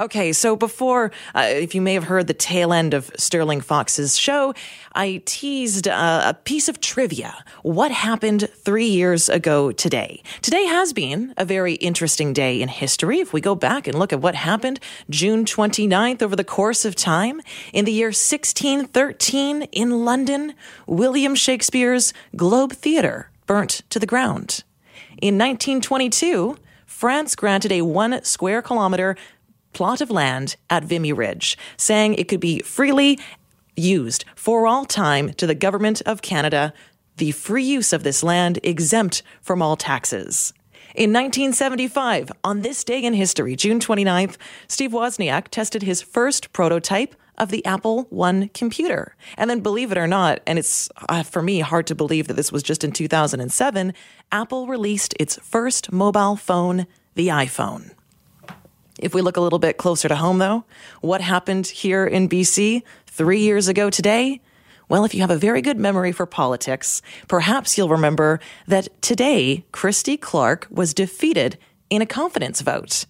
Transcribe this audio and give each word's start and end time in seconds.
Okay, 0.00 0.32
so 0.32 0.56
before, 0.56 1.12
uh, 1.34 1.44
if 1.46 1.74
you 1.74 1.82
may 1.82 1.92
have 1.92 2.04
heard 2.04 2.26
the 2.26 2.32
tail 2.32 2.72
end 2.72 2.94
of 2.94 3.10
Sterling 3.18 3.60
Fox's 3.60 4.18
show, 4.18 4.54
I 4.94 5.20
teased 5.26 5.86
uh, 5.86 6.22
a 6.24 6.32
piece 6.32 6.70
of 6.70 6.80
trivia. 6.80 7.44
What 7.64 7.90
happened 7.90 8.48
three 8.64 8.86
years 8.86 9.28
ago 9.28 9.72
today? 9.72 10.22
Today 10.40 10.64
has 10.64 10.94
been 10.94 11.34
a 11.36 11.44
very 11.44 11.74
interesting 11.74 12.32
day 12.32 12.62
in 12.62 12.70
history. 12.70 13.20
If 13.20 13.34
we 13.34 13.42
go 13.42 13.54
back 13.54 13.86
and 13.86 13.98
look 13.98 14.10
at 14.10 14.22
what 14.22 14.34
happened 14.34 14.80
June 15.10 15.44
29th 15.44 16.22
over 16.22 16.34
the 16.34 16.44
course 16.44 16.86
of 16.86 16.94
time, 16.94 17.42
in 17.74 17.84
the 17.84 17.92
year 17.92 18.08
1613 18.08 19.64
in 19.64 20.06
London, 20.06 20.54
William 20.86 21.34
Shakespeare's 21.34 22.14
Globe 22.34 22.72
Theatre 22.72 23.28
burnt 23.44 23.82
to 23.90 23.98
the 23.98 24.06
ground. 24.06 24.64
In 25.20 25.36
1922, 25.36 26.56
France 26.86 27.34
granted 27.34 27.72
a 27.72 27.82
one 27.82 28.22
square 28.24 28.62
kilometer 28.62 29.16
plot 29.72 30.00
of 30.00 30.10
land 30.10 30.56
at 30.68 30.84
Vimy 30.84 31.12
Ridge, 31.12 31.56
saying 31.76 32.14
it 32.14 32.28
could 32.28 32.40
be 32.40 32.60
freely 32.60 33.18
used 33.76 34.24
for 34.34 34.66
all 34.66 34.84
time 34.84 35.32
to 35.34 35.46
the 35.46 35.54
Government 35.54 36.02
of 36.06 36.22
Canada, 36.22 36.72
the 37.16 37.32
free 37.32 37.64
use 37.64 37.92
of 37.92 38.02
this 38.02 38.22
land 38.22 38.58
exempt 38.62 39.22
from 39.40 39.62
all 39.62 39.76
taxes. 39.76 40.52
In 40.94 41.12
1975, 41.12 42.32
on 42.42 42.62
this 42.62 42.82
day 42.82 43.02
in 43.02 43.14
history, 43.14 43.54
June 43.54 43.78
29th, 43.78 44.36
Steve 44.66 44.90
Wozniak 44.90 45.48
tested 45.48 45.82
his 45.82 46.02
first 46.02 46.52
prototype 46.52 47.14
of 47.38 47.50
the 47.50 47.64
Apple 47.64 48.06
One 48.10 48.48
computer. 48.48 49.14
And 49.36 49.48
then, 49.48 49.60
believe 49.60 49.92
it 49.92 49.98
or 49.98 50.08
not, 50.08 50.40
and 50.46 50.58
it's 50.58 50.88
uh, 51.08 51.22
for 51.22 51.42
me 51.42 51.60
hard 51.60 51.86
to 51.86 51.94
believe 51.94 52.26
that 52.28 52.34
this 52.34 52.50
was 52.50 52.62
just 52.62 52.82
in 52.82 52.92
2007, 52.92 53.94
Apple 54.32 54.66
released 54.66 55.14
its 55.18 55.38
first 55.42 55.92
mobile 55.92 56.36
phone, 56.36 56.86
the 57.14 57.28
iPhone. 57.28 57.92
If 59.00 59.14
we 59.14 59.22
look 59.22 59.38
a 59.38 59.40
little 59.40 59.58
bit 59.58 59.78
closer 59.78 60.08
to 60.08 60.16
home, 60.16 60.38
though, 60.38 60.64
what 61.00 61.22
happened 61.22 61.66
here 61.66 62.04
in 62.06 62.28
BC 62.28 62.82
three 63.06 63.40
years 63.40 63.66
ago 63.66 63.88
today? 63.88 64.42
Well, 64.90 65.06
if 65.06 65.14
you 65.14 65.22
have 65.22 65.30
a 65.30 65.38
very 65.38 65.62
good 65.62 65.78
memory 65.78 66.12
for 66.12 66.26
politics, 66.26 67.00
perhaps 67.26 67.78
you'll 67.78 67.88
remember 67.88 68.40
that 68.66 68.88
today, 69.00 69.64
Christy 69.72 70.18
Clark 70.18 70.66
was 70.70 70.92
defeated 70.92 71.56
in 71.88 72.02
a 72.02 72.06
confidence 72.06 72.60
vote. 72.60 73.06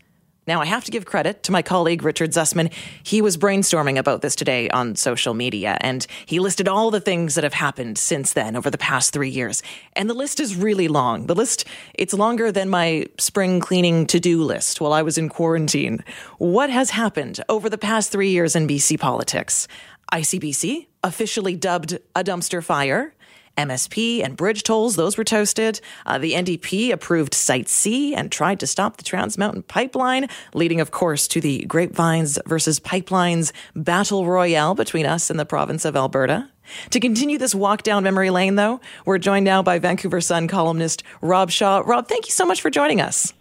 Now, 0.51 0.61
I 0.61 0.65
have 0.65 0.84
to 0.87 0.91
give 0.91 1.05
credit 1.05 1.45
to 1.45 1.53
my 1.53 1.62
colleague 1.62 2.03
Richard 2.03 2.33
Zussman. 2.33 2.73
He 3.05 3.23
was 3.23 3.37
brainstorming 3.37 3.97
about 3.97 4.20
this 4.20 4.34
today 4.34 4.69
on 4.70 4.97
social 4.97 5.33
media, 5.33 5.79
and 5.81 6.05
he 6.27 6.41
listed 6.41 6.67
all 6.67 6.91
the 6.91 7.01
things 7.01 7.37
that 7.37 7.45
have 7.45 7.55
happened 7.55 7.98
since 7.98 8.33
then 8.33 8.56
over 8.56 8.69
the 8.69 8.77
past 8.77 9.12
three 9.12 9.28
years. 9.28 9.62
And 9.93 10.11
the 10.11 10.15
list 10.15 10.41
is 10.41 10.56
really 10.56 10.89
long. 10.89 11.28
The 11.28 11.37
list, 11.37 11.67
it's 11.95 12.12
longer 12.12 12.51
than 12.51 12.69
my 12.69 13.06
spring 13.17 13.61
cleaning 13.61 14.09
to 14.09 14.19
do 14.19 14.43
list 14.43 14.81
while 14.81 14.93
I 14.93 15.03
was 15.03 15.19
in 15.19 15.28
quarantine. 15.28 16.03
What 16.39 16.69
has 16.69 16.91
happened 16.91 17.39
over 17.48 17.71
the 17.71 17.78
past 17.78 18.11
three 18.11 18.31
years 18.31 18.56
in 18.56 18.67
BC 18.67 18.98
politics? 18.98 19.69
ICBC, 20.12 20.89
officially 21.05 21.55
dubbed 21.55 21.97
a 22.17 22.25
dumpster 22.25 22.61
fire. 22.61 23.15
MSP 23.61 24.25
and 24.25 24.36
bridge 24.36 24.62
tolls, 24.62 24.97
those 24.97 25.16
were 25.16 25.25
toasted. 25.25 25.80
Uh, 26.06 26.19
the 26.19 26.33
NDP 26.33 26.91
approved 26.92 27.34
Site 27.34 27.69
C 27.69 28.14
and 28.14 28.33
tried 28.33 28.61
to 28.61 28.66
stop 28.66 28.97
the 28.97 29.05
Trans 29.05 29.36
Mountain 29.36 29.64
Pipeline, 29.64 30.28
leading, 30.55 30.80
of 30.80 30.91
course, 30.91 31.28
to 31.28 31.41
the 31.41 31.64
Grapevines 31.66 32.38
versus 32.47 32.81
Pipelines 32.81 33.53
battle 33.77 34.27
royale 34.27 34.75
between 34.75 35.06
us 35.06 35.31
and 35.31 35.38
the 35.38 35.44
province 35.44 35.84
of 35.84 35.97
Alberta. 35.97 36.48
To 36.91 37.00
continue 37.00 37.38
this 37.38 37.55
walk 37.55 37.83
down 37.83 38.03
memory 38.03 38.31
lane, 38.31 38.55
though, 38.55 38.81
we're 39.05 39.19
joined 39.19 39.44
now 39.44 39.62
by 39.62 39.78
Vancouver 39.78 40.20
Sun 40.20 40.48
columnist 40.48 41.03
Rob 41.20 41.50
Shaw. 41.50 41.83
Rob, 41.84 42.08
thank 42.08 42.27
you 42.27 42.33
so 42.33 42.47
much 42.47 42.61
for 42.61 42.70
joining 42.70 43.00
us. 43.00 43.33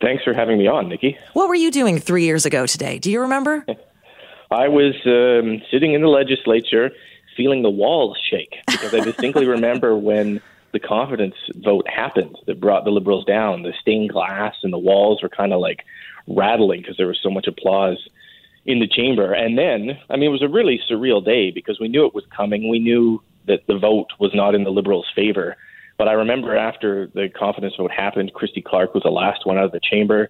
Thanks 0.00 0.24
for 0.24 0.32
having 0.32 0.58
me 0.58 0.66
on, 0.66 0.88
Nikki. 0.88 1.16
What 1.34 1.48
were 1.48 1.54
you 1.54 1.70
doing 1.70 1.98
three 1.98 2.24
years 2.24 2.46
ago 2.46 2.66
today? 2.66 2.98
Do 2.98 3.10
you 3.10 3.20
remember? 3.20 3.64
I 4.50 4.66
was 4.66 4.94
um, 5.06 5.62
sitting 5.70 5.94
in 5.94 6.00
the 6.00 6.08
legislature 6.08 6.90
feeling 7.40 7.62
the 7.62 7.70
walls 7.70 8.18
shake 8.30 8.54
because 8.66 8.92
I 8.92 9.00
distinctly 9.00 9.46
remember 9.56 9.96
when 9.96 10.42
the 10.72 10.78
confidence 10.78 11.36
vote 11.56 11.88
happened 11.88 12.36
that 12.46 12.60
brought 12.60 12.84
the 12.84 12.90
Liberals 12.90 13.24
down. 13.24 13.62
The 13.62 13.72
stained 13.80 14.10
glass 14.10 14.56
and 14.62 14.70
the 14.70 14.78
walls 14.78 15.22
were 15.22 15.30
kind 15.30 15.54
of 15.54 15.60
like 15.60 15.86
rattling 16.26 16.82
because 16.82 16.98
there 16.98 17.06
was 17.06 17.18
so 17.22 17.30
much 17.30 17.46
applause 17.46 17.96
in 18.66 18.78
the 18.78 18.86
chamber. 18.86 19.32
And 19.32 19.56
then, 19.56 19.98
I 20.10 20.16
mean, 20.16 20.24
it 20.24 20.32
was 20.32 20.42
a 20.42 20.48
really 20.48 20.82
surreal 20.88 21.24
day 21.24 21.50
because 21.50 21.80
we 21.80 21.88
knew 21.88 22.04
it 22.06 22.14
was 22.14 22.26
coming. 22.26 22.68
We 22.68 22.78
knew 22.78 23.22
that 23.46 23.66
the 23.66 23.78
vote 23.78 24.08
was 24.18 24.34
not 24.34 24.54
in 24.54 24.64
the 24.64 24.70
Liberals' 24.70 25.10
favor. 25.16 25.56
But 25.96 26.08
I 26.08 26.12
remember 26.12 26.54
after 26.54 27.06
the 27.06 27.30
confidence 27.30 27.76
vote 27.76 27.90
happened, 27.90 28.34
Christy 28.34 28.60
Clark 28.60 28.92
was 28.92 29.02
the 29.02 29.10
last 29.10 29.46
one 29.46 29.56
out 29.56 29.64
of 29.64 29.72
the 29.72 29.80
chamber. 29.80 30.28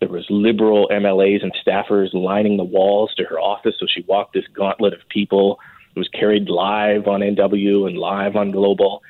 There 0.00 0.08
was 0.08 0.26
liberal 0.28 0.88
MLAs 0.88 1.44
and 1.44 1.52
staffers 1.64 2.12
lining 2.14 2.56
the 2.56 2.64
walls 2.64 3.14
to 3.16 3.24
her 3.26 3.38
office, 3.38 3.76
so 3.78 3.86
she 3.88 4.02
walked 4.08 4.32
this 4.32 4.46
gauntlet 4.52 4.92
of 4.92 5.08
people 5.08 5.60
it 5.94 5.98
was 5.98 6.08
carried 6.08 6.48
live 6.48 7.06
on 7.06 7.20
NW 7.20 7.86
and 7.86 7.96
live 7.98 8.36
on 8.36 8.50
Global. 8.50 9.02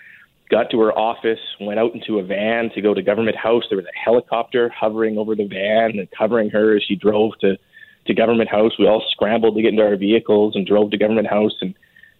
Got 0.50 0.70
to 0.70 0.80
her 0.80 0.92
office, 0.92 1.40
went 1.60 1.78
out 1.78 1.94
into 1.94 2.18
a 2.18 2.22
van 2.22 2.70
to 2.74 2.80
go 2.80 2.94
to 2.94 3.02
Government 3.02 3.36
House. 3.36 3.64
There 3.68 3.76
was 3.76 3.86
a 3.86 3.98
helicopter 3.98 4.70
hovering 4.70 5.18
over 5.18 5.34
the 5.34 5.46
van 5.46 5.98
and 5.98 6.08
covering 6.10 6.50
her 6.50 6.76
as 6.76 6.82
she 6.82 6.96
drove 6.96 7.32
to, 7.40 7.58
to 8.06 8.14
Government 8.14 8.48
House. 8.48 8.72
We 8.78 8.86
all 8.86 9.04
scrambled 9.10 9.56
to 9.56 9.62
get 9.62 9.72
into 9.72 9.84
our 9.84 9.96
vehicles 9.96 10.56
and 10.56 10.66
drove 10.66 10.90
to 10.92 10.96
Government 10.96 11.28
House 11.28 11.52
and 11.60 11.74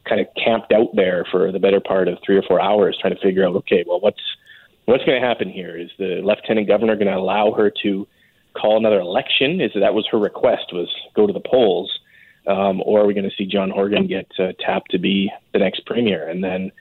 kind 0.07 0.21
of 0.21 0.27
camped 0.43 0.73
out 0.73 0.95
there 0.95 1.25
for 1.31 1.53
the 1.53 1.59
better 1.59 1.81
part 1.81 2.09
of 2.09 2.19
three 2.25 2.37
or 2.37 2.43
four 2.43 2.61
hours 2.61 2.99
trying 3.01 3.15
to 3.15 3.21
figure 3.21 3.47
out, 3.47 3.55
okay, 3.57 3.85
well, 3.87 4.01
what's 4.01 4.21
what's 4.87 5.05
going 5.05 5.21
to 5.21 5.27
happen 5.27 5.51
here? 5.51 5.77
Is 5.77 5.91
the 5.99 6.21
lieutenant 6.25 6.67
governor 6.67 6.97
going 6.97 7.09
to 7.09 7.17
allow 7.17 7.53
her 7.53 7.71
to 7.83 8.07
call 8.55 8.79
another 8.79 9.01
election? 9.01 9.61
Is 9.61 9.73
that 9.75 9.95
was 9.95 10.07
her 10.11 10.19
request 10.19 10.73
was 10.73 10.89
go 11.15 11.27
to 11.27 11.33
the 11.33 11.41
polls? 11.41 11.99
Um, 12.49 12.83
or 12.85 13.03
are 13.03 13.07
we 13.07 13.15
going 13.15 13.29
to 13.29 13.37
see 13.37 13.47
John 13.47 13.71
Horgan 13.71 14.07
get 14.07 14.27
uh, 14.39 14.53
tapped 14.59 14.91
to 14.93 14.99
be 14.99 15.31
the 15.53 15.59
next 15.59 15.85
premier? 15.87 16.29
And 16.29 16.43
then, 16.43 16.73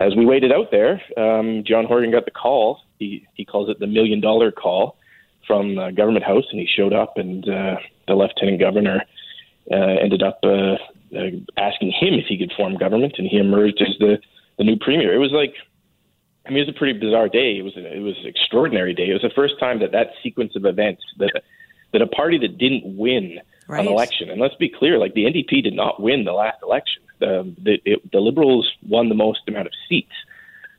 as 0.00 0.16
we 0.16 0.24
waited 0.24 0.50
out 0.50 0.70
there, 0.70 1.00
um, 1.18 1.62
John 1.66 1.84
Horgan 1.84 2.10
got 2.10 2.24
the 2.24 2.30
call. 2.30 2.80
He 2.98 3.26
he 3.34 3.44
calls 3.44 3.68
it 3.68 3.78
the 3.78 3.86
million 3.86 4.20
dollar 4.20 4.50
call 4.50 4.96
from 5.46 5.78
uh, 5.78 5.90
Government 5.90 6.24
House, 6.24 6.44
and 6.50 6.60
he 6.60 6.66
showed 6.66 6.92
up, 6.92 7.18
and 7.18 7.46
uh, 7.48 7.76
the 8.08 8.14
lieutenant 8.14 8.60
governor 8.60 9.02
uh, 9.70 9.96
ended 10.02 10.22
up 10.22 10.40
uh, 10.42 10.76
uh, 11.16 11.30
asking 11.56 11.92
him 11.92 12.14
if 12.14 12.26
he 12.26 12.38
could 12.38 12.52
form 12.56 12.76
government, 12.76 13.14
and 13.18 13.28
he 13.28 13.36
emerged 13.36 13.82
as 13.82 13.94
the 13.98 14.18
the 14.58 14.64
new 14.64 14.76
premier. 14.76 15.14
It 15.14 15.18
was 15.18 15.32
like. 15.32 15.54
I 16.46 16.48
mean, 16.48 16.62
it 16.62 16.66
was 16.66 16.74
a 16.74 16.78
pretty 16.78 16.98
bizarre 16.98 17.28
day. 17.28 17.58
It 17.58 17.62
was 17.62 17.76
a, 17.76 17.96
it 17.96 18.00
was 18.00 18.16
an 18.22 18.26
extraordinary 18.26 18.94
day. 18.94 19.10
It 19.10 19.12
was 19.12 19.22
the 19.22 19.36
first 19.36 19.60
time 19.60 19.78
that 19.80 19.92
that 19.92 20.08
sequence 20.22 20.56
of 20.56 20.64
events 20.64 21.02
that 21.18 21.42
that 21.92 22.00
a 22.00 22.06
party 22.06 22.38
that 22.38 22.56
didn't 22.56 22.96
win 22.96 23.40
right. 23.70 23.86
an 23.86 23.92
election. 23.92 24.30
And 24.30 24.40
let's 24.40 24.54
be 24.56 24.68
clear, 24.68 24.98
like 24.98 25.14
the 25.14 25.24
NDP 25.24 25.62
did 25.62 25.74
not 25.74 26.00
win 26.00 26.24
the 26.24 26.32
last 26.32 26.58
election. 26.62 27.02
The, 27.18 27.54
the, 27.62 27.80
it, 27.84 28.12
the 28.12 28.18
Liberals 28.20 28.70
won 28.86 29.08
the 29.08 29.14
most 29.14 29.40
amount 29.48 29.66
of 29.66 29.72
seats. 29.88 30.12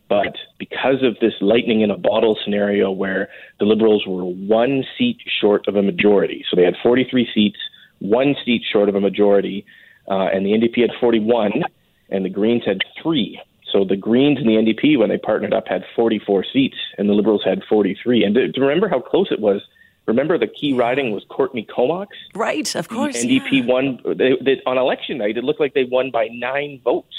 But 0.09 0.35
because 0.59 1.03
of 1.03 1.17
this 1.21 1.33
lightning 1.39 1.81
in 1.81 1.89
a 1.89 1.97
bottle 1.97 2.37
scenario 2.43 2.91
where 2.91 3.29
the 3.59 3.65
Liberals 3.65 4.05
were 4.05 4.25
one 4.25 4.83
seat 4.97 5.19
short 5.39 5.67
of 5.69 5.77
a 5.77 5.81
majority, 5.81 6.43
so 6.49 6.57
they 6.57 6.65
had 6.65 6.75
43 6.83 7.29
seats, 7.33 7.57
one 7.99 8.35
seat 8.43 8.63
short 8.69 8.89
of 8.89 8.95
a 8.95 8.99
majority, 8.99 9.65
uh, 10.09 10.27
and 10.33 10.45
the 10.45 10.49
NDP 10.49 10.81
had 10.81 10.89
41, 10.99 11.63
and 12.09 12.25
the 12.25 12.29
Greens 12.29 12.63
had 12.65 12.79
three. 13.01 13.39
So 13.71 13.85
the 13.85 13.95
Greens 13.95 14.37
and 14.37 14.49
the 14.49 14.55
NDP, 14.55 14.99
when 14.99 15.07
they 15.07 15.17
partnered 15.17 15.53
up, 15.53 15.67
had 15.67 15.85
44 15.95 16.45
seats, 16.51 16.75
and 16.97 17.07
the 17.07 17.13
Liberals 17.13 17.43
had 17.45 17.61
43. 17.69 18.25
And 18.25 18.35
to, 18.35 18.51
to 18.51 18.61
remember 18.61 18.89
how 18.89 18.99
close 18.99 19.31
it 19.31 19.39
was 19.39 19.61
Remember, 20.07 20.37
the 20.37 20.47
key 20.47 20.73
riding 20.73 21.11
was 21.11 21.23
Courtenay 21.29 21.65
Comox. 21.65 22.09
Right, 22.33 22.73
of 22.75 22.89
course. 22.89 23.21
The 23.21 23.39
NDP 23.39 23.51
yeah. 23.51 23.65
won 23.65 23.99
they, 24.05 24.35
they, 24.41 24.61
on 24.65 24.77
election 24.77 25.19
night. 25.19 25.37
It 25.37 25.43
looked 25.43 25.59
like 25.59 25.73
they 25.73 25.83
won 25.83 26.11
by 26.11 26.27
nine 26.31 26.81
votes. 26.83 27.15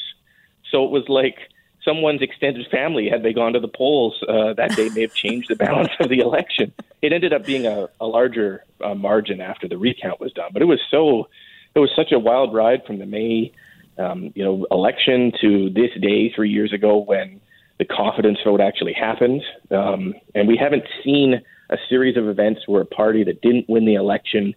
So 0.71 0.85
it 0.85 0.91
was 0.91 1.09
like 1.09 1.37
someone's 1.85 2.23
extended 2.23 2.67
family, 2.71 3.09
had 3.09 3.23
they 3.23 3.33
gone 3.33 3.53
to 3.53 3.61
the 3.61 3.69
polls 3.69 4.23
uh, 4.29 4.55
that 4.55 4.75
day, 4.77 4.89
may 4.91 5.03
have 5.03 5.15
changed 5.15 5.49
the 5.49 5.57
balance 5.57 5.91
of 6.01 6.09
the 6.09 6.19
election. 6.21 6.73
It 7.03 7.13
ended 7.13 7.33
up 7.33 7.45
being 7.45 7.67
a, 7.67 7.89
a 8.01 8.07
larger 8.07 8.65
uh, 8.83 8.95
margin 8.95 9.41
after 9.41 9.69
the 9.69 9.79
recount 9.79 10.21
was 10.21 10.33
done, 10.33 10.51
but 10.53 10.63
it 10.63 10.67
was 10.67 10.81
so 10.91 11.29
it 11.75 11.79
was 11.79 11.91
such 11.97 12.13
a 12.13 12.19
wild 12.19 12.55
ride 12.55 12.85
from 12.87 12.99
the 12.99 13.07
May 13.07 13.53
um, 13.99 14.33
you 14.35 14.45
know 14.45 14.67
election 14.71 15.33
to 15.41 15.71
this 15.71 15.91
day 16.01 16.33
three 16.35 16.51
years 16.51 16.73
ago 16.73 16.99
when 16.99 17.41
the 17.79 17.85
confidence 17.85 18.39
vote 18.45 18.61
actually 18.61 18.93
happened, 18.93 19.43
um, 19.71 20.15
and 20.35 20.47
we 20.47 20.57
haven't 20.57 20.85
seen 21.05 21.43
a 21.73 21.77
series 21.89 22.17
of 22.17 22.29
events 22.29 22.63
where 22.67 22.83
a 22.83 22.87
party 22.87 23.25
that 23.25 23.41
didn't 23.41 23.69
win 23.69 23.85
the 23.85 23.95
election 23.95 24.55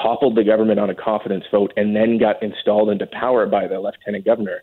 toppled 0.00 0.36
the 0.36 0.44
government 0.44 0.80
on 0.80 0.90
a 0.90 0.94
confidence 0.94 1.44
vote 1.50 1.72
and 1.76 1.94
then 1.94 2.18
got 2.18 2.42
installed 2.42 2.90
into 2.90 3.06
power 3.06 3.46
by 3.46 3.66
the 3.66 3.78
lieutenant 3.78 4.24
governor. 4.24 4.62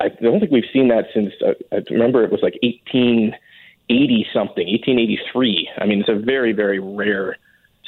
I 0.00 0.08
don't 0.08 0.40
think 0.40 0.50
we've 0.50 0.64
seen 0.72 0.88
that 0.88 1.06
since 1.12 1.32
uh, 1.46 1.52
I 1.70 1.82
remember 1.90 2.24
it 2.24 2.32
was 2.32 2.40
like 2.42 2.58
1880 2.62 4.26
something, 4.32 4.66
1883. 4.66 5.68
I 5.78 5.86
mean, 5.86 6.00
it's 6.00 6.08
a 6.08 6.14
very 6.14 6.52
very 6.52 6.78
rare 6.78 7.36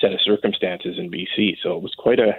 set 0.01 0.13
of 0.13 0.21
circumstances 0.21 0.99
in 0.99 1.11
BC. 1.11 1.57
So 1.63 1.77
it 1.77 1.83
was 1.83 1.95
quite 1.97 2.21
a 2.21 2.39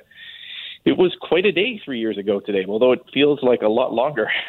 it 0.86 0.98
was 0.98 1.16
quite 1.22 1.46
a 1.46 1.52
day 1.52 1.80
three 1.84 2.00
years 2.00 2.18
ago 2.18 2.40
today, 2.40 2.66
although 2.68 2.94
it 2.94 3.02
feels 3.14 3.44
like 3.44 3.62
a 3.62 3.68
lot 3.68 3.94
longer. 3.94 4.30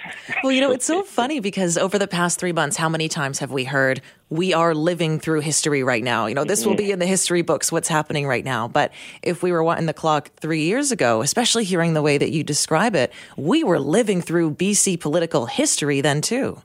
Well, 0.42 0.52
you 0.52 0.60
know, 0.60 0.70
it's 0.70 0.86
so 0.86 1.02
funny 1.18 1.40
because 1.40 1.76
over 1.76 1.98
the 1.98 2.06
past 2.06 2.38
three 2.38 2.52
months, 2.52 2.76
how 2.76 2.88
many 2.88 3.08
times 3.08 3.40
have 3.40 3.50
we 3.50 3.64
heard 3.64 4.00
we 4.30 4.54
are 4.54 4.74
living 4.74 5.18
through 5.18 5.40
history 5.40 5.82
right 5.82 6.02
now? 6.02 6.26
You 6.26 6.34
know, 6.34 6.44
this 6.44 6.64
will 6.64 6.76
be 6.76 6.92
in 6.92 6.98
the 6.98 7.06
history 7.06 7.42
books, 7.42 7.70
what's 7.70 7.88
happening 7.88 8.26
right 8.26 8.44
now. 8.44 8.68
But 8.68 8.92
if 9.22 9.42
we 9.42 9.52
were 9.52 9.62
wanting 9.62 9.86
the 9.86 9.92
clock 9.92 10.30
three 10.36 10.62
years 10.62 10.92
ago, 10.92 11.20
especially 11.20 11.64
hearing 11.64 11.92
the 11.94 12.00
way 12.00 12.16
that 12.16 12.30
you 12.30 12.42
describe 12.42 12.94
it, 12.94 13.12
we 13.36 13.64
were 13.64 13.78
living 13.78 14.22
through 14.22 14.52
BC 14.52 14.98
political 15.00 15.46
history 15.46 16.00
then 16.00 16.22
too. 16.22 16.62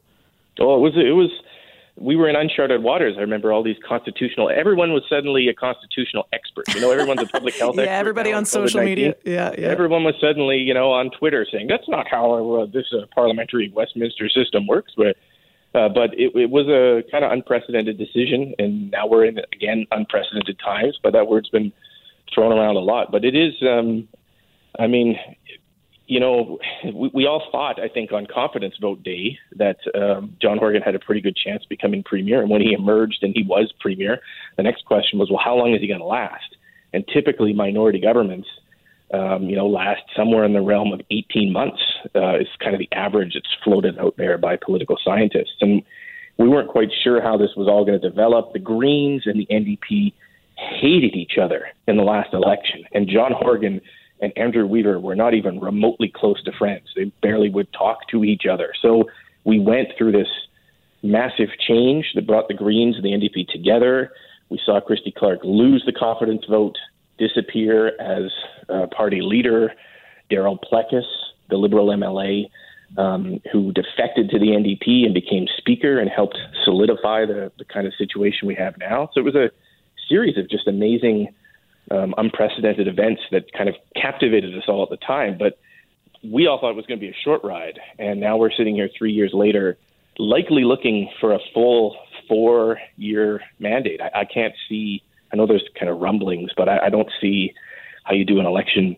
Oh, 0.60 0.78
it 0.78 0.80
was, 0.80 0.94
it 0.96 1.16
was, 1.16 1.32
we 1.98 2.16
were 2.16 2.28
in 2.28 2.36
uncharted 2.36 2.84
waters. 2.84 3.16
I 3.18 3.22
remember 3.22 3.54
all 3.54 3.64
these 3.64 3.78
constitutional. 3.88 4.50
Everyone 4.50 4.92
was 4.92 5.04
suddenly 5.10 5.48
a 5.48 5.54
constitutional 5.54 6.28
expert. 6.34 6.68
You 6.74 6.82
know, 6.82 6.92
everyone's 6.92 7.22
a 7.22 7.26
public 7.26 7.56
health 7.56 7.76
yeah, 7.78 7.84
expert. 7.84 7.96
everybody 7.96 8.34
on 8.34 8.46
social 8.46 8.84
media. 8.84 9.16
Yeah, 9.24 9.54
yeah. 9.58 9.68
Everyone 9.68 10.04
was 10.04 10.16
suddenly, 10.20 10.58
you 10.58 10.74
know, 10.74 10.92
on 10.92 11.10
Twitter 11.12 11.46
saying 11.50 11.68
that's 11.68 11.88
not 11.88 12.08
how 12.10 12.56
uh, 12.56 12.66
this 12.66 12.86
uh, 12.94 13.06
parliamentary 13.14 13.72
Westminster 13.74 14.28
system 14.30 14.68
works. 14.68 14.92
But 14.98 15.16
uh, 15.74 15.90
but 15.90 16.14
it, 16.14 16.36
it 16.36 16.50
was 16.50 16.68
a 16.68 17.10
kind 17.10 17.24
of 17.24 17.32
unprecedented 17.32 17.98
decision, 17.98 18.54
and 18.60 18.92
now 18.92 19.08
we're 19.08 19.26
in 19.26 19.40
again 19.54 19.86
unprecedented 19.92 20.60
times. 20.60 21.00
But 21.02 21.14
that 21.14 21.28
word's 21.28 21.50
been 21.50 21.72
thrown 22.34 22.52
around 22.52 22.76
a 22.76 22.80
lot. 22.80 23.12
But 23.12 23.24
it 23.24 23.36
is. 23.36 23.54
Um, 23.62 24.08
I 24.78 24.88
mean, 24.88 25.18
you 26.08 26.20
know, 26.20 26.60
we, 26.94 27.10
we 27.14 27.26
all 27.26 27.44
thought, 27.52 27.82
I 27.82 27.88
think, 27.88 28.12
on 28.12 28.28
confidence 28.28 28.76
vote 28.80 29.02
day 29.04 29.40
that 29.56 29.78
um, 29.96 30.36
John 30.42 30.58
Horgan 30.58 30.82
had 30.82 30.96
a 30.96 31.00
pretty 31.00 31.22
good 31.22 31.36
chance 31.36 31.64
becoming 31.66 32.04
premier. 32.04 32.42
And 32.42 32.50
when 32.50 32.62
he 32.62 32.74
emerged 32.74 33.20
and 33.24 33.34
he 33.36 33.44
was 33.44 33.74
premier, 33.80 34.20
the 34.58 34.64
next 34.64 34.86
question 34.86 35.18
was, 35.18 35.30
well, 35.30 35.42
how 35.44 35.56
long 35.56 35.74
is 35.74 35.82
he 35.82 35.88
going 35.88 36.00
to 36.00 36.06
last? 36.06 36.56
And 36.94 37.06
typically, 37.08 37.54
minority 37.54 38.00
governments, 38.00 38.48
um, 39.14 39.44
you 39.44 39.56
know, 39.56 39.68
last 39.68 40.02
somewhere 40.16 40.44
in 40.46 40.54
the 40.54 40.62
realm 40.62 40.94
of 40.94 41.02
18 41.10 41.52
months 41.52 41.82
uh, 42.16 42.40
is 42.40 42.48
kind 42.60 42.74
of 42.76 42.80
the 42.80 42.90
average 42.92 43.34
that's 43.34 43.56
floated 43.64 43.98
out 43.98 44.16
there 44.18 44.38
by 44.38 44.58
political 44.58 44.98
scientists. 45.04 45.58
And 45.62 45.82
we 46.38 46.48
weren't 46.48 46.70
quite 46.70 46.90
sure 47.04 47.22
how 47.22 47.38
this 47.38 47.52
was 47.58 47.68
all 47.68 47.86
going 47.86 48.00
to 48.00 48.10
develop. 48.10 48.54
The 48.54 48.60
Greens 48.60 49.24
and 49.26 49.40
the 49.40 49.48
NDP 49.48 50.14
hated 50.56 51.16
each 51.16 51.38
other 51.42 51.68
in 51.88 51.98
the 51.98 52.04
last 52.04 52.34
election, 52.34 52.84
and 52.94 53.10
John 53.10 53.34
Horgan 53.34 53.82
and 54.22 54.32
Andrew 54.38 54.66
Weaver 54.66 55.00
were 55.00 55.16
not 55.16 55.34
even 55.34 55.60
remotely 55.60 56.12
close 56.14 56.42
to 56.44 56.52
friends. 56.52 56.88
They 56.96 57.06
barely 57.22 57.50
would 57.50 57.72
talk 57.74 58.08
to 58.12 58.24
each 58.24 58.46
other. 58.46 58.72
So 58.82 59.06
we 59.44 59.60
went 59.60 59.90
through 59.98 60.14
this 60.14 60.30
massive 61.04 61.50
change 61.68 62.06
that 62.16 62.26
brought 62.26 62.48
the 62.48 62.54
Greens 62.54 62.96
and 62.96 63.04
the 63.04 63.12
NDP 63.12 63.48
together. 63.50 64.12
We 64.50 64.60
saw 64.66 64.80
Christy 64.80 65.14
Clark 65.16 65.40
lose 65.44 65.84
the 65.86 65.92
confidence 65.92 66.46
vote, 66.50 66.78
disappear 67.18 68.00
as 68.00 68.32
party 68.92 69.22
leader. 69.22 69.74
Darryl 70.32 70.58
Plecas, 70.60 71.06
the 71.50 71.58
Liberal 71.58 71.88
MLA, 71.88 72.50
um, 72.98 73.40
who 73.52 73.72
defected 73.72 74.30
to 74.30 74.40
the 74.40 74.48
NDP 74.48 75.06
and 75.06 75.14
became 75.14 75.48
Speaker 75.58 76.00
and 76.00 76.10
helped 76.10 76.38
solidify 76.64 77.26
the, 77.26 77.52
the 77.58 77.66
kind 77.66 77.88
of 77.88 77.94
situation 77.98 78.48
we 78.48 78.56
have 78.56 78.78
now. 78.78 79.10
So 79.14 79.20
it 79.20 79.24
was 79.24 79.36
a 79.36 79.52
series 80.08 80.38
of 80.38 80.50
just 80.50 80.68
amazing 80.68 81.34
um, 81.92 82.14
unprecedented 82.18 82.88
events 82.88 83.22
that 83.32 83.52
kind 83.54 83.70
of 83.70 83.76
captivated 83.96 84.58
us 84.58 84.64
all 84.68 84.84
at 84.84 84.90
the 84.90 84.98
time. 84.98 85.38
But 85.38 85.60
we 86.24 86.48
all 86.48 86.60
thought 86.60 86.72
it 86.72 86.76
was 86.76 86.86
going 86.86 87.00
to 87.00 87.06
be 87.06 87.12
a 87.12 87.24
short 87.24 87.44
ride, 87.44 87.80
and 88.00 88.20
now 88.20 88.38
we're 88.38 88.52
sitting 88.52 88.76
here 88.76 88.90
three 88.98 89.12
years 89.12 89.32
later, 89.34 89.78
likely 90.18 90.64
looking 90.64 91.10
for 91.20 91.34
a 91.34 91.40
full 91.54 91.96
four-year 92.28 93.42
mandate. 93.60 94.02
I, 94.02 94.22
I 94.22 94.26
can't 94.26 94.54
see. 94.68 95.04
I 95.32 95.36
know 95.36 95.46
there's 95.46 95.68
kind 95.78 95.90
of 95.90 96.00
rumblings, 96.00 96.52
but 96.58 96.68
I, 96.68 96.88
I 96.88 96.90
don't 96.90 97.10
see 97.22 97.54
how 98.04 98.14
you 98.14 98.26
do 98.26 98.40
an 98.40 98.46
election 98.46 98.96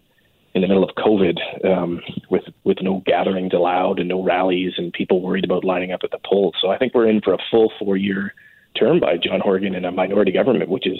in 0.53 0.61
the 0.61 0.67
middle 0.67 0.83
of 0.83 0.95
COVID 0.95 1.65
um, 1.65 2.01
with 2.29 2.43
with 2.63 2.77
no 2.81 3.03
gatherings 3.05 3.53
allowed 3.53 3.99
and 3.99 4.09
no 4.09 4.23
rallies 4.23 4.73
and 4.77 4.93
people 4.93 5.21
worried 5.21 5.45
about 5.45 5.63
lining 5.63 5.91
up 5.91 6.01
at 6.03 6.11
the 6.11 6.19
polls. 6.25 6.55
So 6.61 6.69
I 6.69 6.77
think 6.77 6.93
we're 6.93 7.09
in 7.09 7.21
for 7.21 7.33
a 7.33 7.37
full 7.51 7.71
four-year 7.79 8.33
term 8.79 8.99
by 8.99 9.17
John 9.17 9.39
Horgan 9.39 9.75
in 9.75 9.85
a 9.85 9.91
minority 9.91 10.31
government, 10.31 10.69
which 10.69 10.87
is 10.87 10.99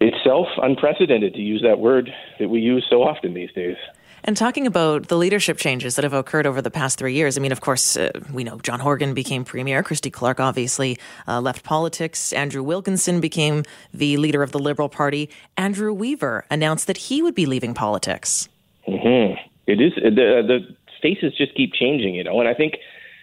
itself 0.00 0.46
unprecedented 0.62 1.34
to 1.34 1.40
use 1.40 1.62
that 1.62 1.78
word 1.78 2.10
that 2.38 2.48
we 2.48 2.60
use 2.60 2.86
so 2.88 3.02
often 3.02 3.34
these 3.34 3.52
days. 3.52 3.76
And 4.24 4.36
talking 4.36 4.66
about 4.66 5.08
the 5.08 5.16
leadership 5.16 5.58
changes 5.58 5.96
that 5.96 6.02
have 6.02 6.12
occurred 6.12 6.46
over 6.46 6.60
the 6.60 6.70
past 6.70 6.98
three 6.98 7.14
years, 7.14 7.38
I 7.38 7.40
mean, 7.40 7.52
of 7.52 7.60
course, 7.60 7.96
uh, 7.96 8.10
we 8.32 8.44
know 8.44 8.58
John 8.58 8.80
Horgan 8.80 9.14
became 9.14 9.44
premier. 9.44 9.82
Christy 9.82 10.10
Clark 10.10 10.40
obviously 10.40 10.98
uh, 11.26 11.40
left 11.40 11.62
politics. 11.62 12.32
Andrew 12.32 12.62
Wilkinson 12.62 13.20
became 13.20 13.62
the 13.94 14.16
leader 14.16 14.42
of 14.42 14.52
the 14.52 14.58
Liberal 14.58 14.88
Party. 14.88 15.30
Andrew 15.56 15.92
Weaver 15.92 16.44
announced 16.50 16.88
that 16.88 16.96
he 16.96 17.22
would 17.22 17.34
be 17.34 17.46
leaving 17.46 17.74
politics. 17.74 18.48
Mm-hmm. 18.88 19.34
It 19.66 19.80
is 19.80 19.94
the 19.94 20.42
the 20.46 20.76
faces 21.00 21.34
just 21.36 21.54
keep 21.54 21.72
changing, 21.72 22.14
you 22.14 22.24
know, 22.24 22.40
and 22.40 22.48
I 22.48 22.54
think 22.54 22.74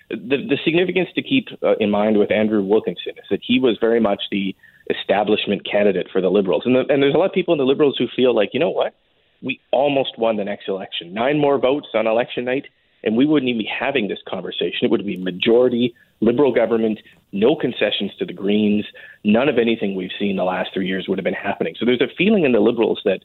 the 0.09 0.37
the 0.49 0.57
significance 0.63 1.09
to 1.15 1.21
keep 1.21 1.47
uh, 1.63 1.75
in 1.79 1.89
mind 1.89 2.17
with 2.17 2.31
Andrew 2.31 2.63
Wilkinson 2.63 3.13
is 3.17 3.25
that 3.29 3.39
he 3.41 3.59
was 3.59 3.77
very 3.79 3.99
much 3.99 4.23
the 4.31 4.55
establishment 4.89 5.65
candidate 5.69 6.07
for 6.11 6.21
the 6.21 6.29
Liberals. 6.29 6.63
And, 6.65 6.75
the, 6.75 6.81
and 6.89 7.01
there's 7.01 7.15
a 7.15 7.17
lot 7.17 7.25
of 7.25 7.33
people 7.33 7.53
in 7.53 7.57
the 7.57 7.65
Liberals 7.65 7.95
who 7.97 8.07
feel 8.15 8.35
like, 8.35 8.51
you 8.53 8.59
know 8.59 8.69
what? 8.69 8.93
We 9.41 9.59
almost 9.71 10.17
won 10.17 10.37
the 10.37 10.43
next 10.43 10.67
election. 10.67 11.13
Nine 11.13 11.39
more 11.39 11.57
votes 11.57 11.87
on 11.95 12.05
election 12.05 12.45
night, 12.45 12.65
and 13.03 13.17
we 13.17 13.25
wouldn't 13.25 13.49
even 13.49 13.59
be 13.59 13.69
having 13.79 14.07
this 14.07 14.19
conversation. 14.27 14.79
It 14.83 14.91
would 14.91 15.05
be 15.05 15.17
majority 15.17 15.95
Liberal 16.21 16.53
government, 16.53 16.99
no 17.33 17.55
concessions 17.55 18.11
to 18.19 18.25
the 18.25 18.33
Greens, 18.33 18.85
none 19.23 19.49
of 19.49 19.57
anything 19.57 19.95
we've 19.95 20.11
seen 20.17 20.37
the 20.37 20.43
last 20.43 20.69
three 20.73 20.87
years 20.87 21.07
would 21.07 21.17
have 21.17 21.25
been 21.25 21.33
happening. 21.33 21.75
So 21.77 21.85
there's 21.85 22.01
a 22.01 22.07
feeling 22.17 22.45
in 22.45 22.53
the 22.53 22.61
Liberals 22.61 23.01
that 23.05 23.19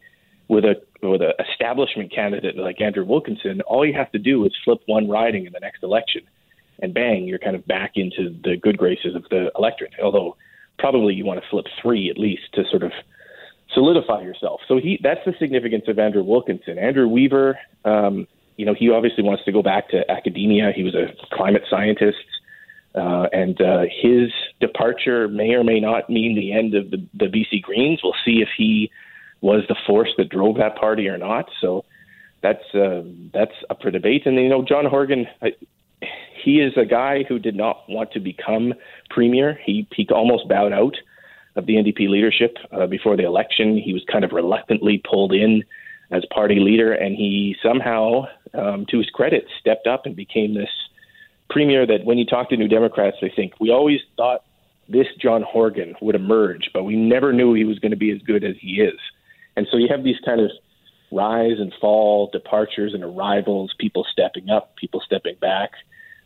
with 0.49 0.65
a 0.65 0.75
with 1.03 1.23
an 1.23 1.33
establishment 1.39 2.13
candidate 2.13 2.57
like 2.57 2.81
Andrew 2.81 3.05
Wilkinson, 3.05 3.61
all 3.63 3.87
you 3.87 3.95
have 3.95 4.11
to 4.13 4.19
do 4.19 4.45
is 4.45 4.53
flip 4.65 4.81
one 4.87 5.09
riding 5.09 5.47
in 5.47 5.53
the 5.53 5.61
next 5.61 5.85
election, 5.85 6.23
and 6.83 6.95
bang, 6.95 7.27
you're 7.27 7.39
kind 7.39 7.57
of 7.57 7.67
back 7.67 7.93
into 7.95 8.37
the 8.43 8.57
good 8.57 8.79
graces 8.79 9.15
of 9.15 9.25
the 9.31 9.51
electorate. 9.57 9.93
Although 10.03 10.37
probably 10.79 11.15
you 11.15 11.25
want 11.25 11.41
to 11.43 11.49
flip 11.49 11.67
three 11.81 12.11
at 12.11 12.19
least 12.19 12.43
to 12.55 12.65
sort 12.71 12.83
of 12.83 12.93
solidify 13.75 14.23
yourself. 14.23 14.61
So 14.67 14.79
he 14.79 14.99
that's 15.03 15.21
the 15.25 15.35
significance 15.39 15.85
of 15.89 15.99
Andrew 15.99 16.25
Wilkinson. 16.25 16.79
Andrew 16.79 17.07
Weaver, 17.09 17.59
um, 17.85 18.27
you 18.57 18.67
know, 18.67 18.75
he 18.75 18.91
obviously 18.91 19.23
wants 19.23 19.45
to 19.45 19.53
go 19.53 19.63
back 19.63 19.89
to 19.91 20.11
academia. 20.11 20.73
He 20.75 20.83
was 20.83 20.95
a 20.95 21.09
climate 21.35 21.63
scientist. 21.71 22.19
Uh, 22.93 23.29
and 23.33 23.61
uh, 23.61 23.83
his 24.03 24.33
departure 24.59 25.29
may 25.29 25.51
or 25.51 25.63
may 25.63 25.79
not 25.79 26.11
mean 26.11 26.35
the 26.35 26.53
end 26.53 26.75
of 26.75 26.91
the, 26.91 27.07
the 27.15 27.27
BC 27.27 27.63
Greens. 27.63 28.01
We'll 28.03 28.17
see 28.25 28.43
if 28.43 28.49
he 28.57 28.91
was 29.41 29.63
the 29.69 29.77
force 29.87 30.11
that 30.19 30.29
drove 30.29 30.57
that 30.57 30.75
party 30.77 31.07
or 31.07 31.17
not. 31.17 31.49
So 31.61 31.85
that's 32.43 32.75
uh, 32.75 33.03
that's 33.33 33.55
up 33.69 33.81
for 33.81 33.91
debate. 33.91 34.27
And 34.27 34.37
you 34.37 34.49
know, 34.49 34.65
John 34.65 34.87
Horgan, 34.87 35.27
he 36.43 36.61
is 36.61 36.73
a 36.77 36.85
guy 36.85 37.25
who 37.29 37.39
did 37.39 37.55
not 37.55 37.89
want 37.89 38.13
to 38.13 38.21
become 38.21 38.75
premier. 39.11 39.59
He 39.65 39.87
he 39.95 40.07
almost 40.09 40.49
bowed 40.49 40.73
out 40.73 40.97
of 41.57 41.67
the 41.67 41.75
NDP 41.75 42.09
leadership 42.09 42.57
uh, 42.73 42.87
before 42.87 43.17
the 43.17 43.25
election. 43.25 43.77
He 43.77 43.93
was 43.93 44.05
kind 44.11 44.25
of 44.25 44.33
reluctantly 44.33 45.03
pulled 45.09 45.33
in 45.33 45.65
as 46.11 46.25
party 46.33 46.59
leader, 46.59 46.93
and 46.93 47.15
he 47.15 47.57
somehow, 47.63 48.27
um, 48.55 48.87
to 48.87 48.99
his 48.99 49.11
credit, 49.11 49.47
stepped 49.61 49.87
up 49.87 50.07
and 50.07 50.17
became 50.17 50.55
this 50.55 50.71
premier. 51.49 51.87
That 51.87 52.05
when 52.05 52.19
you 52.19 52.27
talk 52.27 52.49
to 52.51 52.57
New 52.57 52.69
Democrats, 52.69 53.17
they 53.21 53.33
think 53.35 53.55
we 53.61 53.71
always 53.71 54.01
thought 54.17 54.45
this 54.89 55.07
John 55.21 55.43
Horgan 55.43 55.95
would 56.01 56.15
emerge, 56.15 56.71
but 56.73 56.85
we 56.85 56.97
never 56.97 57.33
knew 57.33 57.55
he 57.55 57.65
was 57.65 57.79
going 57.79 57.93
to 57.93 57.97
be 57.97 58.11
as 58.11 58.21
good 58.23 58.45
as 58.45 58.57
he 58.61 58.81
is. 58.81 58.99
And 59.57 59.67
so 59.71 59.77
you 59.77 59.89
have 59.89 60.03
these 60.03 60.19
kind 60.25 60.41
of 60.41 60.51
rise 61.13 61.59
and 61.59 61.73
fall, 61.81 62.31
departures 62.33 62.95
and 62.95 63.05
arrivals, 63.05 63.75
people 63.79 64.07
stepping 64.11 64.49
up, 64.49 64.75
people 64.77 65.01
stepping 65.05 65.37
back 65.41 65.73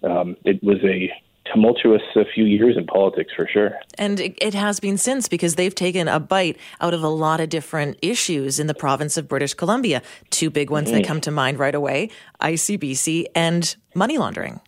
um, 0.04 0.36
it 0.44 0.62
was 0.62 0.78
a 0.84 1.10
tumultuous 1.52 2.02
a 2.16 2.24
few 2.24 2.44
years 2.44 2.76
in 2.76 2.86
politics 2.86 3.32
for 3.36 3.46
sure. 3.46 3.72
And 3.98 4.18
it, 4.18 4.38
it, 4.40 4.54
has 4.54 4.80
been 4.80 4.96
since 4.96 5.28
because 5.28 5.56
they've 5.56 5.74
taken 5.74 6.08
a 6.08 6.18
bite 6.18 6.56
out 6.80 6.94
of 6.94 7.02
a 7.02 7.08
lot 7.08 7.40
of 7.40 7.48
different 7.48 7.98
issues 8.00 8.58
in 8.58 8.66
the 8.66 8.74
province 8.74 9.16
of 9.16 9.28
British 9.28 9.54
Columbia. 9.54 10.02
Two 10.30 10.50
big 10.50 10.70
ones 10.70 10.88
mm-hmm. 10.88 10.98
that 10.98 11.06
come 11.06 11.20
to 11.22 11.30
mind 11.30 11.58
right 11.58 11.74
away 11.74 12.10
ICBC 12.40 13.26
and 13.34 13.76
money 13.94 14.16
laundering. 14.16 14.60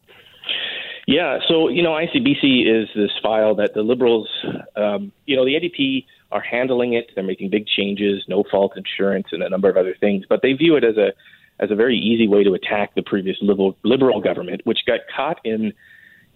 Yeah, 1.07 1.38
so, 1.47 1.69
you 1.69 1.83
know, 1.83 1.93
ICBC 1.93 2.83
is 2.83 2.88
this 2.97 3.12
file 3.23 3.55
that 3.55 3.75
the 3.75 3.83
Liberals, 3.83 4.28
um, 4.75 5.12
you 5.25 5.37
know, 5.37 5.45
the 5.45 5.55
NDP 5.55 6.05
are 6.33 6.40
handling 6.40 6.95
it. 6.95 7.12
They're 7.14 7.23
making 7.23 7.50
big 7.50 7.66
changes, 7.69 8.25
no 8.28 8.43
fault 8.50 8.73
insurance, 8.76 9.28
and 9.31 9.43
a 9.43 9.49
number 9.49 9.71
of 9.71 9.76
other 9.76 9.95
things, 9.99 10.25
but 10.28 10.43
they 10.43 10.52
view 10.52 10.75
it 10.75 10.83
as 10.83 10.97
a 10.97 11.12
as 11.59 11.71
a 11.71 11.75
very 11.75 11.97
easy 11.99 12.29
way 12.29 12.45
to 12.45 12.53
attack 12.55 12.95
the 12.95 13.03
previous 13.03 13.37
liberal, 13.41 13.77
liberal 13.83 14.21
government, 14.21 14.61
which 14.65 14.81
got 14.87 15.01
caught 15.15 15.41
in 15.45 15.73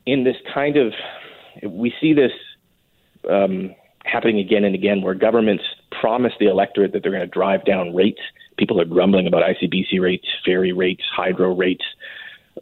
in 0.06 0.24
this 0.24 0.36
kind 0.52 0.76
of 0.76 0.92
we 1.62 1.92
see 2.00 2.14
this 2.14 2.32
um, 3.28 3.74
happening 4.04 4.38
again 4.38 4.64
and 4.64 4.74
again, 4.74 5.02
where 5.02 5.14
governments 5.14 5.64
promise 6.00 6.32
the 6.40 6.46
electorate 6.46 6.92
that 6.92 7.02
they're 7.02 7.12
going 7.12 7.22
to 7.22 7.26
drive 7.26 7.64
down 7.64 7.94
rates. 7.94 8.20
People 8.56 8.80
are 8.80 8.84
grumbling 8.84 9.26
about 9.26 9.42
ICBC 9.42 10.00
rates, 10.00 10.26
ferry 10.44 10.72
rates, 10.72 11.02
hydro 11.14 11.54
rates, 11.54 11.84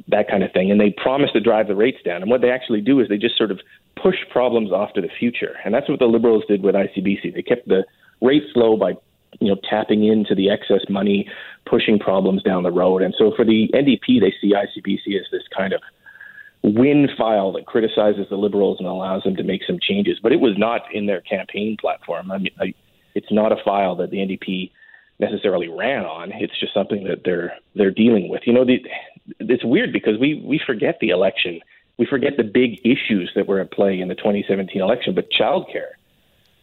that 0.09 0.29
kind 0.29 0.43
of 0.43 0.53
thing, 0.53 0.71
and 0.71 0.81
they 0.81 0.91
promise 0.91 1.31
to 1.33 1.41
drive 1.41 1.69
the 1.69 1.77
rates 1.77 1.99
down. 2.05 2.23
And 2.23 2.31
what 2.31 2.41
they 2.41 2.51
actually 2.51 2.81
do 2.81 3.01
is 3.01 3.09
they 3.09 3.17
just 3.19 3.37
sort 3.37 3.51
of 3.51 3.61
push 4.01 4.17
problems 4.31 4.73
off 4.73 4.93
to 4.95 5.01
the 5.01 5.09
future, 5.19 5.57
and 5.65 5.75
that's 5.75 5.89
what 5.89 5.99
the 5.99 6.07
Liberals 6.07 6.45
did 6.49 6.63
with 6.63 6.75
ICBC. 6.75 7.35
They 7.35 7.43
kept 7.43 7.69
the 7.69 7.85
rates 8.21 8.47
low 8.55 8.77
by 8.77 8.95
you 9.41 9.49
know, 9.49 9.57
tapping 9.69 10.05
into 10.05 10.35
the 10.35 10.51
excess 10.51 10.83
money, 10.89 11.29
pushing 11.67 11.99
problems 11.99 12.43
down 12.43 12.63
the 12.63 12.71
road. 12.71 13.03
And 13.03 13.15
so 13.17 13.33
for 13.37 13.45
the 13.45 13.69
NDP, 13.75 14.21
they 14.21 14.35
see 14.41 14.53
ICBC 14.53 15.19
as 15.19 15.27
this 15.31 15.43
kind 15.57 15.73
of 15.73 15.81
win 16.63 17.09
file 17.17 17.53
that 17.53 17.67
criticizes 17.67 18.27
the 18.29 18.37
Liberals 18.37 18.79
and 18.79 18.89
allows 18.89 19.23
them 19.23 19.37
to 19.37 19.43
make 19.43 19.63
some 19.67 19.79
changes. 19.81 20.19
But 20.23 20.33
it 20.33 20.41
was 20.41 20.57
not 20.59 20.83
in 20.93 21.07
their 21.07 21.21
campaign 21.21 21.77
platform. 21.81 22.31
I 22.31 22.39
mean, 22.39 22.53
I, 22.61 22.75
it's 23.15 23.31
not 23.31 23.53
a 23.53 23.63
file 23.65 23.97
that 23.97 24.11
the 24.11 24.19
NDP 24.19 24.71
necessarily 25.21 25.69
ran 25.69 26.05
on. 26.05 26.33
It's 26.33 26.59
just 26.59 26.75
something 26.75 27.05
that 27.05 27.23
they're 27.25 27.57
they're 27.75 27.91
dealing 27.91 28.29
with. 28.29 28.43
You 28.47 28.53
know, 28.53 28.65
the, 28.65 28.85
it's 29.41 29.65
weird 29.65 29.93
because 29.93 30.19
we 30.19 30.43
we 30.45 30.61
forget 30.65 30.99
the 31.01 31.11
election. 31.11 31.61
We 31.99 32.07
forget 32.07 32.37
the 32.37 32.45
big 32.45 32.81
issues 32.85 33.33
that 33.35 33.49
were 33.49 33.61
at 33.61 33.73
play 33.73 34.01
in 34.01 34.09
the 34.09 34.15
2017 34.15 34.81
election. 34.81 35.15
But 35.15 35.31
childcare, 35.31 35.93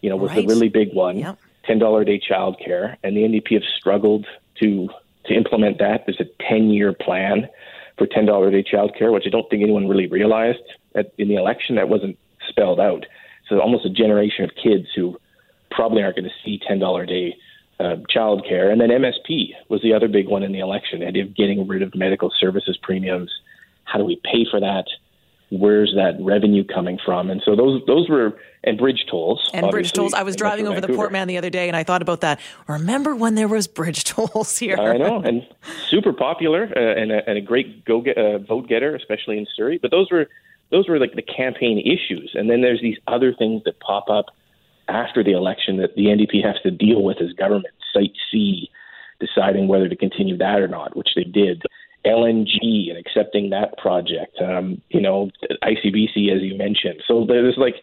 you 0.01 0.09
know, 0.09 0.15
was 0.15 0.31
right. 0.31 0.47
the 0.47 0.53
really 0.53 0.69
big 0.69 0.93
one. 0.93 1.19
Yep. 1.19 1.39
Ten 1.65 1.79
dollar 1.79 2.01
a 2.01 2.05
day 2.05 2.19
childcare, 2.19 2.97
and 3.03 3.15
the 3.15 3.21
NDP 3.21 3.53
have 3.53 3.63
struggled 3.77 4.25
to 4.61 4.89
to 5.25 5.33
implement 5.33 5.79
that. 5.79 6.05
There's 6.05 6.19
a 6.19 6.43
10 6.47 6.69
year 6.69 6.93
plan 6.93 7.47
for 7.97 8.05
ten 8.05 8.25
dollar 8.25 8.49
a 8.49 8.51
day 8.51 8.63
childcare, 8.63 9.11
which 9.11 9.23
I 9.25 9.29
don't 9.29 9.49
think 9.49 9.63
anyone 9.63 9.87
really 9.87 10.07
realized 10.07 10.63
at, 10.95 11.13
in 11.17 11.27
the 11.27 11.35
election. 11.35 11.75
That 11.75 11.89
wasn't 11.89 12.17
spelled 12.47 12.79
out. 12.79 13.05
So 13.47 13.59
almost 13.59 13.85
a 13.85 13.89
generation 13.89 14.43
of 14.43 14.51
kids 14.55 14.87
who 14.95 15.17
probably 15.71 16.03
aren't 16.03 16.17
going 16.17 16.29
to 16.29 16.35
see 16.43 16.59
ten 16.67 16.79
dollar 16.79 17.03
a 17.03 17.07
day 17.07 17.35
uh, 17.79 17.97
child 18.09 18.45
care. 18.47 18.69
And 18.71 18.79
then 18.79 18.89
MSP 18.89 19.49
was 19.69 19.81
the 19.81 19.93
other 19.93 20.07
big 20.07 20.27
one 20.27 20.43
in 20.43 20.51
the 20.51 20.59
election, 20.59 21.03
of 21.03 21.35
getting 21.35 21.67
rid 21.67 21.81
of 21.81 21.93
medical 21.95 22.31
services 22.39 22.77
premiums. 22.81 23.31
How 23.83 23.99
do 23.99 24.05
we 24.05 24.19
pay 24.23 24.45
for 24.49 24.59
that? 24.59 24.85
Where's 25.49 25.93
that 25.95 26.17
revenue 26.19 26.63
coming 26.63 26.97
from? 27.05 27.29
And 27.29 27.41
so 27.45 27.55
those 27.55 27.81
those 27.85 28.09
were 28.09 28.37
and 28.65 28.77
bridge 28.77 29.05
tolls. 29.09 29.49
And 29.53 29.69
bridge 29.69 29.93
tolls. 29.93 30.13
I 30.13 30.23
was 30.23 30.35
driving 30.35 30.67
over 30.67 30.81
the 30.81 30.89
Port 30.89 31.11
Mann 31.11 31.27
the 31.27 31.37
other 31.37 31.49
day, 31.49 31.67
and 31.67 31.77
I 31.77 31.83
thought 31.83 32.01
about 32.01 32.21
that. 32.21 32.39
Remember 32.67 33.15
when 33.15 33.35
there 33.35 33.47
was 33.47 33.67
bridge 33.67 34.03
tolls 34.05 34.57
here? 34.57 34.77
I 34.77 34.97
know, 34.97 35.21
and 35.21 35.45
super 35.87 36.13
popular 36.13 36.63
uh, 36.75 37.01
and, 37.01 37.11
a, 37.11 37.29
and, 37.29 37.37
a, 37.37 37.41
great 37.41 37.85
go 37.85 38.01
get, 38.01 38.17
uh, 38.17 38.39
vote 38.39 38.67
getter, 38.67 38.95
especially 38.95 39.37
in 39.37 39.45
Surrey. 39.55 39.77
But 39.81 39.91
those 39.91 40.09
were 40.11 40.27
those 40.71 40.89
were 40.89 40.99
like 40.99 41.13
the 41.13 41.21
campaign 41.21 41.79
issues, 41.79 42.31
and 42.33 42.49
then 42.49 42.61
there's 42.61 42.81
these 42.81 42.97
other 43.07 43.33
things 43.33 43.63
that 43.65 43.79
pop 43.79 44.09
up 44.09 44.25
after 44.87 45.23
the 45.23 45.31
election 45.31 45.77
that 45.77 45.95
the 45.95 46.05
NDP 46.05 46.43
has 46.43 46.55
to 46.63 46.71
deal 46.71 47.03
with 47.03 47.21
as 47.21 47.33
government. 47.33 47.73
Site 47.93 48.13
C, 48.31 48.69
deciding 49.19 49.67
whether 49.67 49.87
to 49.87 49.95
continue 49.95 50.37
that 50.37 50.59
or 50.59 50.67
not, 50.67 50.95
which 50.97 51.09
they 51.15 51.23
did. 51.23 51.63
LNG 52.05 52.89
and 52.89 52.97
accepting 52.97 53.49
that 53.49 53.77
project. 53.77 54.39
Um, 54.41 54.81
you 54.89 55.01
know, 55.01 55.29
ICBC, 55.63 56.35
as 56.35 56.41
you 56.41 56.57
mentioned. 56.57 57.01
So 57.07 57.25
there's 57.25 57.57
like 57.57 57.75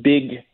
big 0.00 0.44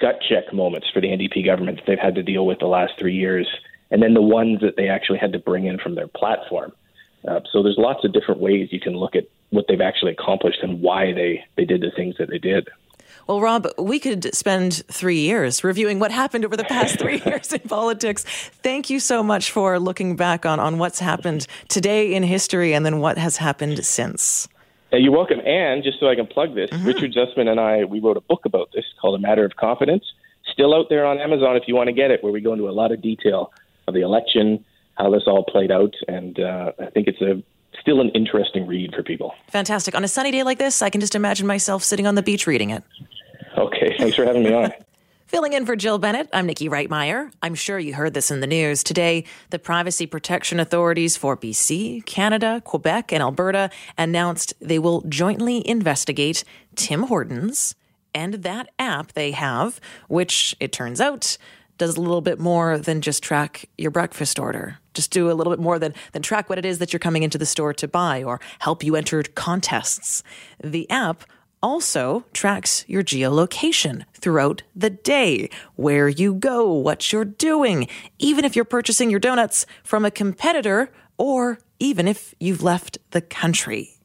gut 0.00 0.20
check 0.28 0.52
moments 0.52 0.88
for 0.92 1.00
the 1.00 1.08
NDP 1.08 1.44
government 1.44 1.78
that 1.78 1.86
they've 1.86 1.98
had 1.98 2.14
to 2.14 2.22
deal 2.22 2.46
with 2.46 2.58
the 2.58 2.66
last 2.66 2.92
three 2.98 3.14
years, 3.14 3.48
and 3.90 4.02
then 4.02 4.14
the 4.14 4.22
ones 4.22 4.60
that 4.60 4.76
they 4.76 4.88
actually 4.88 5.18
had 5.18 5.32
to 5.32 5.38
bring 5.38 5.66
in 5.66 5.78
from 5.78 5.94
their 5.94 6.08
platform. 6.08 6.72
Uh, 7.26 7.40
so 7.52 7.62
there's 7.62 7.78
lots 7.78 8.04
of 8.04 8.12
different 8.12 8.40
ways 8.40 8.68
you 8.70 8.80
can 8.80 8.96
look 8.96 9.16
at 9.16 9.24
what 9.50 9.66
they've 9.68 9.80
actually 9.80 10.12
accomplished 10.12 10.60
and 10.62 10.80
why 10.80 11.12
they, 11.12 11.44
they 11.56 11.64
did 11.64 11.80
the 11.80 11.90
things 11.94 12.14
that 12.18 12.30
they 12.30 12.38
did. 12.38 12.68
Well, 13.26 13.40
Rob, 13.40 13.68
we 13.78 13.98
could 13.98 14.34
spend 14.34 14.84
three 14.86 15.20
years 15.20 15.62
reviewing 15.62 15.98
what 15.98 16.10
happened 16.10 16.44
over 16.44 16.56
the 16.56 16.64
past 16.64 16.98
three 16.98 17.20
years 17.26 17.52
in 17.52 17.60
politics. 17.60 18.24
Thank 18.62 18.90
you 18.90 19.00
so 19.00 19.22
much 19.22 19.50
for 19.50 19.78
looking 19.78 20.16
back 20.16 20.46
on, 20.46 20.58
on 20.60 20.78
what's 20.78 20.98
happened 20.98 21.46
today 21.68 22.14
in 22.14 22.22
history 22.22 22.72
and 22.72 22.86
then 22.86 23.00
what 23.00 23.18
has 23.18 23.36
happened 23.36 23.84
since. 23.84 24.48
you're 24.92 25.12
welcome. 25.12 25.40
And 25.44 25.82
just 25.82 26.00
so 26.00 26.08
I 26.08 26.14
can 26.14 26.26
plug 26.26 26.54
this, 26.54 26.70
mm-hmm. 26.70 26.86
Richard 26.86 27.12
Zussman 27.12 27.48
and 27.48 27.60
I, 27.60 27.84
we 27.84 28.00
wrote 28.00 28.16
a 28.16 28.22
book 28.22 28.44
about 28.44 28.70
this 28.74 28.84
called 29.00 29.14
A 29.14 29.18
Matter 29.18 29.44
of 29.44 29.56
Confidence. 29.56 30.04
Still 30.52 30.74
out 30.74 30.86
there 30.88 31.04
on 31.04 31.18
Amazon 31.18 31.56
if 31.56 31.64
you 31.66 31.74
want 31.74 31.88
to 31.88 31.92
get 31.92 32.10
it, 32.10 32.22
where 32.22 32.32
we 32.32 32.40
go 32.40 32.52
into 32.52 32.68
a 32.68 32.72
lot 32.72 32.92
of 32.92 33.02
detail 33.02 33.52
of 33.86 33.94
the 33.94 34.00
election, 34.00 34.64
how 34.96 35.10
this 35.10 35.24
all 35.26 35.44
played 35.44 35.70
out. 35.70 35.94
And 36.08 36.40
uh, 36.40 36.72
I 36.78 36.86
think 36.86 37.06
it's 37.06 37.20
a 37.20 37.42
still 37.88 38.02
an 38.02 38.10
interesting 38.10 38.66
read 38.66 38.94
for 38.94 39.02
people. 39.02 39.34
Fantastic. 39.50 39.94
On 39.94 40.04
a 40.04 40.08
sunny 40.08 40.30
day 40.30 40.42
like 40.42 40.58
this, 40.58 40.82
I 40.82 40.90
can 40.90 41.00
just 41.00 41.14
imagine 41.14 41.46
myself 41.46 41.82
sitting 41.82 42.06
on 42.06 42.16
the 42.16 42.22
beach 42.22 42.46
reading 42.46 42.68
it. 42.68 42.84
Okay, 43.56 43.96
thanks 43.96 44.14
for 44.14 44.26
having 44.26 44.42
me 44.42 44.52
on. 44.52 44.72
Filling 45.26 45.54
in 45.54 45.64
for 45.64 45.74
Jill 45.74 45.98
Bennett, 45.98 46.28
I'm 46.34 46.44
Nikki 46.44 46.68
Reitmeyer. 46.68 47.32
I'm 47.42 47.54
sure 47.54 47.78
you 47.78 47.94
heard 47.94 48.12
this 48.12 48.30
in 48.30 48.40
the 48.40 48.46
news. 48.46 48.84
Today, 48.84 49.24
the 49.48 49.58
privacy 49.58 50.06
protection 50.06 50.60
authorities 50.60 51.16
for 51.16 51.34
BC, 51.34 52.04
Canada, 52.04 52.60
Quebec, 52.62 53.10
and 53.10 53.22
Alberta 53.22 53.70
announced 53.96 54.52
they 54.60 54.78
will 54.78 55.00
jointly 55.08 55.66
investigate 55.66 56.44
Tim 56.76 57.04
Hortons 57.04 57.74
and 58.14 58.34
that 58.34 58.68
app 58.78 59.12
they 59.12 59.30
have, 59.30 59.80
which 60.08 60.54
it 60.60 60.72
turns 60.72 61.00
out 61.00 61.38
does 61.78 61.96
a 61.96 62.00
little 62.02 62.20
bit 62.20 62.38
more 62.38 62.76
than 62.76 63.00
just 63.00 63.22
track 63.22 63.66
your 63.78 63.90
breakfast 63.90 64.38
order. 64.38 64.78
Just 64.98 65.12
do 65.12 65.30
a 65.30 65.32
little 65.32 65.52
bit 65.52 65.60
more 65.60 65.78
than, 65.78 65.94
than 66.10 66.22
track 66.22 66.48
what 66.48 66.58
it 66.58 66.64
is 66.64 66.80
that 66.80 66.92
you're 66.92 66.98
coming 66.98 67.22
into 67.22 67.38
the 67.38 67.46
store 67.46 67.72
to 67.72 67.86
buy 67.86 68.20
or 68.20 68.40
help 68.58 68.82
you 68.82 68.96
enter 68.96 69.22
contests. 69.22 70.24
The 70.60 70.90
app 70.90 71.22
also 71.62 72.24
tracks 72.32 72.84
your 72.88 73.04
geolocation 73.04 74.04
throughout 74.14 74.64
the 74.74 74.90
day, 74.90 75.50
where 75.76 76.08
you 76.08 76.34
go, 76.34 76.72
what 76.72 77.12
you're 77.12 77.24
doing, 77.24 77.86
even 78.18 78.44
if 78.44 78.56
you're 78.56 78.64
purchasing 78.64 79.08
your 79.08 79.20
donuts 79.20 79.66
from 79.84 80.04
a 80.04 80.10
competitor 80.10 80.90
or 81.16 81.60
even 81.78 82.08
if 82.08 82.34
you've 82.40 82.64
left 82.64 82.98
the 83.12 83.20
country. 83.20 83.97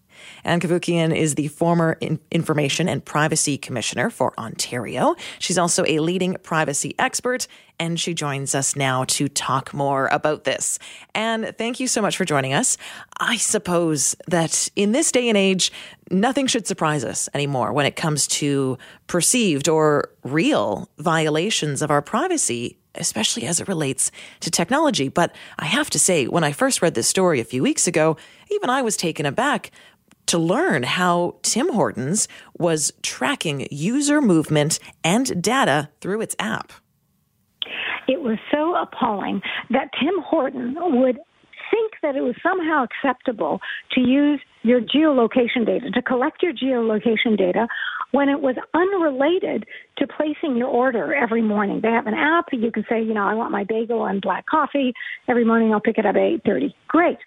Ann 0.43 0.59
Cavoukian 0.59 1.15
is 1.15 1.35
the 1.35 1.47
former 1.47 1.97
in- 1.99 2.19
Information 2.31 2.89
and 2.89 3.03
Privacy 3.03 3.57
Commissioner 3.57 4.09
for 4.09 4.33
Ontario. 4.37 5.15
She's 5.39 5.57
also 5.57 5.83
a 5.85 5.99
leading 5.99 6.35
privacy 6.43 6.95
expert, 6.99 7.47
and 7.79 7.99
she 7.99 8.13
joins 8.13 8.53
us 8.55 8.75
now 8.75 9.05
to 9.05 9.27
talk 9.27 9.73
more 9.73 10.07
about 10.07 10.43
this. 10.43 10.79
And 11.15 11.53
thank 11.57 11.79
you 11.79 11.87
so 11.87 12.01
much 12.01 12.17
for 12.17 12.25
joining 12.25 12.53
us. 12.53 12.77
I 13.19 13.37
suppose 13.37 14.15
that 14.27 14.69
in 14.75 14.91
this 14.91 15.11
day 15.11 15.29
and 15.29 15.37
age, 15.37 15.71
nothing 16.11 16.47
should 16.47 16.67
surprise 16.67 17.03
us 17.03 17.29
anymore 17.33 17.73
when 17.73 17.85
it 17.85 17.95
comes 17.95 18.27
to 18.27 18.77
perceived 19.07 19.67
or 19.67 20.09
real 20.23 20.89
violations 20.97 21.81
of 21.81 21.91
our 21.91 22.01
privacy 22.01 22.77
especially 22.95 23.45
as 23.45 23.59
it 23.59 23.67
relates 23.67 24.11
to 24.41 24.51
technology. 24.51 25.09
But 25.09 25.33
I 25.57 25.65
have 25.65 25.89
to 25.91 25.99
say, 25.99 26.27
when 26.27 26.43
I 26.43 26.51
first 26.51 26.81
read 26.81 26.93
this 26.93 27.07
story 27.07 27.39
a 27.39 27.45
few 27.45 27.63
weeks 27.63 27.87
ago, 27.87 28.17
even 28.51 28.69
I 28.69 28.81
was 28.81 28.97
taken 28.97 29.25
aback 29.25 29.71
to 30.27 30.37
learn 30.37 30.83
how 30.83 31.35
Tim 31.41 31.73
Hortons 31.73 32.27
was 32.57 32.93
tracking 33.01 33.67
user 33.71 34.21
movement 34.21 34.79
and 35.03 35.41
data 35.41 35.89
through 36.01 36.21
its 36.21 36.35
app. 36.39 36.71
It 38.07 38.21
was 38.21 38.37
so 38.51 38.75
appalling 38.75 39.41
that 39.69 39.89
Tim 39.99 40.21
Horton 40.21 40.75
would 41.01 41.19
think 41.71 41.93
that 42.01 42.15
it 42.15 42.21
was 42.21 42.35
somehow 42.43 42.85
acceptable 42.85 43.59
to 43.91 44.01
use 44.01 44.39
your 44.61 44.81
geolocation 44.81 45.65
data, 45.65 45.89
to 45.91 46.01
collect 46.01 46.43
your 46.43 46.53
geolocation 46.53 47.37
data 47.37 47.67
when 48.11 48.29
it 48.29 48.41
was 48.41 48.55
unrelated 48.73 49.65
to 49.97 50.07
placing 50.07 50.55
your 50.55 50.67
order 50.67 51.15
every 51.15 51.41
morning. 51.41 51.81
They 51.81 51.89
have 51.89 52.05
an 52.05 52.13
app. 52.13 52.45
You 52.51 52.71
can 52.71 52.85
say, 52.87 53.01
you 53.01 53.13
know, 53.13 53.27
I 53.27 53.33
want 53.33 53.51
my 53.51 53.63
bagel 53.63 54.05
and 54.05 54.21
black 54.21 54.45
coffee. 54.45 54.93
Every 55.27 55.43
morning 55.43 55.73
I'll 55.73 55.81
pick 55.81 55.97
it 55.97 56.05
up 56.05 56.15
at 56.15 56.45
8.30. 56.45 56.73
Great. 56.87 57.17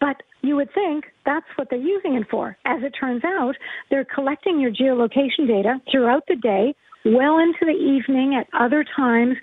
But 0.00 0.22
you 0.42 0.56
would 0.56 0.72
think 0.72 1.04
that's 1.26 1.46
what 1.56 1.68
they're 1.70 1.78
using 1.78 2.14
it 2.14 2.26
for. 2.30 2.56
As 2.64 2.82
it 2.82 2.94
turns 2.98 3.22
out, 3.24 3.56
they're 3.90 4.06
collecting 4.06 4.58
your 4.58 4.72
geolocation 4.72 5.46
data 5.46 5.80
throughout 5.90 6.24
the 6.26 6.36
day, 6.36 6.74
well 7.04 7.38
into 7.38 7.60
the 7.60 7.72
evening, 7.72 8.34
at 8.34 8.48
other 8.58 8.84
times, 8.96 9.36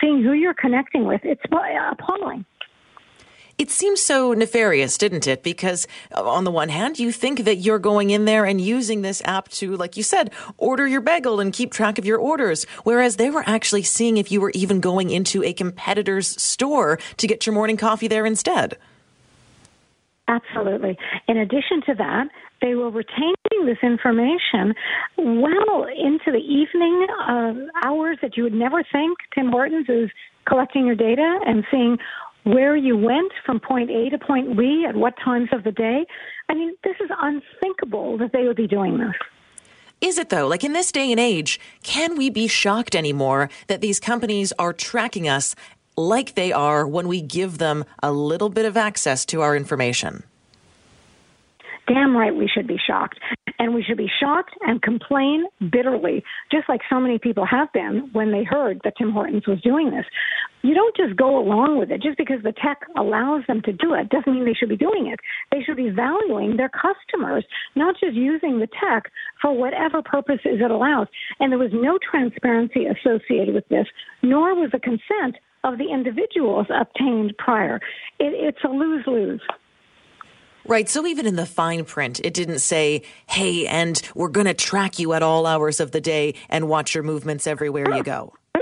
seeing 0.00 0.22
who 0.22 0.32
you're 0.32 0.54
connecting 0.54 1.04
with. 1.04 1.20
It's 1.24 1.42
appalling. 1.50 2.44
It 3.56 3.70
seems 3.70 4.00
so 4.00 4.32
nefarious, 4.32 4.98
didn't 4.98 5.28
it? 5.28 5.44
Because 5.44 5.86
uh, 6.12 6.28
on 6.28 6.42
the 6.42 6.50
one 6.50 6.70
hand, 6.70 6.98
you 6.98 7.12
think 7.12 7.44
that 7.44 7.56
you're 7.56 7.78
going 7.78 8.10
in 8.10 8.24
there 8.24 8.44
and 8.44 8.60
using 8.60 9.02
this 9.02 9.22
app 9.24 9.48
to, 9.50 9.76
like 9.76 9.96
you 9.96 10.02
said, 10.02 10.32
order 10.58 10.88
your 10.88 11.00
bagel 11.00 11.38
and 11.38 11.52
keep 11.52 11.72
track 11.72 11.96
of 11.96 12.04
your 12.04 12.18
orders. 12.18 12.64
Whereas 12.82 13.14
they 13.14 13.30
were 13.30 13.44
actually 13.46 13.82
seeing 13.82 14.16
if 14.16 14.32
you 14.32 14.40
were 14.40 14.50
even 14.54 14.80
going 14.80 15.10
into 15.10 15.44
a 15.44 15.52
competitor's 15.52 16.40
store 16.42 16.98
to 17.16 17.26
get 17.28 17.46
your 17.46 17.54
morning 17.54 17.76
coffee 17.76 18.08
there 18.08 18.26
instead. 18.26 18.76
Absolutely. 20.26 20.96
In 21.28 21.36
addition 21.36 21.82
to 21.86 21.94
that, 21.96 22.28
they 22.62 22.74
were 22.74 22.90
retaining 22.90 23.66
this 23.66 23.78
information 23.82 24.74
well 25.18 25.84
into 25.84 26.32
the 26.32 26.38
evening 26.38 27.06
uh, 27.28 27.52
hours 27.84 28.18
that 28.22 28.36
you 28.36 28.42
would 28.42 28.54
never 28.54 28.82
think 28.90 29.18
Tim 29.34 29.50
Hortons 29.50 29.86
is 29.88 30.10
collecting 30.46 30.86
your 30.86 30.94
data 30.96 31.40
and 31.46 31.64
seeing 31.70 31.98
where 32.44 32.76
you 32.76 32.96
went 32.96 33.32
from 33.44 33.60
point 33.60 33.90
A 33.90 34.10
to 34.10 34.18
point 34.18 34.56
B 34.56 34.86
at 34.88 34.94
what 34.94 35.14
times 35.22 35.48
of 35.52 35.64
the 35.64 35.72
day. 35.72 36.06
I 36.48 36.54
mean, 36.54 36.74
this 36.84 36.96
is 37.00 37.10
unthinkable 37.20 38.18
that 38.18 38.32
they 38.32 38.44
would 38.44 38.56
be 38.56 38.66
doing 38.66 38.98
this. 38.98 39.14
Is 40.00 40.18
it 40.18 40.28
though? 40.28 40.46
Like 40.46 40.64
in 40.64 40.74
this 40.74 40.92
day 40.92 41.10
and 41.10 41.20
age, 41.20 41.58
can 41.82 42.16
we 42.16 42.28
be 42.28 42.46
shocked 42.46 42.94
anymore 42.94 43.48
that 43.68 43.80
these 43.80 43.98
companies 43.98 44.52
are 44.58 44.74
tracking 44.74 45.26
us 45.26 45.54
like 45.96 46.34
they 46.34 46.52
are 46.52 46.86
when 46.86 47.08
we 47.08 47.20
give 47.20 47.58
them 47.58 47.84
a 48.02 48.12
little 48.12 48.48
bit 48.48 48.66
of 48.66 48.76
access 48.76 49.24
to 49.26 49.42
our 49.42 49.56
information? 49.56 50.24
damn 51.86 52.16
right 52.16 52.34
we 52.34 52.48
should 52.48 52.66
be 52.66 52.78
shocked. 52.84 53.18
And 53.58 53.72
we 53.74 53.82
should 53.82 53.96
be 53.96 54.10
shocked 54.20 54.54
and 54.62 54.82
complain 54.82 55.44
bitterly, 55.70 56.24
just 56.50 56.68
like 56.68 56.80
so 56.90 56.98
many 56.98 57.18
people 57.18 57.46
have 57.46 57.72
been 57.72 58.10
when 58.12 58.32
they 58.32 58.42
heard 58.42 58.80
that 58.84 58.94
Tim 58.98 59.12
Hortons 59.12 59.46
was 59.46 59.60
doing 59.60 59.90
this. 59.90 60.04
You 60.62 60.74
don't 60.74 60.96
just 60.96 61.14
go 61.16 61.38
along 61.38 61.78
with 61.78 61.90
it. 61.90 62.02
Just 62.02 62.18
because 62.18 62.42
the 62.42 62.52
tech 62.52 62.80
allows 62.96 63.44
them 63.46 63.62
to 63.62 63.72
do 63.72 63.94
it 63.94 64.08
doesn't 64.08 64.32
mean 64.32 64.44
they 64.44 64.54
should 64.54 64.70
be 64.70 64.76
doing 64.76 65.06
it. 65.06 65.20
They 65.52 65.62
should 65.62 65.76
be 65.76 65.90
valuing 65.90 66.56
their 66.56 66.70
customers, 66.70 67.44
not 67.76 67.94
just 68.00 68.14
using 68.14 68.58
the 68.58 68.66
tech 68.66 69.10
for 69.40 69.52
whatever 69.56 70.02
purposes 70.02 70.58
it 70.60 70.70
allows. 70.70 71.06
And 71.38 71.52
there 71.52 71.58
was 71.58 71.72
no 71.72 71.98
transparency 71.98 72.86
associated 72.86 73.54
with 73.54 73.68
this, 73.68 73.86
nor 74.22 74.54
was 74.54 74.70
the 74.72 74.80
consent 74.80 75.36
of 75.64 75.78
the 75.78 75.90
individuals 75.90 76.66
obtained 76.70 77.34
prior. 77.38 77.80
It, 78.20 78.34
it's 78.34 78.62
a 78.64 78.68
lose 78.68 79.04
lose. 79.06 79.42
Right. 80.66 80.88
So 80.88 81.06
even 81.06 81.26
in 81.26 81.36
the 81.36 81.46
fine 81.46 81.84
print, 81.84 82.20
it 82.24 82.32
didn't 82.32 82.60
say, 82.60 83.02
hey, 83.26 83.66
and 83.66 84.00
we're 84.14 84.28
going 84.28 84.46
to 84.46 84.54
track 84.54 84.98
you 84.98 85.12
at 85.12 85.22
all 85.22 85.46
hours 85.46 85.78
of 85.78 85.90
the 85.90 86.00
day 86.00 86.34
and 86.48 86.68
watch 86.68 86.94
your 86.94 87.04
movements 87.04 87.46
everywhere 87.46 87.94
you 87.94 88.02
go. 88.02 88.32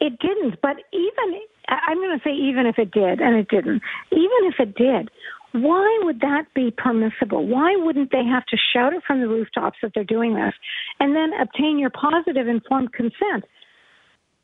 It 0.00 0.18
didn't. 0.20 0.60
But 0.62 0.76
even, 0.92 1.40
I'm 1.68 1.96
going 1.98 2.16
to 2.16 2.22
say 2.22 2.30
even 2.30 2.66
if 2.66 2.78
it 2.78 2.90
did, 2.92 3.20
and 3.20 3.36
it 3.36 3.48
didn't, 3.48 3.82
even 4.12 4.40
if 4.42 4.54
it 4.60 4.74
did, 4.76 5.10
why 5.52 6.00
would 6.02 6.20
that 6.20 6.44
be 6.54 6.70
permissible? 6.70 7.46
Why 7.46 7.74
wouldn't 7.76 8.12
they 8.12 8.24
have 8.24 8.44
to 8.46 8.56
shout 8.72 8.92
it 8.92 9.02
from 9.06 9.20
the 9.20 9.28
rooftops 9.28 9.78
that 9.82 9.92
they're 9.94 10.04
doing 10.04 10.34
this 10.34 10.52
and 11.00 11.16
then 11.16 11.32
obtain 11.40 11.78
your 11.78 11.90
positive 11.90 12.46
informed 12.46 12.92
consent? 12.92 13.44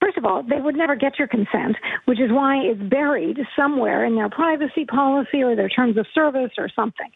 First 0.05 0.19
of 0.19 0.27
all, 0.27 0.43
they 0.43 0.61
would 0.61 0.77
never 0.77 0.97
get 0.97 1.19
your 1.19 1.29
consent, 1.29 1.77
which 2.05 2.21
is 2.21 2.31
why 2.31 2.59
it's 2.59 2.83
buried 2.91 3.39
somewhere 3.57 4.05
in 4.05 4.17
their 4.17 4.29
privacy 4.29 4.85
policy 4.85 5.43
or 5.43 5.57
their 5.57 5.71
terms 5.71 5.97
of 5.97 6.05
service 6.15 6.51
or 6.59 6.69
something. 6.77 7.09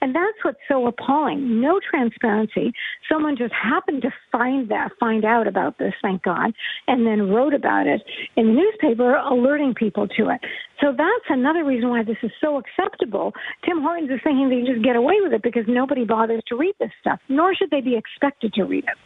And 0.00 0.14
that's 0.14 0.38
what's 0.42 0.60
so 0.68 0.86
appalling. 0.86 1.60
No 1.60 1.80
transparency. 1.90 2.72
Someone 3.10 3.36
just 3.36 3.52
happened 3.52 4.02
to 4.02 4.10
find 4.30 4.68
that, 4.68 4.90
find 5.00 5.24
out 5.24 5.48
about 5.48 5.78
this, 5.78 5.92
thank 6.00 6.22
God, 6.22 6.52
and 6.86 7.04
then 7.04 7.30
wrote 7.30 7.52
about 7.52 7.88
it 7.88 8.00
in 8.36 8.46
the 8.46 8.52
newspaper, 8.52 9.16
alerting 9.16 9.74
people 9.74 10.06
to 10.06 10.28
it. 10.28 10.40
So 10.80 10.92
that's 10.96 11.26
another 11.28 11.64
reason 11.64 11.88
why 11.88 12.04
this 12.04 12.18
is 12.22 12.30
so 12.40 12.60
acceptable. 12.62 13.32
Tim 13.64 13.82
Hortons 13.82 14.10
is 14.10 14.20
thinking 14.22 14.50
they 14.50 14.70
just 14.70 14.84
get 14.84 14.94
away 14.94 15.16
with 15.20 15.32
it 15.32 15.42
because 15.42 15.64
nobody 15.66 16.04
bothers 16.04 16.44
to 16.46 16.56
read 16.56 16.76
this 16.78 16.92
stuff, 17.00 17.18
nor 17.28 17.56
should 17.56 17.72
they 17.72 17.80
be 17.80 17.96
expected 17.96 18.52
to 18.52 18.62
read 18.62 18.84
it. 18.84 18.96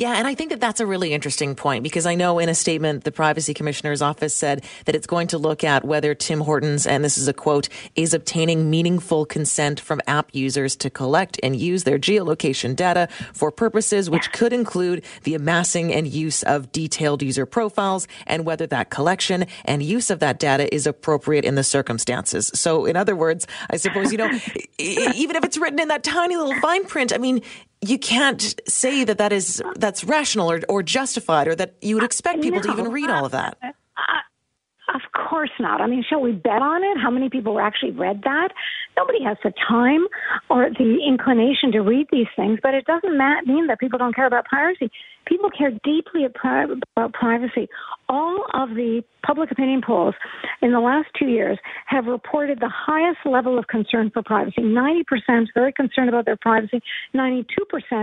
Yeah, 0.00 0.14
and 0.14 0.26
I 0.26 0.34
think 0.34 0.48
that 0.48 0.60
that's 0.60 0.80
a 0.80 0.86
really 0.86 1.12
interesting 1.12 1.54
point 1.54 1.82
because 1.82 2.06
I 2.06 2.14
know 2.14 2.38
in 2.38 2.48
a 2.48 2.54
statement 2.54 3.04
the 3.04 3.12
privacy 3.12 3.52
commissioner's 3.52 4.00
office 4.00 4.34
said 4.34 4.64
that 4.86 4.94
it's 4.94 5.06
going 5.06 5.26
to 5.26 5.36
look 5.36 5.62
at 5.62 5.84
whether 5.84 6.14
Tim 6.14 6.40
Hortons, 6.40 6.86
and 6.86 7.04
this 7.04 7.18
is 7.18 7.28
a 7.28 7.34
quote, 7.34 7.68
is 7.96 8.14
obtaining 8.14 8.70
meaningful 8.70 9.26
consent 9.26 9.78
from 9.78 10.00
app 10.06 10.30
users 10.34 10.74
to 10.76 10.88
collect 10.88 11.38
and 11.42 11.54
use 11.54 11.84
their 11.84 11.98
geolocation 11.98 12.74
data 12.74 13.10
for 13.34 13.50
purposes 13.50 14.08
which 14.08 14.32
could 14.32 14.54
include 14.54 15.04
the 15.24 15.34
amassing 15.34 15.92
and 15.92 16.08
use 16.08 16.42
of 16.44 16.72
detailed 16.72 17.22
user 17.22 17.44
profiles 17.44 18.08
and 18.26 18.46
whether 18.46 18.66
that 18.68 18.88
collection 18.88 19.44
and 19.66 19.82
use 19.82 20.08
of 20.08 20.18
that 20.20 20.38
data 20.38 20.74
is 20.74 20.86
appropriate 20.86 21.44
in 21.44 21.56
the 21.56 21.64
circumstances. 21.64 22.50
So, 22.54 22.86
in 22.86 22.96
other 22.96 23.14
words, 23.14 23.46
I 23.68 23.76
suppose, 23.76 24.12
you 24.12 24.16
know, 24.16 24.30
even 24.78 25.36
if 25.36 25.44
it's 25.44 25.58
written 25.58 25.78
in 25.78 25.88
that 25.88 26.02
tiny 26.02 26.38
little 26.38 26.58
fine 26.62 26.86
print, 26.86 27.12
I 27.12 27.18
mean, 27.18 27.42
you 27.82 27.98
can't 27.98 28.54
say 28.68 29.04
that 29.04 29.18
that 29.18 29.32
is 29.32 29.62
that's 29.76 30.04
rational 30.04 30.50
or, 30.50 30.60
or 30.68 30.82
justified 30.82 31.48
or 31.48 31.54
that 31.54 31.74
you 31.80 31.94
would 31.94 32.04
expect 32.04 32.38
uh, 32.38 32.42
people 32.42 32.60
no, 32.60 32.62
to 32.62 32.72
even 32.72 32.92
read 32.92 33.08
all 33.08 33.24
of 33.24 33.32
that. 33.32 33.56
Uh, 33.62 33.68
uh, 33.68 34.94
of 34.94 35.00
course 35.12 35.50
not. 35.58 35.80
I 35.80 35.86
mean, 35.86 36.04
shall 36.06 36.20
we 36.20 36.32
bet 36.32 36.60
on 36.62 36.82
it? 36.84 36.98
How 37.00 37.10
many 37.10 37.30
people 37.30 37.58
actually 37.58 37.92
read 37.92 38.22
that? 38.24 38.52
Nobody 39.00 39.24
has 39.24 39.38
the 39.42 39.52
time 39.66 40.06
or 40.50 40.68
the 40.68 40.98
inclination 41.08 41.72
to 41.72 41.80
read 41.80 42.06
these 42.12 42.26
things, 42.36 42.58
but 42.62 42.74
it 42.74 42.84
doesn't 42.84 43.16
mean 43.46 43.66
that 43.68 43.80
people 43.80 43.98
don't 43.98 44.14
care 44.14 44.26
about 44.26 44.44
privacy. 44.44 44.90
People 45.24 45.48
care 45.48 45.70
deeply 45.84 46.26
about 46.26 47.12
privacy. 47.14 47.66
All 48.10 48.44
of 48.52 48.70
the 48.70 49.02
public 49.24 49.50
opinion 49.50 49.80
polls 49.86 50.14
in 50.60 50.72
the 50.72 50.80
last 50.80 51.08
two 51.18 51.28
years 51.28 51.58
have 51.86 52.04
reported 52.06 52.60
the 52.60 52.68
highest 52.68 53.20
level 53.24 53.58
of 53.58 53.68
concern 53.68 54.10
for 54.12 54.22
privacy. 54.22 54.60
90% 54.60 55.46
very 55.54 55.72
concerned 55.72 56.10
about 56.10 56.26
their 56.26 56.36
privacy, 56.36 56.82
92% 57.14 57.44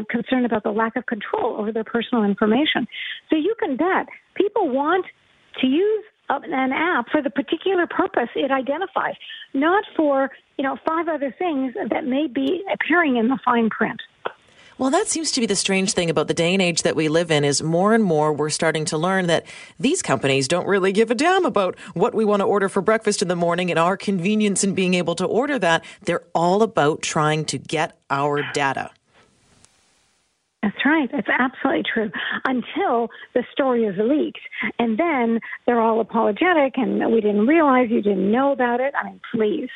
concerned 0.10 0.46
about 0.48 0.64
the 0.64 0.72
lack 0.72 0.96
of 0.96 1.06
control 1.06 1.58
over 1.58 1.72
their 1.72 1.84
personal 1.84 2.24
information. 2.24 2.88
So 3.30 3.36
you 3.36 3.56
can 3.60 3.78
bet 3.78 4.08
people 4.36 4.70
want 4.70 5.06
to 5.62 5.68
use 5.68 6.04
an 6.30 6.72
app 6.72 7.10
for 7.10 7.22
the 7.22 7.30
particular 7.30 7.88
purpose 7.88 8.30
it 8.36 8.52
identifies, 8.52 9.16
not 9.54 9.84
for 9.96 10.32
you 10.58 10.64
know 10.64 10.78
five 10.86 11.08
other 11.08 11.34
things 11.38 11.74
that 11.90 12.06
may 12.06 12.28
be 12.28 12.64
appearing 12.72 13.18
in 13.18 13.28
the 13.28 13.40
fine 13.44 13.70
print. 13.70 14.02
Well, 14.80 14.92
that 14.92 15.08
seems 15.08 15.32
to 15.32 15.40
be 15.40 15.48
the 15.48 15.56
strange 15.56 15.94
thing 15.94 16.12
about 16.12 16.28
the 16.28 16.36
day 16.36 16.54
and 16.54 16.62
age 16.62 16.84
that 16.84 16.96
we 16.96 17.10
live 17.10 17.32
in 17.32 17.44
is 17.44 17.64
more 17.64 17.96
and 17.96 18.04
more 18.04 18.32
we're 18.32 18.52
starting 18.52 18.86
to 18.86 18.98
learn 18.98 19.26
that 19.26 19.48
these 19.80 20.04
companies 20.04 20.48
don't 20.48 20.68
really 20.68 20.92
give 20.92 21.10
a 21.10 21.16
damn 21.16 21.46
about 21.46 21.80
what 21.96 22.14
we 22.14 22.24
want 22.24 22.42
to 22.42 22.46
order 22.46 22.70
for 22.70 22.84
breakfast 22.84 23.24
in 23.24 23.28
the 23.28 23.36
morning 23.36 23.72
and 23.72 23.80
our 23.80 23.98
convenience 23.98 24.64
in 24.64 24.76
being 24.76 24.94
able 24.94 25.16
to 25.16 25.26
order 25.26 25.58
that. 25.58 25.84
They're 26.04 26.26
all 26.36 26.62
about 26.62 27.02
trying 27.02 27.46
to 27.46 27.58
get 27.58 27.98
our 28.12 28.44
data. 28.54 28.92
That's 30.68 30.86
right. 30.86 31.10
That's 31.10 31.30
absolutely 31.30 31.84
true. 31.94 32.12
Until 32.46 33.08
the 33.34 33.44
story 33.54 33.86
is 33.86 33.96
leaked. 33.98 34.42
And 34.80 35.00
then 35.00 35.40
they're 35.66 35.80
all 35.80 36.02
apologetic 36.02 36.74
and 36.76 37.00
we 37.14 37.22
didn't 37.22 37.48
realize 37.48 37.88
you 37.90 38.02
didn't 38.02 38.30
know 38.30 38.52
about 38.52 38.82
it. 38.82 38.94
I 39.02 39.06
mean, 39.06 39.22
please. 39.32 39.70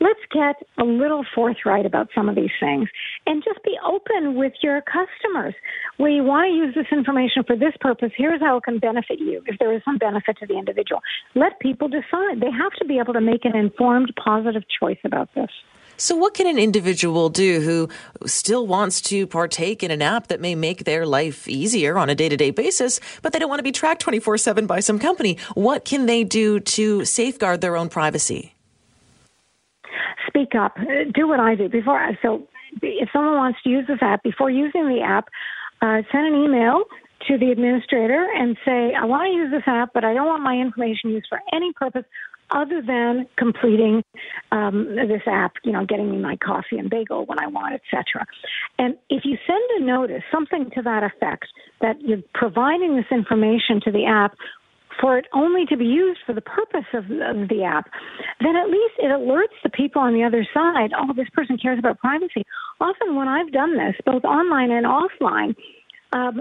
Let's 0.00 0.20
get 0.30 0.56
a 0.76 0.84
little 0.84 1.24
forthright 1.34 1.86
about 1.86 2.08
some 2.14 2.28
of 2.28 2.34
these 2.34 2.50
things 2.60 2.90
and 3.26 3.42
just 3.42 3.62
be 3.64 3.78
open 3.86 4.34
with 4.36 4.52
your 4.62 4.82
customers. 4.82 5.54
We 5.98 6.20
want 6.20 6.50
to 6.50 6.54
use 6.54 6.74
this 6.74 6.92
information 6.92 7.44
for 7.46 7.56
this 7.56 7.72
purpose. 7.80 8.10
Here's 8.14 8.40
how 8.40 8.58
it 8.58 8.64
can 8.64 8.78
benefit 8.78 9.20
you 9.20 9.42
if 9.46 9.58
there 9.58 9.72
is 9.72 9.80
some 9.82 9.96
benefit 9.96 10.36
to 10.40 10.46
the 10.46 10.58
individual. 10.58 11.00
Let 11.34 11.58
people 11.60 11.88
decide. 11.88 12.40
They 12.40 12.50
have 12.50 12.72
to 12.80 12.84
be 12.84 12.98
able 12.98 13.14
to 13.14 13.22
make 13.22 13.46
an 13.46 13.56
informed, 13.56 14.12
positive 14.22 14.64
choice 14.78 14.98
about 15.04 15.30
this. 15.34 15.50
So, 15.96 16.16
what 16.16 16.34
can 16.34 16.46
an 16.46 16.58
individual 16.58 17.28
do 17.28 17.60
who 17.60 17.88
still 18.26 18.66
wants 18.66 19.00
to 19.02 19.26
partake 19.26 19.82
in 19.82 19.90
an 19.90 20.02
app 20.02 20.28
that 20.28 20.40
may 20.40 20.54
make 20.54 20.84
their 20.84 21.06
life 21.06 21.46
easier 21.48 21.96
on 21.98 22.10
a 22.10 22.14
day 22.14 22.28
to 22.28 22.36
day 22.36 22.50
basis, 22.50 23.00
but 23.22 23.32
they 23.32 23.38
don't 23.38 23.48
want 23.48 23.60
to 23.60 23.64
be 23.64 23.72
tracked 23.72 24.02
24 24.02 24.38
7 24.38 24.66
by 24.66 24.80
some 24.80 24.98
company? 24.98 25.38
What 25.54 25.84
can 25.84 26.06
they 26.06 26.24
do 26.24 26.60
to 26.60 27.04
safeguard 27.04 27.60
their 27.60 27.76
own 27.76 27.88
privacy? 27.88 28.54
Speak 30.26 30.54
up. 30.54 30.76
Do 31.14 31.28
what 31.28 31.38
I 31.38 31.54
do. 31.54 31.68
Before, 31.68 32.00
so 32.22 32.48
if 32.82 33.08
someone 33.12 33.36
wants 33.36 33.62
to 33.62 33.70
use 33.70 33.86
this 33.86 33.98
app, 34.00 34.22
before 34.22 34.50
using 34.50 34.88
the 34.88 35.00
app, 35.00 35.28
uh, 35.80 36.02
send 36.10 36.26
an 36.26 36.34
email 36.34 36.84
to 37.28 37.38
the 37.38 37.50
administrator 37.50 38.26
and 38.34 38.56
say, 38.64 38.94
I 38.94 39.04
want 39.04 39.28
to 39.28 39.32
use 39.32 39.50
this 39.50 39.62
app, 39.66 39.92
but 39.94 40.04
I 40.04 40.12
don't 40.12 40.26
want 40.26 40.42
my 40.42 40.56
information 40.56 41.10
used 41.10 41.26
for 41.28 41.40
any 41.52 41.72
purpose 41.72 42.04
other 42.54 42.80
than 42.80 43.26
completing 43.36 44.02
um, 44.52 44.96
this 44.96 45.22
app, 45.26 45.54
you 45.64 45.72
know, 45.72 45.84
getting 45.84 46.10
me 46.10 46.18
my 46.18 46.36
coffee 46.36 46.78
and 46.78 46.88
bagel 46.88 47.26
when 47.26 47.38
I 47.38 47.48
want, 47.48 47.74
etc. 47.74 48.24
And 48.78 48.94
if 49.10 49.24
you 49.24 49.36
send 49.46 49.82
a 49.82 49.84
notice, 49.84 50.22
something 50.32 50.70
to 50.74 50.82
that 50.82 51.02
effect, 51.02 51.46
that 51.80 52.00
you're 52.00 52.22
providing 52.32 52.96
this 52.96 53.10
information 53.10 53.80
to 53.84 53.90
the 53.90 54.06
app 54.06 54.34
for 55.00 55.18
it 55.18 55.26
only 55.34 55.66
to 55.66 55.76
be 55.76 55.84
used 55.84 56.20
for 56.24 56.34
the 56.34 56.40
purpose 56.40 56.86
of, 56.94 57.04
of 57.04 57.48
the 57.48 57.64
app, 57.64 57.90
then 58.40 58.54
at 58.54 58.70
least 58.70 58.94
it 58.98 59.10
alerts 59.10 59.58
the 59.62 59.70
people 59.70 60.00
on 60.00 60.14
the 60.14 60.22
other 60.22 60.46
side, 60.54 60.90
oh, 60.96 61.12
this 61.14 61.28
person 61.34 61.58
cares 61.58 61.78
about 61.78 61.98
privacy. 61.98 62.44
Often 62.80 63.16
when 63.16 63.28
I've 63.28 63.52
done 63.52 63.76
this, 63.76 63.96
both 64.06 64.24
online 64.24 64.70
and 64.70 64.86
offline, 64.86 65.56
um, 66.14 66.40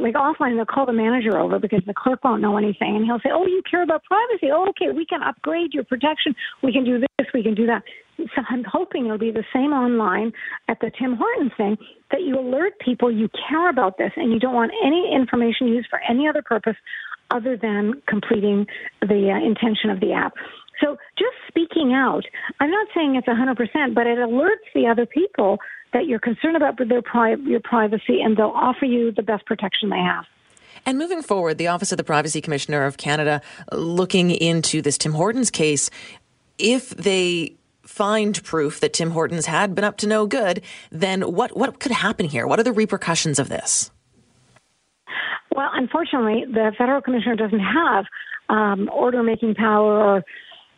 like 0.00 0.14
offline, 0.14 0.54
they'll 0.54 0.64
call 0.64 0.86
the 0.86 0.92
manager 0.92 1.36
over 1.38 1.58
because 1.58 1.82
the 1.86 1.94
clerk 1.94 2.22
won't 2.22 2.40
know 2.40 2.56
anything, 2.56 2.94
and 2.94 3.04
he'll 3.04 3.18
say, 3.18 3.30
"Oh, 3.32 3.46
you 3.46 3.62
care 3.68 3.82
about 3.82 4.04
privacy? 4.04 4.48
Oh, 4.52 4.68
okay, 4.70 4.92
we 4.94 5.04
can 5.04 5.22
upgrade 5.22 5.74
your 5.74 5.82
protection. 5.82 6.36
We 6.62 6.72
can 6.72 6.84
do 6.84 7.00
this. 7.00 7.26
We 7.34 7.42
can 7.42 7.54
do 7.54 7.66
that." 7.66 7.82
So 8.16 8.42
I'm 8.48 8.64
hoping 8.64 9.06
it'll 9.06 9.18
be 9.18 9.32
the 9.32 9.44
same 9.52 9.72
online 9.72 10.32
at 10.68 10.78
the 10.80 10.90
Tim 10.96 11.16
Hortons 11.16 11.52
thing 11.56 11.76
that 12.12 12.22
you 12.22 12.38
alert 12.38 12.74
people 12.78 13.10
you 13.10 13.28
care 13.48 13.68
about 13.68 13.98
this 13.98 14.12
and 14.16 14.32
you 14.32 14.38
don't 14.38 14.54
want 14.54 14.72
any 14.84 15.12
information 15.14 15.66
used 15.68 15.88
for 15.90 16.00
any 16.08 16.28
other 16.28 16.42
purpose 16.42 16.76
other 17.30 17.56
than 17.56 18.00
completing 18.06 18.66
the 19.02 19.30
uh, 19.30 19.46
intention 19.46 19.90
of 19.90 20.00
the 20.00 20.12
app. 20.12 20.32
So 20.80 20.96
just 21.18 21.34
speaking 21.48 21.92
out, 21.92 22.22
I'm 22.60 22.70
not 22.70 22.86
saying 22.94 23.16
it's 23.16 23.26
100%, 23.26 23.94
but 23.94 24.06
it 24.06 24.18
alerts 24.18 24.66
the 24.74 24.86
other 24.86 25.06
people 25.06 25.58
that 25.92 26.06
you're 26.06 26.18
concerned 26.18 26.56
about 26.56 26.78
their 26.88 27.02
pri- 27.02 27.34
your 27.34 27.60
privacy 27.60 28.20
and 28.20 28.36
they'll 28.36 28.48
offer 28.48 28.84
you 28.84 29.12
the 29.12 29.22
best 29.22 29.46
protection 29.46 29.90
they 29.90 29.98
have. 29.98 30.24
And 30.86 30.98
moving 30.98 31.22
forward, 31.22 31.58
the 31.58 31.68
Office 31.68 31.92
of 31.92 31.98
the 31.98 32.04
Privacy 32.04 32.40
Commissioner 32.40 32.84
of 32.84 32.96
Canada 32.96 33.42
looking 33.72 34.30
into 34.30 34.80
this 34.80 34.96
Tim 34.96 35.12
Hortons 35.12 35.50
case, 35.50 35.90
if 36.58 36.90
they 36.90 37.56
find 37.82 38.42
proof 38.44 38.80
that 38.80 38.92
Tim 38.92 39.10
Hortons 39.10 39.46
had 39.46 39.74
been 39.74 39.84
up 39.84 39.96
to 39.98 40.06
no 40.06 40.26
good, 40.26 40.62
then 40.90 41.22
what, 41.22 41.56
what 41.56 41.80
could 41.80 41.92
happen 41.92 42.26
here? 42.26 42.46
What 42.46 42.60
are 42.60 42.64
the 42.64 42.72
repercussions 42.72 43.38
of 43.38 43.48
this? 43.48 43.90
Well, 45.54 45.70
unfortunately, 45.72 46.44
the 46.46 46.72
federal 46.76 47.00
commissioner 47.00 47.34
doesn't 47.34 47.60
have 47.60 48.04
um, 48.48 48.88
order 48.92 49.22
making 49.22 49.54
power 49.54 49.98
or 49.98 50.24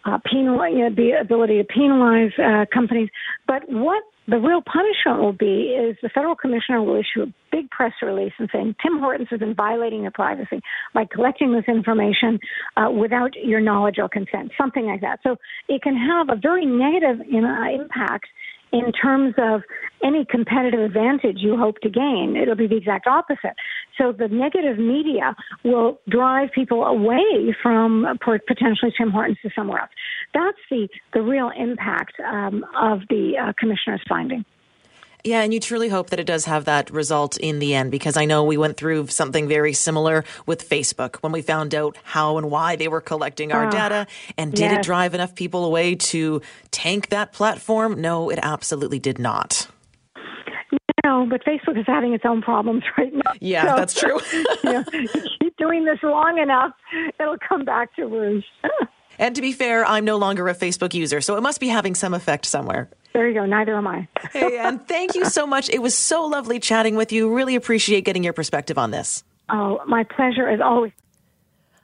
uh, 0.05 0.19
penal, 0.25 0.69
you 0.69 0.89
know, 0.89 0.95
the 0.95 1.13
ability 1.21 1.59
to 1.59 1.65
penalize 1.65 2.33
uh, 2.39 2.65
companies. 2.73 3.09
But 3.47 3.63
what 3.69 4.03
the 4.29 4.39
real 4.39 4.63
punishment 4.63 5.21
will 5.21 5.33
be 5.33 5.75
is 5.75 5.97
the 6.03 6.09
federal 6.09 6.37
commissioner 6.37 6.83
will 6.83 6.97
issue 6.97 7.23
a 7.23 7.33
big 7.51 7.69
press 7.71 7.93
release 8.01 8.33
and 8.39 8.49
saying 8.53 8.77
Tim 8.81 8.99
Hortons 8.99 9.29
has 9.31 9.41
been 9.41 9.55
violating 9.55 10.03
your 10.03 10.13
privacy 10.13 10.61
by 10.95 11.05
collecting 11.05 11.53
this 11.53 11.65
information 11.67 12.39
uh, 12.77 12.91
without 12.91 13.35
your 13.35 13.61
knowledge 13.61 13.97
or 13.99 14.09
consent, 14.09 14.53
something 14.57 14.87
like 14.87 15.01
that. 15.01 15.19
So 15.23 15.37
it 15.69 15.83
can 15.83 15.97
have 15.97 16.29
a 16.31 16.41
very 16.41 16.65
negative 16.65 17.27
in, 17.29 17.45
uh, 17.45 17.83
impact 17.83 18.27
in 18.73 18.93
terms 18.93 19.35
of 19.39 19.63
any 20.05 20.25
competitive 20.25 20.81
advantage 20.81 21.39
you 21.39 21.57
hope 21.57 21.81
to 21.81 21.91
gain. 21.91 22.37
It'll 22.41 22.55
be 22.55 22.69
the 22.69 22.77
exact 22.77 23.07
opposite. 23.07 23.57
So 24.01 24.13
the 24.13 24.29
negative 24.29 24.79
media 24.79 25.37
will 25.63 26.01
drive 26.09 26.51
people 26.55 26.85
away 26.85 27.55
from 27.63 28.07
potentially 28.47 28.93
Tim 28.97 29.11
Hortons 29.11 29.39
to 29.43 29.51
somewhere 29.55 29.81
else. 29.81 29.91
That's 30.33 30.59
the, 30.71 30.89
the 31.13 31.21
real 31.21 31.51
impact 31.55 32.15
um, 32.21 32.65
of 32.81 33.01
the 33.11 33.35
uh, 33.37 33.53
commissioner's 33.59 34.03
finding. 34.09 34.45
Yeah, 35.23 35.43
and 35.43 35.53
you 35.53 35.61
truly 35.61 35.91
hope 35.91 36.11
that 36.11 36.21
it 36.21 36.25
does 36.25 36.47
have 36.47 36.65
that 36.65 36.89
result 36.91 37.37
in 37.37 37.59
the 37.59 37.75
end 37.75 37.91
because 37.91 38.17
I 38.17 38.25
know 38.25 38.45
we 38.45 38.57
went 38.57 38.79
through 38.79 39.09
something 39.09 39.49
very 39.49 39.75
similar 39.75 40.25
with 40.47 40.67
Facebook 40.67 41.17
when 41.17 41.33
we 41.33 41.43
found 41.43 41.75
out 41.75 41.99
how 42.05 42.39
and 42.39 42.51
why 42.51 42.77
they 42.77 42.89
were 42.89 43.03
collecting 43.03 43.53
our 43.53 43.67
uh, 43.67 43.71
data. 43.71 44.07
And 44.39 44.51
did 44.51 44.71
yes. 44.71 44.79
it 44.79 44.83
drive 44.83 45.13
enough 45.13 45.35
people 45.35 45.67
away 45.67 45.95
to 45.97 46.41
tank 46.71 47.11
that 47.11 47.33
platform? 47.33 48.01
No, 48.01 48.31
it 48.31 48.39
absolutely 48.43 48.99
did 48.99 49.19
not. 49.19 49.69
No, 51.05 51.27
but 51.29 51.45
Facebook 51.45 51.79
is 51.79 51.87
having 51.87 52.13
its 52.13 52.25
own 52.27 52.43
problems 52.43 52.83
right 52.99 53.13
now. 53.13 53.33
Yeah, 53.41 53.71
so, 53.71 53.77
that's 53.77 53.99
true. 53.99 54.21
you 54.65 54.73
know, 54.73 54.85
keep 55.41 55.57
doing 55.57 55.85
this 55.85 55.99
long 56.03 56.39
enough, 56.39 56.73
it'll 57.19 57.39
come 57.39 57.65
back 57.65 57.95
to 57.97 58.07
roost. 58.07 58.47
and 59.19 59.35
to 59.35 59.43
be 59.43 59.53
fair, 59.53 59.85
I'm 59.85 60.05
no 60.05 60.17
longer 60.17 60.49
a 60.49 60.55
Facebook 60.55 60.95
user, 60.95 61.21
so 61.21 61.37
it 61.37 61.43
must 61.43 61.61
be 61.61 61.69
having 61.69 61.95
some 61.95 62.15
effect 62.15 62.45
somewhere. 62.47 62.91
There 63.13 63.29
you 63.29 63.35
go. 63.35 63.45
Neither 63.47 63.77
am 63.77 63.87
I. 63.87 64.07
hey, 64.33 64.59
and 64.59 64.87
thank 64.87 65.15
you 65.15 65.25
so 65.25 65.47
much. 65.47 65.69
It 65.69 65.83
was 65.83 65.97
so 65.97 66.25
lovely 66.27 66.61
chatting 66.61 66.95
with 66.95 67.13
you. 67.13 67.35
Really 67.35 67.57
appreciate 67.57 68.05
getting 68.05 68.23
your 68.23 68.33
perspective 68.33 68.79
on 68.79 68.91
this. 68.91 69.25
Oh, 69.49 69.81
my 69.87 70.05
pleasure 70.05 70.49
as 70.49 70.61
always. 70.61 70.93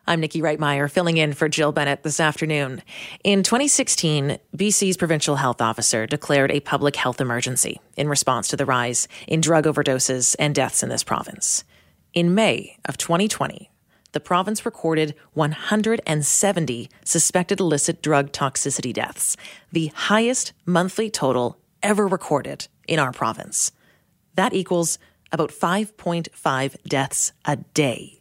I'm 0.08 0.20
Nikki 0.20 0.40
Reitmeyer, 0.40 0.88
filling 0.88 1.16
in 1.16 1.32
for 1.32 1.48
Jill 1.48 1.72
Bennett 1.72 2.04
this 2.04 2.20
afternoon. 2.20 2.80
In 3.24 3.42
2016, 3.42 4.38
BC's 4.56 4.96
provincial 4.96 5.34
health 5.34 5.60
officer 5.60 6.06
declared 6.06 6.52
a 6.52 6.60
public 6.60 6.94
health 6.94 7.20
emergency 7.20 7.80
in 7.96 8.08
response 8.08 8.46
to 8.48 8.56
the 8.56 8.64
rise 8.64 9.08
in 9.26 9.40
drug 9.40 9.64
overdoses 9.64 10.36
and 10.38 10.54
deaths 10.54 10.84
in 10.84 10.90
this 10.90 11.02
province. 11.02 11.64
In 12.14 12.36
May 12.36 12.76
of 12.84 12.96
2020, 12.98 13.68
the 14.12 14.20
province 14.20 14.64
recorded 14.64 15.16
170 15.32 16.88
suspected 17.04 17.58
illicit 17.58 18.00
drug 18.00 18.30
toxicity 18.30 18.92
deaths, 18.92 19.36
the 19.72 19.90
highest 19.92 20.52
monthly 20.64 21.10
total 21.10 21.58
ever 21.82 22.06
recorded 22.06 22.68
in 22.86 23.00
our 23.00 23.10
province. 23.10 23.72
That 24.36 24.54
equals 24.54 25.00
about 25.32 25.50
5.5 25.50 26.76
deaths 26.84 27.32
a 27.44 27.56
day. 27.56 28.20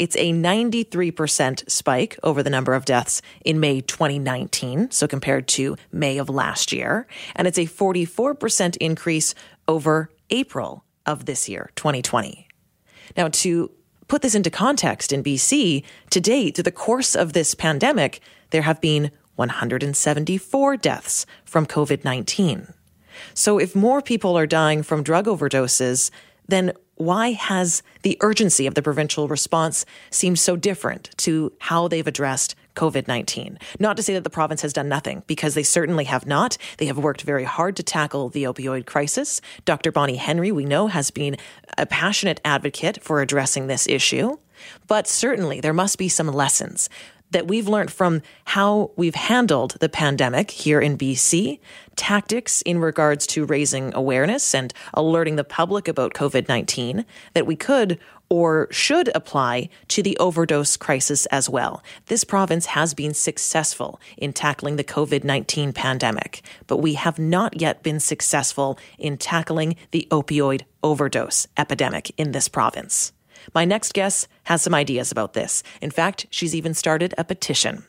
It's 0.00 0.16
a 0.16 0.32
93% 0.32 1.70
spike 1.70 2.18
over 2.22 2.42
the 2.42 2.48
number 2.48 2.72
of 2.72 2.86
deaths 2.86 3.20
in 3.44 3.60
May 3.60 3.82
2019, 3.82 4.90
so 4.90 5.06
compared 5.06 5.46
to 5.48 5.76
May 5.92 6.16
of 6.16 6.30
last 6.30 6.72
year. 6.72 7.06
And 7.36 7.46
it's 7.46 7.58
a 7.58 7.66
44% 7.66 8.78
increase 8.78 9.34
over 9.68 10.10
April 10.30 10.86
of 11.04 11.26
this 11.26 11.50
year, 11.50 11.70
2020. 11.76 12.48
Now, 13.14 13.28
to 13.28 13.70
put 14.08 14.22
this 14.22 14.34
into 14.34 14.48
context 14.48 15.12
in 15.12 15.22
BC, 15.22 15.84
to 16.08 16.18
date, 16.18 16.54
through 16.54 16.62
the 16.62 16.72
course 16.72 17.14
of 17.14 17.34
this 17.34 17.54
pandemic, 17.54 18.20
there 18.52 18.62
have 18.62 18.80
been 18.80 19.10
174 19.36 20.78
deaths 20.78 21.26
from 21.44 21.66
COVID 21.66 22.06
19. 22.06 22.72
So 23.34 23.58
if 23.58 23.76
more 23.76 24.00
people 24.00 24.38
are 24.38 24.46
dying 24.46 24.82
from 24.82 25.02
drug 25.02 25.26
overdoses, 25.26 26.10
then 26.48 26.72
why 27.00 27.32
has 27.32 27.82
the 28.02 28.18
urgency 28.20 28.66
of 28.66 28.74
the 28.74 28.82
provincial 28.82 29.26
response 29.26 29.86
seemed 30.10 30.38
so 30.38 30.54
different 30.54 31.10
to 31.16 31.50
how 31.58 31.88
they've 31.88 32.06
addressed 32.06 32.54
COVID 32.76 33.08
19? 33.08 33.58
Not 33.78 33.96
to 33.96 34.02
say 34.02 34.12
that 34.14 34.24
the 34.24 34.30
province 34.30 34.60
has 34.62 34.74
done 34.74 34.88
nothing, 34.88 35.22
because 35.26 35.54
they 35.54 35.62
certainly 35.62 36.04
have 36.04 36.26
not. 36.26 36.58
They 36.76 36.86
have 36.86 36.98
worked 36.98 37.22
very 37.22 37.44
hard 37.44 37.76
to 37.76 37.82
tackle 37.82 38.28
the 38.28 38.44
opioid 38.44 38.84
crisis. 38.84 39.40
Dr. 39.64 39.90
Bonnie 39.90 40.16
Henry, 40.16 40.52
we 40.52 40.66
know, 40.66 40.88
has 40.88 41.10
been 41.10 41.36
a 41.78 41.86
passionate 41.86 42.40
advocate 42.44 43.02
for 43.02 43.22
addressing 43.22 43.66
this 43.66 43.86
issue. 43.86 44.36
But 44.86 45.08
certainly 45.08 45.60
there 45.60 45.72
must 45.72 45.96
be 45.96 46.10
some 46.10 46.28
lessons 46.28 46.90
that 47.30 47.48
we've 47.48 47.68
learned 47.68 47.92
from 47.92 48.22
how 48.44 48.90
we've 48.96 49.14
handled 49.14 49.76
the 49.80 49.88
pandemic 49.88 50.50
here 50.50 50.80
in 50.80 50.98
BC, 50.98 51.60
tactics 51.96 52.62
in 52.62 52.78
regards 52.78 53.26
to 53.28 53.44
raising 53.44 53.94
awareness 53.94 54.54
and 54.54 54.72
alerting 54.94 55.36
the 55.36 55.44
public 55.44 55.88
about 55.88 56.14
COVID 56.14 56.48
19 56.48 57.04
that 57.34 57.46
we 57.46 57.56
could 57.56 57.98
or 58.30 58.68
should 58.70 59.10
apply 59.14 59.68
to 59.88 60.02
the 60.02 60.16
overdose 60.18 60.76
crisis 60.76 61.26
as 61.26 61.50
well. 61.50 61.82
This 62.06 62.24
province 62.24 62.66
has 62.66 62.94
been 62.94 63.12
successful 63.12 64.00
in 64.16 64.32
tackling 64.32 64.76
the 64.76 64.84
COVID 64.84 65.24
19 65.24 65.72
pandemic, 65.72 66.42
but 66.66 66.78
we 66.78 66.94
have 66.94 67.18
not 67.18 67.60
yet 67.60 67.82
been 67.82 68.00
successful 68.00 68.78
in 68.98 69.18
tackling 69.18 69.76
the 69.90 70.06
opioid 70.10 70.62
overdose 70.82 71.46
epidemic 71.58 72.12
in 72.16 72.32
this 72.32 72.48
province. 72.48 73.12
My 73.54 73.64
next 73.64 73.94
guest 73.94 74.28
has 74.44 74.62
some 74.62 74.74
ideas 74.74 75.10
about 75.10 75.32
this. 75.32 75.62
In 75.80 75.90
fact, 75.90 76.26
she's 76.30 76.54
even 76.54 76.74
started 76.74 77.14
a 77.18 77.24
petition. 77.24 77.84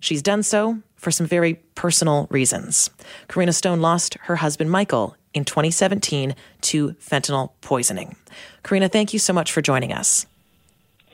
She's 0.00 0.22
done 0.22 0.42
so 0.42 0.78
for 0.96 1.10
some 1.10 1.26
very 1.26 1.54
personal 1.74 2.26
reasons. 2.30 2.90
Karina 3.28 3.52
Stone 3.52 3.80
lost 3.80 4.16
her 4.22 4.36
husband 4.36 4.70
Michael 4.70 5.16
in 5.34 5.44
2017 5.44 6.34
to 6.62 6.88
fentanyl 6.94 7.50
poisoning. 7.60 8.16
Karina, 8.62 8.88
thank 8.88 9.12
you 9.12 9.18
so 9.18 9.32
much 9.32 9.52
for 9.52 9.62
joining 9.62 9.92
us. 9.92 10.26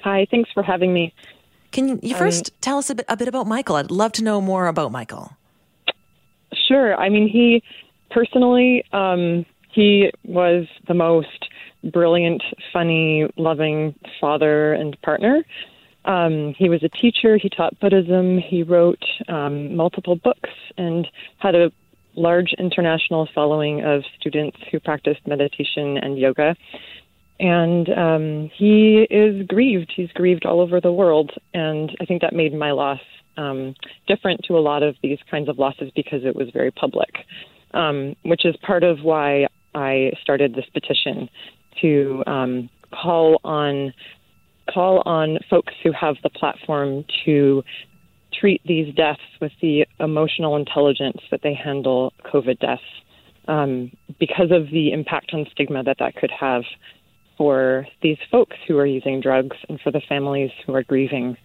Hi, 0.03 0.27
thanks 0.31 0.51
for 0.53 0.63
having 0.63 0.93
me. 0.93 1.15
Can 1.73 1.99
you 2.03 2.15
first 2.15 2.51
um, 2.51 2.57
tell 2.61 2.79
us 2.79 2.91
a 2.91 2.95
bit, 2.95 3.07
a 3.09 3.17
bit 3.17 3.29
about 3.29 3.47
Michael? 3.47 3.77
I'd 3.77 3.91
love 3.91 4.13
to 4.13 4.25
know 4.25 4.41
more 4.41 4.67
about 4.69 4.93
Michael. 4.93 5.37
Sure. 6.69 6.95
I 6.97 7.09
mean, 7.09 7.29
he 7.29 7.63
personally, 8.11 8.85
um, 8.93 9.45
he 9.73 10.11
was 10.25 10.67
the 10.87 10.95
most 10.95 11.49
brilliant, 11.93 12.43
funny, 12.73 13.27
loving 13.37 13.95
father 14.21 14.73
and 14.73 15.01
partner. 15.03 15.45
Um, 16.05 16.55
he 16.59 16.69
was 16.69 16.83
a 16.83 16.89
teacher. 16.89 17.39
He 17.39 17.49
taught 17.49 17.79
Buddhism. 17.81 18.39
He 18.39 18.63
wrote 18.63 19.03
um, 19.29 19.75
multiple 19.75 20.17
books 20.17 20.51
and 20.77 21.07
had 21.39 21.55
a 21.55 21.73
large 22.17 22.55
international 22.59 23.29
following 23.35 23.85
of 23.85 24.03
students 24.21 24.57
who 24.71 24.81
practiced 24.81 25.27
meditation 25.27 25.99
and 25.99 26.19
yoga. 26.19 26.55
And 27.41 27.89
um, 27.89 28.51
he 28.57 29.07
is 29.11 29.47
grieved. 29.47 29.93
He's 29.97 30.11
grieved 30.13 30.47
all 30.47 30.61
over 30.61 30.81
the 30.81 30.93
world. 30.93 31.33
And 31.53 31.91
I 32.01 32.05
think 32.05 32.23
that 32.23 32.33
made 32.33 32.55
my 32.55 32.71
loss 32.71 33.01
um, 33.37 33.75
different 34.07 34.43
to 34.45 34.57
a 34.57 34.61
lot 34.61 34.83
of 34.83 34.95
these 35.03 35.19
kinds 35.31 35.49
of 35.49 35.59
losses 35.59 35.91
because 35.97 36.25
it 36.25 36.37
was 36.37 36.49
very 36.53 36.71
public, 36.71 37.11
um, 37.73 38.15
which 38.23 38.45
is 38.45 38.55
part 38.65 38.85
of 38.85 38.99
why 39.03 39.47
I 39.75 40.13
started 40.23 40.55
this 40.55 40.67
petition 40.73 41.29
to 41.81 42.23
um, 42.27 42.71
call 42.93 43.41
on 43.45 43.93
call 44.73 45.03
on 45.05 45.39
folks 45.51 45.75
who 45.83 45.93
have 45.93 46.17
the 46.23 46.31
platform 46.31 47.05
to 47.25 47.63
treat 48.33 48.63
these 48.65 48.95
deaths 48.95 49.21
with 49.41 49.53
the 49.61 49.87
emotional 50.01 50.57
intelligence 50.57 51.21
that 51.31 51.43
they 51.43 51.55
handle 51.55 52.13
COVID 52.25 52.59
deaths, 52.59 52.83
um, 53.47 53.93
because 54.19 54.51
of 54.51 54.71
the 54.71 54.93
impact 54.93 55.33
on 55.33 55.47
stigma 55.53 55.83
that 55.85 55.99
that 55.99 56.17
could 56.17 56.31
have 56.31 56.63
for 57.37 57.87
these 58.01 58.19
folks 58.31 58.57
who 58.67 58.79
are 58.79 58.87
using 58.87 59.21
drugs 59.21 59.57
and 59.69 59.81
for 59.81 59.91
the 59.91 60.01
families 60.09 60.51
who 60.65 60.75
are 60.75 60.83
grieving 60.83 61.37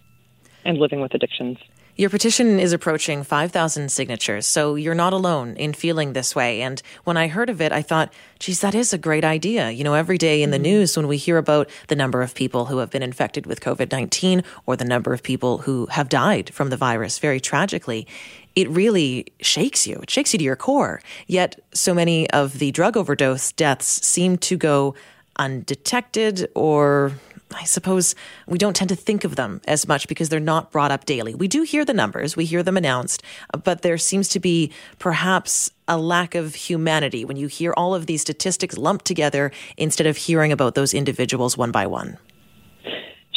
and 0.65 0.77
living 0.77 1.01
with 1.01 1.13
addictions. 1.13 1.57
Your 1.99 2.09
petition 2.09 2.61
is 2.61 2.71
approaching 2.71 3.23
5,000 3.23 3.91
signatures, 3.91 4.45
so 4.45 4.75
you're 4.75 4.95
not 4.95 5.11
alone 5.11 5.57
in 5.57 5.73
feeling 5.73 6.13
this 6.13 6.33
way. 6.33 6.61
And 6.61 6.81
when 7.03 7.17
I 7.17 7.27
heard 7.27 7.49
of 7.49 7.59
it, 7.59 7.73
I 7.73 7.81
thought, 7.81 8.13
geez, 8.39 8.61
that 8.61 8.73
is 8.73 8.93
a 8.93 8.97
great 8.97 9.25
idea. 9.25 9.69
You 9.69 9.83
know, 9.83 9.95
every 9.95 10.17
day 10.17 10.41
in 10.41 10.51
the 10.51 10.55
mm-hmm. 10.55 10.63
news, 10.63 10.95
when 10.95 11.09
we 11.09 11.17
hear 11.17 11.37
about 11.37 11.69
the 11.89 11.97
number 11.97 12.21
of 12.21 12.33
people 12.33 12.67
who 12.67 12.77
have 12.77 12.89
been 12.89 13.03
infected 13.03 13.45
with 13.45 13.59
COVID 13.59 13.91
19 13.91 14.45
or 14.65 14.77
the 14.77 14.85
number 14.85 15.11
of 15.11 15.21
people 15.21 15.57
who 15.57 15.87
have 15.87 16.07
died 16.07 16.53
from 16.53 16.69
the 16.69 16.77
virus 16.77 17.19
very 17.19 17.41
tragically, 17.41 18.07
it 18.55 18.69
really 18.69 19.25
shakes 19.41 19.85
you. 19.85 19.99
It 20.01 20.09
shakes 20.09 20.31
you 20.31 20.37
to 20.37 20.45
your 20.45 20.55
core. 20.55 21.01
Yet, 21.27 21.59
so 21.73 21.93
many 21.93 22.29
of 22.29 22.59
the 22.59 22.71
drug 22.71 22.95
overdose 22.95 23.51
deaths 23.51 24.07
seem 24.07 24.37
to 24.37 24.55
go 24.55 24.95
undetected 25.35 26.49
or 26.55 27.11
I 27.53 27.63
suppose 27.63 28.15
we 28.47 28.57
don't 28.57 28.75
tend 28.75 28.89
to 28.89 28.95
think 28.95 29.23
of 29.23 29.35
them 29.35 29.61
as 29.67 29.87
much 29.87 30.07
because 30.07 30.29
they're 30.29 30.39
not 30.39 30.71
brought 30.71 30.91
up 30.91 31.05
daily. 31.05 31.33
We 31.33 31.47
do 31.47 31.63
hear 31.63 31.83
the 31.83 31.93
numbers, 31.93 32.35
we 32.35 32.45
hear 32.45 32.63
them 32.63 32.77
announced, 32.77 33.23
but 33.63 33.81
there 33.81 33.97
seems 33.97 34.29
to 34.29 34.39
be 34.39 34.71
perhaps 34.99 35.71
a 35.87 35.97
lack 35.97 36.35
of 36.35 36.53
humanity 36.53 37.25
when 37.25 37.37
you 37.37 37.47
hear 37.47 37.73
all 37.75 37.95
of 37.95 38.05
these 38.05 38.21
statistics 38.21 38.77
lumped 38.77 39.05
together 39.05 39.51
instead 39.77 40.05
of 40.05 40.17
hearing 40.17 40.51
about 40.51 40.75
those 40.75 40.93
individuals 40.93 41.57
one 41.57 41.71
by 41.71 41.87
one. 41.87 42.17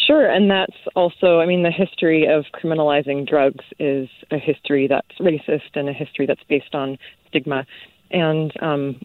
Sure, 0.07 0.29
and 0.29 0.51
that's 0.51 0.77
also, 0.95 1.41
I 1.41 1.47
mean, 1.47 1.63
the 1.63 1.71
history 1.71 2.27
of 2.27 2.45
criminalizing 2.53 3.27
drugs 3.27 3.65
is 3.79 4.09
a 4.31 4.39
history 4.39 4.89
that's 4.89 5.17
racist 5.21 5.75
and 5.75 5.89
a 5.89 5.93
history 5.93 6.27
that's 6.27 6.43
based 6.49 6.75
on 6.75 6.99
stigma. 7.29 7.65
And 8.11 8.53
um, 8.61 9.01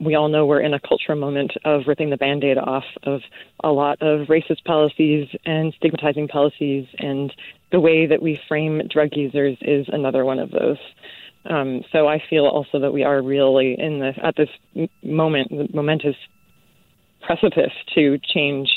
we 0.00 0.14
all 0.14 0.28
know 0.28 0.46
we're 0.46 0.60
in 0.60 0.74
a 0.74 0.80
cultural 0.80 1.18
moment 1.18 1.52
of 1.64 1.82
ripping 1.86 2.10
the 2.10 2.16
band 2.16 2.42
aid 2.42 2.56
off 2.56 2.84
of 3.02 3.20
a 3.62 3.70
lot 3.70 4.00
of 4.00 4.28
racist 4.28 4.64
policies 4.64 5.28
and 5.44 5.74
stigmatizing 5.76 6.28
policies, 6.28 6.86
and 6.98 7.32
the 7.70 7.80
way 7.80 8.06
that 8.06 8.22
we 8.22 8.40
frame 8.48 8.80
drug 8.88 9.10
users 9.12 9.58
is 9.60 9.86
another 9.92 10.24
one 10.24 10.38
of 10.38 10.50
those. 10.50 10.78
Um, 11.48 11.82
so 11.92 12.08
I 12.08 12.22
feel 12.28 12.44
also 12.44 12.80
that 12.80 12.92
we 12.92 13.02
are 13.02 13.22
really 13.22 13.76
in 13.78 13.98
the 14.00 14.12
at 14.22 14.36
this 14.36 14.48
moment, 15.02 15.74
momentous 15.74 16.16
precipice 17.22 17.72
to 17.94 18.18
change 18.18 18.68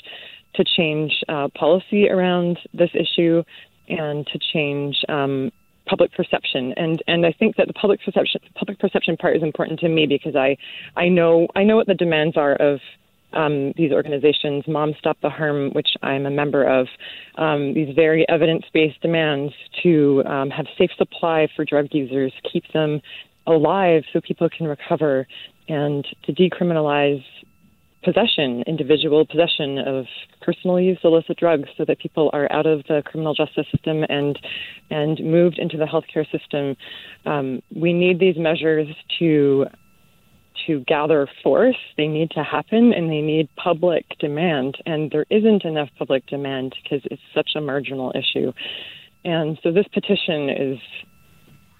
to 0.55 0.63
change 0.63 1.13
uh, 1.27 1.47
policy 1.57 2.09
around 2.09 2.59
this 2.73 2.91
issue 2.93 3.43
and 3.87 4.27
to 4.27 4.39
change 4.53 4.97
um, 5.09 5.51
public 5.85 6.11
perception. 6.13 6.73
And 6.77 7.01
and 7.07 7.25
I 7.25 7.31
think 7.31 7.55
that 7.57 7.67
the 7.67 7.73
public 7.73 7.99
perception 8.03 8.41
public 8.55 8.79
perception 8.79 9.17
part 9.17 9.35
is 9.35 9.43
important 9.43 9.79
to 9.81 9.89
me 9.89 10.05
because 10.07 10.35
I 10.35 10.57
I 10.95 11.09
know 11.09 11.47
I 11.55 11.63
know 11.63 11.75
what 11.75 11.87
the 11.87 11.93
demands 11.93 12.37
are 12.37 12.55
of 12.55 12.79
um, 13.33 13.73
these 13.75 13.91
organizations, 13.91 14.63
Mom 14.67 14.93
Stop 14.99 15.17
the 15.21 15.29
Harm, 15.29 15.71
which 15.71 15.89
I'm 16.01 16.25
a 16.25 16.31
member 16.31 16.63
of, 16.63 16.87
um, 17.35 17.73
these 17.73 17.93
very 17.95 18.27
evidence 18.29 18.65
based 18.73 19.01
demands 19.01 19.53
to 19.81 20.23
um, 20.25 20.49
have 20.51 20.67
safe 20.77 20.91
supply 20.97 21.47
for 21.55 21.65
drug 21.65 21.87
users, 21.91 22.31
keep 22.51 22.63
them 22.73 23.01
alive 23.47 24.03
so 24.13 24.21
people 24.21 24.49
can 24.55 24.67
recover, 24.67 25.27
and 25.67 26.05
to 26.23 26.33
decriminalize 26.33 27.23
possession, 28.03 28.63
individual 28.67 29.25
possession 29.25 29.77
of 29.79 30.05
personal 30.41 30.79
use 30.79 30.99
illicit 31.03 31.37
drugs, 31.37 31.69
so 31.77 31.85
that 31.85 31.99
people 31.99 32.29
are 32.33 32.51
out 32.51 32.65
of 32.65 32.83
the 32.87 33.01
criminal 33.05 33.33
justice 33.33 33.65
system 33.71 34.03
and 34.09 34.39
and 34.89 35.19
moved 35.19 35.57
into 35.59 35.77
the 35.77 35.85
healthcare 35.85 36.29
system. 36.31 36.75
Um, 37.25 37.61
we 37.75 37.93
need 37.93 38.19
these 38.19 38.37
measures 38.37 38.87
to 39.19 39.65
to 40.67 40.81
gather 40.81 41.27
force. 41.43 41.77
They 41.97 42.07
need 42.07 42.31
to 42.31 42.43
happen, 42.43 42.93
and 42.93 43.09
they 43.09 43.21
need 43.21 43.49
public 43.55 44.05
demand. 44.19 44.77
And 44.85 45.11
there 45.11 45.25
isn't 45.29 45.65
enough 45.65 45.89
public 45.97 46.25
demand 46.27 46.75
because 46.83 47.01
it's 47.11 47.21
such 47.33 47.51
a 47.55 47.61
marginal 47.61 48.13
issue. 48.15 48.53
And 49.25 49.57
so 49.63 49.71
this 49.71 49.87
petition 49.93 50.49
is 50.49 50.79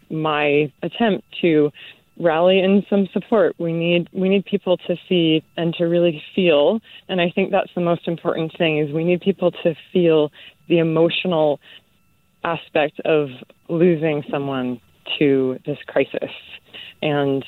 my 0.10 0.72
attempt 0.82 1.26
to 1.42 1.72
rally 2.20 2.60
in 2.60 2.86
some 2.90 3.08
support. 3.14 3.56
We 3.58 3.74
need 3.74 4.10
we 4.14 4.30
need 4.30 4.46
people 4.46 4.78
to 4.78 4.96
see 5.10 5.44
and 5.58 5.74
to 5.76 5.86
really 5.86 6.22
feel, 6.36 6.80
and 7.10 7.20
I 7.20 7.32
think 7.34 7.52
that's 7.52 7.72
the 7.76 7.82
most 7.82 8.08
important 8.08 8.56
thing 8.58 8.80
is 8.80 8.94
we 8.94 9.04
need 9.04 9.22
people 9.22 9.52
to 9.64 9.76
feel 9.92 10.32
the 10.70 10.80
emotional 10.80 11.60
aspect 12.44 13.00
of 13.06 13.30
losing 13.70 14.24
someone 14.30 14.80
to 15.20 15.58
this 15.66 15.78
crisis. 15.88 16.32
And 17.02 17.44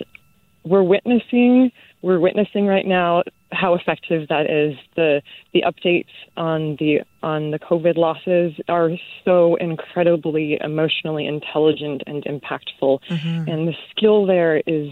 we're 0.63 0.83
witnessing 0.83 1.71
we're 2.05 2.19
witnessing 2.19 2.67
right 2.67 2.85
now 2.85 3.23
how 3.51 3.73
effective 3.73 4.27
that 4.29 4.47
is. 4.47 4.77
The 4.95 5.23
the 5.53 5.63
updates 5.63 6.13
on 6.37 6.75
the 6.79 7.01
on 7.23 7.49
the 7.49 7.57
COVID 7.57 7.97
losses 7.97 8.53
are 8.69 8.91
so 9.23 9.55
incredibly 9.55 10.59
emotionally 10.61 11.25
intelligent 11.25 12.03
and 12.05 12.23
impactful, 12.25 12.99
mm-hmm. 13.09 13.49
and 13.49 13.67
the 13.67 13.73
skill 13.89 14.27
there 14.27 14.61
is 14.67 14.89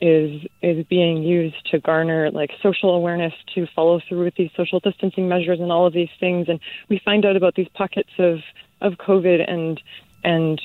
is 0.00 0.42
is 0.62 0.86
being 0.86 1.24
used 1.24 1.56
to 1.72 1.80
garner 1.80 2.30
like 2.30 2.50
social 2.62 2.94
awareness 2.94 3.34
to 3.56 3.66
follow 3.74 4.00
through 4.08 4.24
with 4.24 4.36
these 4.36 4.50
social 4.56 4.78
distancing 4.78 5.28
measures 5.28 5.58
and 5.58 5.72
all 5.72 5.88
of 5.88 5.92
these 5.92 6.14
things. 6.20 6.48
And 6.48 6.60
we 6.88 7.00
find 7.04 7.26
out 7.26 7.34
about 7.34 7.56
these 7.56 7.68
pockets 7.74 8.10
of 8.18 8.38
of 8.80 8.92
COVID 8.92 9.44
and 9.50 9.82
and 10.22 10.60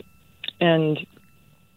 and 0.62 1.00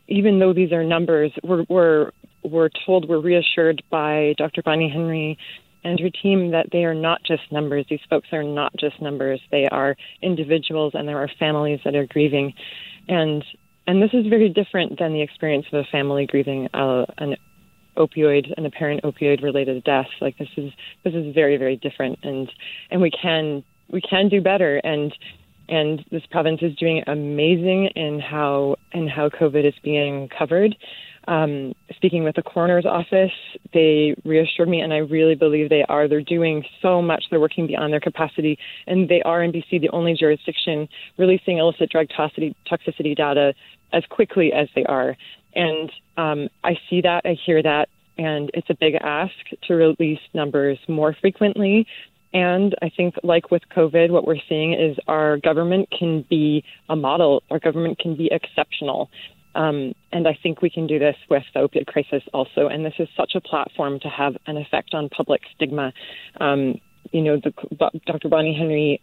even 0.09 0.39
though 0.39 0.53
these 0.53 0.73
are 0.73 0.85
numbers, 0.85 1.33
we're, 1.43 1.65
we're 1.71 2.11
we're 2.45 2.71
told, 2.87 3.09
we're 3.09 3.21
reassured 3.21 3.83
by 3.91 4.35
Dr. 4.39 4.63
Bonnie 4.63 4.91
Henry 4.91 5.39
and 5.85 5.99
her 5.99 6.11
team 6.11 6.51
that 6.53 6.67
they 6.73 6.85
are 6.85 6.95
not 6.95 7.23
just 7.25 7.43
numbers. 7.51 7.87
These 7.89 8.01
folks 8.09 8.29
are 8.33 8.43
not 8.43 8.73
just 8.79 9.01
numbers. 9.01 9.41
They 9.51 9.69
are 9.69 9.97
individuals, 10.23 10.93
and 10.95 11.09
there 11.09 11.19
are 11.19 11.31
families 11.39 11.81
that 11.85 11.95
are 11.95 12.07
grieving, 12.07 12.55
and 13.09 13.45
and 13.87 14.01
this 14.01 14.11
is 14.13 14.27
very 14.29 14.49
different 14.49 14.99
than 15.01 15.13
the 15.13 15.23
experience 15.23 15.67
of 15.73 15.81
a 15.81 15.85
family 15.91 16.27
grieving 16.27 16.69
uh, 16.73 17.05
an 17.19 17.37
opioid, 17.97 18.53
an 18.57 18.65
apparent 18.65 19.03
opioid-related 19.03 19.83
death. 19.85 20.07
Like 20.21 20.39
this 20.39 20.49
is 20.57 20.73
this 21.05 21.15
is 21.15 21.35
very 21.35 21.57
very 21.57 21.77
different, 21.77 22.19
and 22.23 22.51
and 22.91 23.01
we 23.01 23.11
can 23.11 23.65
we 23.91 24.01
can 24.01 24.29
do 24.29 24.41
better, 24.41 24.77
and 24.85 25.13
and 25.69 26.05
this 26.11 26.23
province 26.31 26.61
is 26.63 26.77
doing 26.77 27.03
amazing 27.07 27.87
in 27.97 28.21
how 28.21 28.77
in 28.93 29.09
how 29.09 29.29
COVID 29.29 29.67
is 29.67 29.75
being 29.83 30.29
covered. 30.29 30.77
Um, 31.29 31.75
speaking 31.95 32.25
with 32.25 32.35
the 32.35 32.43
coroner's 32.43 32.87
office, 32.87 33.33
they 33.73 34.15
reassured 34.25 34.69
me, 34.69 34.81
and 34.81 34.93
I 34.93 34.99
really 34.99 35.35
believe 35.35 35.69
they 35.69 35.85
are. 35.89 36.09
They're 36.09 36.21
doing 36.21 36.65
so 36.81 37.01
much. 37.01 37.25
They're 37.31 37.41
working 37.41 37.67
beyond 37.67 37.93
their 37.93 38.01
capacity, 38.01 38.59
and 38.87 39.09
they 39.09 39.23
are 39.23 39.43
in 39.43 39.53
BC 39.53 39.81
the 39.81 39.91
only 39.91 40.15
jurisdiction 40.15 40.89
releasing 41.19 41.59
illicit 41.59 41.91
drug 41.91 42.09
toxicity, 42.09 42.55
toxicity 42.71 43.17
data 43.17 43.55
as 43.93 44.05
quickly 44.11 44.53
as 44.53 44.69
they 44.75 44.85
are. 44.85 45.17
And 45.55 45.93
um, 46.17 46.49
I 46.65 46.77
see 46.89 47.01
that, 47.03 47.23
I 47.25 47.37
hear 47.45 47.63
that, 47.63 47.89
and 48.19 48.51
it's 48.55 48.71
a 48.71 48.75
big 48.75 48.95
ask 48.95 49.33
to 49.65 49.75
release 49.75 50.21
numbers 50.35 50.79
more 50.89 51.15
frequently. 51.21 51.87
And 52.35 52.75
I 52.81 52.91
think, 52.97 53.15
like 53.23 53.51
with 53.51 53.63
COVID, 53.77 54.11
what 54.11 54.27
we're 54.27 54.41
seeing 54.49 54.73
is 54.73 54.97
our 55.07 55.37
government 55.39 55.89
can 55.97 56.25
be 56.31 56.65
a 56.89 56.97
model. 56.97 57.43
Our 57.51 57.59
government 57.59 57.99
can 57.99 58.17
be 58.17 58.31
exceptional. 58.33 59.11
Um, 59.55 59.95
and 60.13 60.27
I 60.27 60.39
think 60.43 60.63
we 60.63 60.71
can 60.71 60.87
do 60.87 60.99
this 60.99 61.17
with 61.29 61.45
the 61.55 61.61
opioid 61.61 61.87
crisis 61.87 62.23
also. 62.33 62.69
And 62.69 62.85
this 62.85 62.95
is 62.99 63.09
such 63.17 63.33
a 63.35 63.41
platform 63.41 64.01
to 64.01 64.09
have 64.09 64.37
an 64.47 64.57
effect 64.57 64.95
on 64.95 65.09
public 65.09 65.43
stigma. 65.55 65.93
Um, 66.41 66.81
you 67.11 67.21
know, 67.21 67.37
the, 67.37 67.53
Dr. 68.07 68.29
Bonnie 68.29 68.57
Henry 68.57 69.01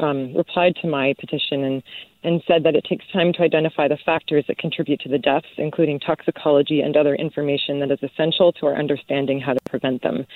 um, 0.00 0.34
replied 0.34 0.74
to 0.82 0.88
my 0.88 1.14
petition 1.18 1.64
and, 1.64 1.82
and 2.24 2.42
said 2.46 2.64
that 2.64 2.74
it 2.74 2.84
takes 2.84 3.04
time 3.12 3.32
to 3.34 3.42
identify 3.42 3.88
the 3.88 3.98
factors 4.04 4.44
that 4.48 4.58
contribute 4.58 5.00
to 5.00 5.08
the 5.08 5.18
deaths, 5.18 5.46
including 5.56 6.00
toxicology 6.00 6.80
and 6.80 6.96
other 6.96 7.14
information 7.14 7.80
that 7.80 7.90
is 7.90 8.00
essential 8.02 8.52
to 8.52 8.66
our 8.66 8.76
understanding 8.76 9.40
how 9.40 9.52
to 9.52 9.60
prevent 9.68 10.02
them. 10.02 10.26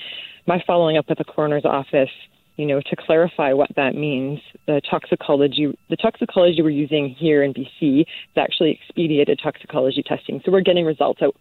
My 0.47 0.63
following 0.65 0.97
up 0.97 1.09
with 1.09 1.17
the 1.17 1.25
coroner's 1.25 1.65
office 1.65 2.09
you 2.55 2.65
know, 2.65 2.81
to 2.81 2.95
clarify 2.95 3.53
what 3.53 3.69
that 3.75 3.95
means, 3.95 4.39
the 4.67 4.81
toxicology 4.89 5.77
the 5.89 5.95
toxicology 5.95 6.61
we're 6.61 6.69
using 6.69 7.09
here 7.09 7.43
in 7.43 7.53
BC 7.53 8.01
is 8.01 8.07
actually 8.37 8.71
expedited 8.71 9.39
toxicology 9.41 10.03
testing. 10.03 10.41
So 10.45 10.51
we're 10.51 10.61
getting 10.61 10.85
results 10.85 11.21
out 11.21 11.35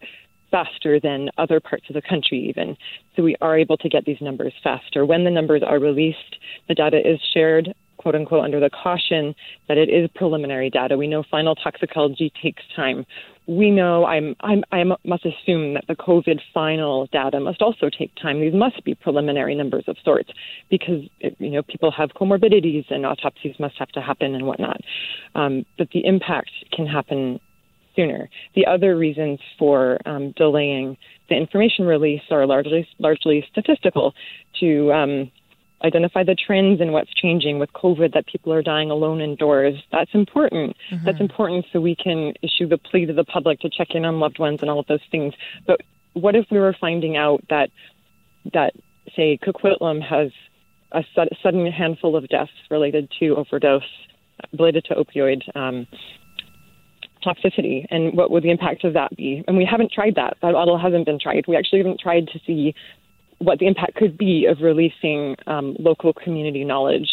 faster 0.51 1.01
than 1.01 1.31
other 1.39 1.61
parts 1.61 1.85
of 1.89 1.95
the 1.95 2.03
country 2.03 2.39
even. 2.49 2.77
So 3.17 3.23
we 3.23 3.37
are 3.41 3.59
able 3.59 3.77
to 3.79 3.89
get 3.89 4.05
these 4.05 4.21
numbers 4.21 4.53
faster. 4.63 5.05
When 5.05 5.25
the 5.25 5.31
numbers 5.31 5.63
are 5.67 5.79
released, 5.79 6.37
the 6.69 6.75
data 6.75 6.99
is 6.99 7.19
shared 7.33 7.75
quote 8.03 8.15
unquote 8.15 8.45
under 8.45 8.59
the 8.59 8.71
caution 8.71 9.35
that 9.69 9.79
it 9.79 9.89
is 9.89 10.11
preliminary 10.15 10.69
data. 10.69 10.97
We 10.97 11.07
know 11.07 11.23
final 11.31 11.55
toxicology 11.55 12.33
takes 12.43 12.63
time 12.75 13.07
we 13.47 13.71
know 13.71 14.05
I'm, 14.05 14.37
I'm, 14.41 14.63
I 14.71 14.85
must 14.85 15.27
assume 15.27 15.75
that 15.75 15.85
the 15.89 15.97
COVID 15.97 16.41
final 16.55 17.09
data 17.13 17.41
must 17.41 17.61
also 17.61 17.91
take 17.91 18.15
time. 18.15 18.41
These 18.41 18.55
must 18.55 18.85
be 18.85 18.95
preliminary 18.95 19.55
numbers 19.55 19.85
of 19.89 19.97
sorts 20.05 20.31
because 20.71 21.03
you 21.21 21.51
know 21.51 21.63
people 21.63 21.91
have 21.91 22.11
comorbidities 22.11 22.85
and 22.91 23.05
autopsies 23.05 23.57
must 23.59 23.77
have 23.79 23.89
to 23.91 24.01
happen 24.01 24.35
and 24.35 24.47
whatnot. 24.47 24.81
Um, 25.35 25.67
but 25.77 25.89
the 25.93 26.05
impact 26.05 26.51
can 26.73 26.87
happen 26.87 27.41
sooner. 27.97 28.29
The 28.55 28.67
other 28.67 28.97
reasons 28.97 29.41
for 29.59 29.99
um, 30.07 30.33
delaying 30.37 30.97
the 31.29 31.37
information 31.37 31.85
release 31.85 32.23
are 32.31 32.47
largely 32.47 32.87
largely 32.99 33.45
statistical. 33.51 34.15
To 34.61 34.93
um, 34.93 35.33
identify 35.85 36.23
the 36.23 36.35
trends 36.35 36.81
and 36.81 36.93
what's 36.93 37.13
changing 37.15 37.59
with 37.59 37.73
COVID 37.73 38.15
that 38.15 38.27
people 38.27 38.53
are 38.53 38.63
dying 38.63 38.91
alone 38.91 39.21
indoors. 39.21 39.75
That's 39.91 40.11
important. 40.15 40.77
Mm-hmm. 40.91 41.05
That's 41.05 41.21
important 41.21 41.67
so 41.73 41.81
we 41.81 41.97
can 41.97 42.35
issue 42.43 42.69
the 42.69 42.79
plea 42.79 43.07
to 43.07 43.13
the 43.13 43.25
public 43.25 43.61
to 43.61 43.71
check 43.71 43.89
in 43.91 44.05
on 44.05 44.21
loved 44.21 44.39
ones 44.39 44.61
and 44.63 44.71
all 44.71 44.79
of 44.79 44.87
those 44.87 45.01
things. 45.11 45.35
But 45.67 45.81
what 46.15 46.37
if 46.37 46.47
we 46.51 46.59
were 46.59 46.77
finding 46.81 47.17
out 47.17 47.43
that 47.51 47.71
that 48.53 48.75
say 49.17 49.39
Coquitlam 49.43 50.03
has 50.03 50.31
a 50.93 51.05
sudden 51.43 51.71
handful 51.71 52.17
of 52.17 52.29
deaths 52.29 52.53
related 52.71 53.11
to 53.19 53.37
overdose, 53.37 53.83
related 54.59 54.85
to 54.85 54.95
opioid 54.95 55.41
um, 55.57 55.87
toxicity, 57.25 57.87
and 57.91 58.15
what 58.17 58.31
would 58.31 58.43
the 58.43 58.51
impact 58.51 58.85
of 58.85 58.95
that 58.95 59.17
be? 59.17 59.43
And 59.47 59.57
we 59.57 59.65
haven't 59.65 59.93
tried 59.93 60.17
that. 60.17 60.37
That 60.43 60.53
model 60.53 60.79
hasn't 60.79 61.07
been 61.07 61.19
tried. 61.19 61.45
We 61.47 61.57
actually 61.57 61.79
haven't 61.79 62.01
tried 62.01 62.29
to 62.29 62.41
see 62.47 62.75
what 63.43 63.59
the 63.59 63.67
impact 63.67 63.97
could 63.97 64.17
be 64.17 64.47
of 64.47 64.61
releasing 64.61 65.37
um, 65.47 65.77
local 65.79 66.13
community 66.13 66.65
knowledge. 66.65 67.09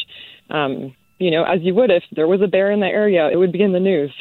Um, 0.50 0.96
you 1.20 1.32
know, 1.32 1.44
as 1.44 1.62
you 1.62 1.76
would 1.76 1.92
if 1.92 2.04
there 2.16 2.28
was 2.28 2.42
a 2.42 2.48
bear 2.48 2.72
in 2.72 2.80
the 2.80 2.88
area, 2.88 3.30
it 3.32 3.36
would 3.36 3.52
be 3.52 3.62
in 3.62 3.74
the 3.74 3.80
news. 3.80 4.12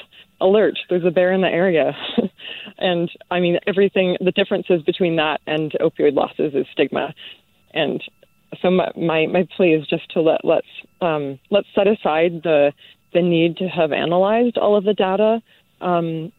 Alert, 0.40 0.78
there's 0.88 1.04
a 1.04 1.10
bear 1.10 1.32
in 1.32 1.40
the 1.40 1.48
area. 1.48 1.96
and 2.78 3.10
I 3.30 3.40
mean, 3.40 3.58
everything, 3.66 4.16
the 4.20 4.32
differences 4.32 4.82
between 4.82 5.16
that 5.16 5.40
and 5.46 5.72
opioid 5.80 6.14
losses 6.14 6.54
is 6.54 6.66
stigma. 6.72 7.14
And 7.74 8.02
so 8.62 8.70
my, 8.70 8.90
my, 8.96 9.26
my 9.26 9.48
plea 9.56 9.74
is 9.74 9.86
just 9.86 10.10
to 10.12 10.20
let 10.20 10.44
let's 10.44 10.66
um, 11.00 11.38
let's 11.50 11.68
set 11.74 11.86
aside 11.86 12.42
the 12.42 12.72
the 13.12 13.22
need 13.22 13.56
to 13.58 13.68
have 13.68 13.92
analyzed 13.92 14.58
all 14.58 14.76
of 14.76 14.84
the 14.84 14.94
data 14.94 15.40
um, 15.80 16.32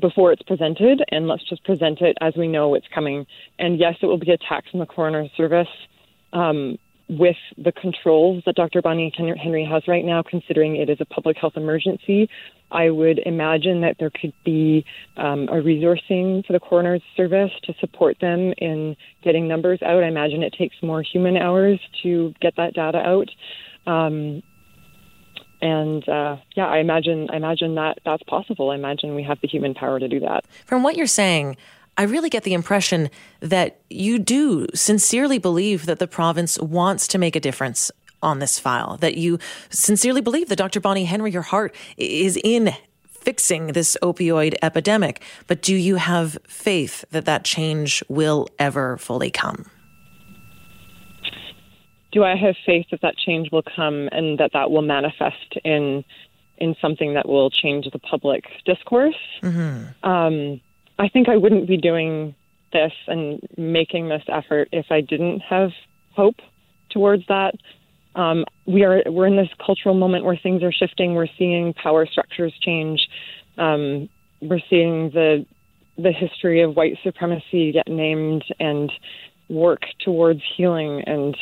before 0.00 0.32
it's 0.32 0.42
presented, 0.42 1.02
and 1.10 1.28
let's 1.28 1.48
just 1.48 1.64
present 1.64 2.00
it 2.00 2.16
as 2.20 2.34
we 2.36 2.48
know 2.48 2.74
it's 2.74 2.86
coming. 2.94 3.26
And 3.58 3.78
yes, 3.78 3.94
it 4.02 4.06
will 4.06 4.18
be 4.18 4.32
a 4.32 4.38
tax 4.38 4.68
on 4.72 4.80
the 4.80 4.86
coroner's 4.86 5.30
service. 5.36 5.68
Um, 6.32 6.78
with 7.08 7.36
the 7.58 7.72
controls 7.72 8.42
that 8.46 8.54
Dr. 8.54 8.80
Bonnie 8.80 9.12
Henry 9.14 9.68
has 9.70 9.82
right 9.86 10.04
now, 10.04 10.22
considering 10.22 10.76
it 10.76 10.88
is 10.88 10.98
a 11.00 11.04
public 11.04 11.36
health 11.36 11.54
emergency, 11.56 12.28
I 12.70 12.88
would 12.88 13.18
imagine 13.26 13.82
that 13.82 13.96
there 13.98 14.10
could 14.10 14.32
be 14.44 14.84
um, 15.18 15.48
a 15.48 15.56
resourcing 15.56 16.46
for 16.46 16.54
the 16.54 16.60
coroner's 16.60 17.02
service 17.16 17.50
to 17.64 17.74
support 17.80 18.16
them 18.20 18.54
in 18.58 18.96
getting 19.22 19.46
numbers 19.46 19.80
out. 19.82 20.02
I 20.02 20.08
imagine 20.08 20.42
it 20.42 20.54
takes 20.58 20.76
more 20.82 21.02
human 21.02 21.36
hours 21.36 21.78
to 22.02 22.32
get 22.40 22.54
that 22.56 22.72
data 22.74 22.98
out. 22.98 23.28
Um, 23.86 24.42
and 25.62 26.06
uh, 26.08 26.36
yeah, 26.56 26.66
I 26.66 26.78
imagine 26.78 27.30
I 27.30 27.36
imagine 27.36 27.76
that 27.76 28.00
that's 28.04 28.22
possible. 28.24 28.70
I 28.70 28.74
imagine 28.74 29.14
we 29.14 29.22
have 29.22 29.40
the 29.40 29.48
human 29.48 29.74
power 29.74 29.98
to 29.98 30.08
do 30.08 30.20
that. 30.20 30.44
From 30.66 30.82
what 30.82 30.96
you're 30.96 31.06
saying, 31.06 31.56
I 31.96 32.02
really 32.02 32.28
get 32.28 32.42
the 32.42 32.52
impression 32.52 33.08
that 33.40 33.78
you 33.88 34.18
do 34.18 34.66
sincerely 34.74 35.38
believe 35.38 35.86
that 35.86 36.00
the 36.00 36.08
province 36.08 36.58
wants 36.58 37.06
to 37.08 37.18
make 37.18 37.36
a 37.36 37.40
difference 37.40 37.90
on 38.22 38.40
this 38.40 38.58
file, 38.58 38.96
that 38.98 39.16
you 39.16 39.38
sincerely 39.70 40.20
believe 40.20 40.48
that 40.48 40.56
Dr. 40.56 40.80
Bonnie 40.80 41.04
Henry, 41.04 41.30
your 41.30 41.42
heart 41.42 41.74
is 41.96 42.38
in 42.42 42.74
fixing 43.06 43.68
this 43.68 43.96
opioid 44.02 44.54
epidemic. 44.62 45.22
But 45.46 45.62
do 45.62 45.74
you 45.74 45.96
have 45.96 46.38
faith 46.46 47.04
that 47.10 47.24
that 47.26 47.44
change 47.44 48.02
will 48.08 48.48
ever 48.58 48.96
fully 48.96 49.30
come? 49.30 49.66
Do 52.12 52.24
I 52.24 52.36
have 52.36 52.56
faith 52.64 52.86
that 52.90 53.00
that 53.00 53.16
change 53.16 53.50
will 53.50 53.62
come 53.62 54.08
and 54.12 54.38
that 54.38 54.52
that 54.52 54.70
will 54.70 54.82
manifest 54.82 55.56
in 55.64 56.04
in 56.58 56.76
something 56.80 57.14
that 57.14 57.28
will 57.28 57.50
change 57.50 57.88
the 57.90 57.98
public 57.98 58.44
discourse? 58.64 59.16
Mm-hmm. 59.42 60.08
Um, 60.08 60.60
I 60.98 61.08
think 61.08 61.28
I 61.28 61.36
wouldn't 61.36 61.66
be 61.66 61.76
doing 61.76 62.34
this 62.72 62.92
and 63.06 63.40
making 63.56 64.08
this 64.08 64.22
effort 64.28 64.68
if 64.72 64.86
I 64.90 65.00
didn't 65.00 65.40
have 65.40 65.72
hope 66.14 66.36
towards 66.90 67.26
that. 67.28 67.54
Um, 68.14 68.44
we 68.66 68.84
are 68.84 69.02
we're 69.06 69.26
in 69.26 69.36
this 69.36 69.48
cultural 69.64 69.94
moment 69.94 70.24
where 70.24 70.36
things 70.36 70.62
are 70.62 70.72
shifting. 70.72 71.14
We're 71.14 71.34
seeing 71.38 71.72
power 71.72 72.06
structures 72.06 72.52
change. 72.60 73.08
Um, 73.56 74.08
we're 74.40 74.60
seeing 74.68 75.10
the 75.10 75.46
the 75.96 76.12
history 76.12 76.62
of 76.62 76.76
white 76.76 76.98
supremacy 77.02 77.72
get 77.72 77.88
named 77.88 78.44
and 78.58 78.90
work 79.48 79.82
towards 80.00 80.42
healing. 80.56 81.02
And 81.06 81.36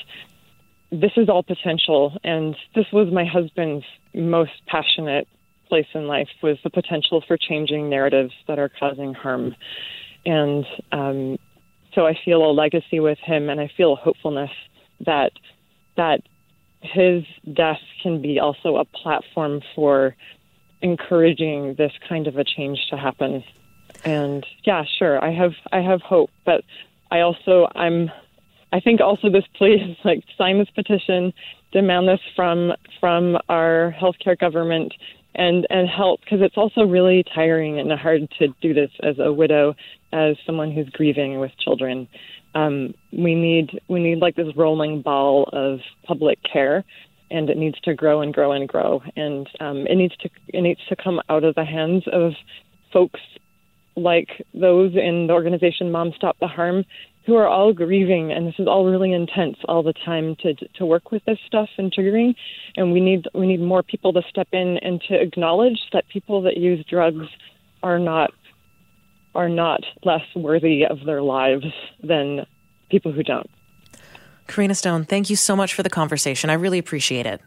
this 0.90 1.12
is 1.16 1.28
all 1.28 1.42
potential. 1.42 2.18
And 2.24 2.56
this 2.74 2.86
was 2.92 3.12
my 3.12 3.24
husband's 3.24 3.84
most 4.14 4.52
passionate 4.66 5.28
place 5.68 5.86
in 5.94 6.06
life 6.06 6.28
was 6.42 6.58
the 6.64 6.70
potential 6.70 7.22
for 7.26 7.36
changing 7.36 7.88
narratives 7.88 8.32
that 8.48 8.58
are 8.58 8.68
causing 8.68 9.14
harm. 9.14 9.54
And 10.26 10.66
um, 10.92 11.38
so 11.94 12.06
I 12.06 12.18
feel 12.24 12.44
a 12.44 12.52
legacy 12.52 13.00
with 13.00 13.18
him, 13.18 13.48
and 13.48 13.60
I 13.60 13.70
feel 13.76 13.92
a 13.92 13.96
hopefulness 13.96 14.50
that 15.06 15.32
that 15.96 16.22
his 16.82 17.24
death 17.52 17.80
can 18.02 18.22
be 18.22 18.38
also 18.38 18.76
a 18.76 18.84
platform 18.84 19.60
for 19.74 20.16
encouraging 20.82 21.74
this 21.74 21.92
kind 22.08 22.26
of 22.26 22.36
a 22.36 22.44
change 22.44 22.78
to 22.90 22.96
happen. 22.96 23.44
And 24.04 24.46
yeah, 24.64 24.84
sure, 24.98 25.22
I 25.22 25.32
have 25.32 25.52
I 25.72 25.80
have 25.80 26.02
hope, 26.02 26.30
but 26.44 26.64
I 27.10 27.20
also 27.20 27.68
I'm 27.74 28.10
I 28.72 28.80
think 28.80 29.00
also 29.00 29.30
this 29.30 29.44
plea 29.56 29.74
is 29.74 29.96
like 30.04 30.24
sign 30.36 30.58
this 30.58 30.70
petition, 30.74 31.32
demand 31.72 32.08
this 32.08 32.20
from 32.36 32.72
from 32.98 33.38
our 33.48 33.94
healthcare 34.00 34.38
government 34.38 34.92
and 35.34 35.66
and 35.70 35.88
help 35.88 36.20
because 36.20 36.40
it's 36.42 36.56
also 36.56 36.82
really 36.82 37.24
tiring 37.34 37.78
and 37.78 37.92
hard 37.92 38.28
to 38.38 38.48
do 38.60 38.74
this 38.74 38.90
as 39.02 39.18
a 39.18 39.32
widow, 39.32 39.74
as 40.12 40.36
someone 40.44 40.72
who's 40.72 40.88
grieving 40.90 41.40
with 41.40 41.52
children. 41.62 42.08
Um, 42.54 42.94
we 43.12 43.34
need 43.34 43.80
we 43.88 44.00
need 44.00 44.18
like 44.18 44.36
this 44.36 44.54
rolling 44.56 45.02
ball 45.02 45.48
of 45.52 45.80
public 46.04 46.38
care, 46.42 46.84
and 47.30 47.48
it 47.48 47.56
needs 47.56 47.80
to 47.82 47.94
grow 47.94 48.22
and 48.22 48.34
grow 48.34 48.52
and 48.52 48.68
grow, 48.68 49.02
and 49.16 49.48
um, 49.60 49.86
it 49.86 49.96
needs 49.96 50.16
to 50.18 50.30
it 50.48 50.62
needs 50.62 50.80
to 50.88 50.96
come 50.96 51.20
out 51.28 51.44
of 51.44 51.54
the 51.54 51.64
hands 51.64 52.04
of 52.12 52.32
folks 52.92 53.20
like 53.96 54.44
those 54.54 54.94
in 54.94 55.26
the 55.26 55.32
organization 55.32 55.92
Moms 55.92 56.14
Stop 56.16 56.36
the 56.40 56.48
Harm 56.48 56.84
who 57.26 57.36
are 57.36 57.46
all 57.46 57.72
grieving 57.72 58.32
and 58.32 58.46
this 58.46 58.54
is 58.58 58.66
all 58.66 58.86
really 58.86 59.12
intense 59.12 59.56
all 59.68 59.82
the 59.82 59.92
time 59.92 60.36
to 60.40 60.54
to 60.74 60.86
work 60.86 61.12
with 61.12 61.24
this 61.26 61.38
stuff 61.46 61.68
and 61.78 61.92
triggering 61.92 62.34
and 62.76 62.92
we 62.92 63.00
need 63.00 63.26
we 63.34 63.46
need 63.46 63.60
more 63.60 63.82
people 63.82 64.12
to 64.12 64.22
step 64.28 64.48
in 64.52 64.78
and 64.78 65.00
to 65.02 65.20
acknowledge 65.20 65.78
that 65.92 66.08
people 66.08 66.42
that 66.42 66.56
use 66.56 66.84
drugs 66.88 67.26
are 67.82 67.98
not 67.98 68.30
are 69.34 69.48
not 69.48 69.80
less 70.04 70.24
worthy 70.34 70.84
of 70.84 71.04
their 71.06 71.22
lives 71.22 71.66
than 72.02 72.46
people 72.90 73.12
who 73.12 73.22
don't. 73.22 73.48
Karina 74.48 74.74
Stone, 74.74 75.04
thank 75.04 75.30
you 75.30 75.36
so 75.36 75.54
much 75.54 75.74
for 75.74 75.82
the 75.82 75.90
conversation. 75.90 76.50
I 76.50 76.54
really 76.54 76.78
appreciate 76.78 77.26
it. 77.26 77.40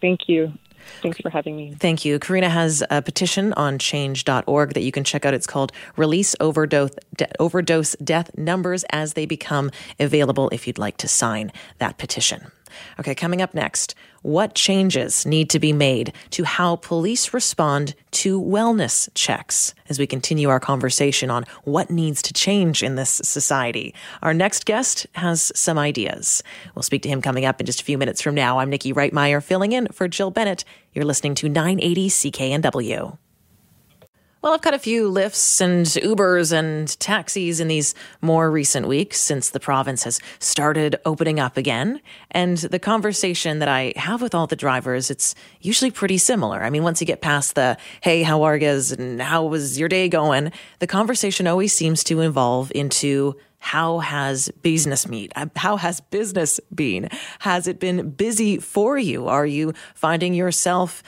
Thank 0.00 0.22
you. 0.26 0.52
Thanks 1.02 1.18
for 1.20 1.30
having 1.30 1.56
me. 1.56 1.74
Thank 1.78 2.04
you. 2.04 2.18
Karina 2.18 2.48
has 2.48 2.82
a 2.90 3.02
petition 3.02 3.52
on 3.54 3.78
change.org 3.78 4.74
that 4.74 4.82
you 4.82 4.92
can 4.92 5.04
check 5.04 5.24
out. 5.24 5.34
It's 5.34 5.46
called 5.46 5.72
Release 5.96 6.36
Overdose, 6.40 6.92
De- 7.16 7.28
Overdose 7.40 7.96
Death 7.96 8.36
Numbers 8.36 8.84
as 8.90 9.14
they 9.14 9.26
become 9.26 9.70
available 9.98 10.48
if 10.50 10.66
you'd 10.66 10.78
like 10.78 10.96
to 10.98 11.08
sign 11.08 11.52
that 11.78 11.98
petition. 11.98 12.50
Okay, 13.00 13.14
coming 13.14 13.42
up 13.42 13.54
next, 13.54 13.94
what 14.22 14.54
changes 14.54 15.26
need 15.26 15.50
to 15.50 15.58
be 15.58 15.72
made 15.72 16.12
to 16.30 16.44
how 16.44 16.76
police 16.76 17.34
respond 17.34 17.94
to 18.12 18.40
wellness 18.40 19.08
checks 19.14 19.74
as 19.88 19.98
we 19.98 20.06
continue 20.06 20.48
our 20.48 20.60
conversation 20.60 21.30
on 21.30 21.44
what 21.64 21.90
needs 21.90 22.22
to 22.22 22.32
change 22.32 22.82
in 22.82 22.96
this 22.96 23.20
society. 23.24 23.94
Our 24.22 24.34
next 24.34 24.64
guest 24.64 25.06
has 25.14 25.50
some 25.54 25.78
ideas. 25.78 26.42
We'll 26.74 26.82
speak 26.82 27.02
to 27.02 27.08
him 27.08 27.22
coming 27.22 27.44
up 27.44 27.60
in 27.60 27.66
just 27.66 27.80
a 27.80 27.84
few 27.84 27.98
minutes 27.98 28.22
from 28.22 28.34
now. 28.34 28.58
I'm 28.58 28.70
Nikki 28.70 28.92
Reitmeyer 28.92 29.42
filling 29.42 29.72
in 29.72 29.88
for 29.88 30.08
Jill 30.08 30.30
Bennett. 30.30 30.64
You're 30.92 31.04
listening 31.04 31.34
to 31.36 31.48
980 31.48 32.08
CKNW. 32.08 33.18
Well, 34.42 34.54
I've 34.54 34.60
got 34.60 34.74
a 34.74 34.78
few 34.80 35.08
Lyfts 35.08 35.60
and 35.60 35.86
Ubers 35.86 36.52
and 36.52 36.88
taxis 36.98 37.60
in 37.60 37.68
these 37.68 37.94
more 38.20 38.50
recent 38.50 38.88
weeks 38.88 39.20
since 39.20 39.50
the 39.50 39.60
province 39.60 40.02
has 40.02 40.18
started 40.40 40.96
opening 41.04 41.38
up 41.38 41.56
again. 41.56 42.00
And 42.32 42.58
the 42.58 42.80
conversation 42.80 43.60
that 43.60 43.68
I 43.68 43.92
have 43.94 44.20
with 44.20 44.34
all 44.34 44.48
the 44.48 44.56
drivers, 44.56 45.12
it's 45.12 45.36
usually 45.60 45.92
pretty 45.92 46.18
similar. 46.18 46.64
I 46.64 46.70
mean, 46.70 46.82
once 46.82 47.00
you 47.00 47.06
get 47.06 47.20
past 47.20 47.54
the, 47.54 47.76
hey, 48.00 48.24
how 48.24 48.42
are 48.42 48.56
you? 48.56 48.80
And 48.98 49.22
how 49.22 49.44
was 49.44 49.78
your 49.78 49.88
day 49.88 50.08
going? 50.08 50.50
The 50.80 50.88
conversation 50.88 51.46
always 51.46 51.72
seems 51.72 52.02
to 52.04 52.20
evolve 52.20 52.72
into, 52.74 53.36
how 53.60 54.00
has 54.00 54.48
business 54.62 55.06
meet? 55.06 55.30
Uh, 55.36 55.46
how 55.54 55.76
has 55.76 56.00
business 56.00 56.58
been? 56.74 57.08
Has 57.38 57.68
it 57.68 57.78
been 57.78 58.10
busy 58.10 58.58
for 58.58 58.98
you? 58.98 59.28
Are 59.28 59.46
you 59.46 59.72
finding 59.94 60.34
yourself 60.34 61.00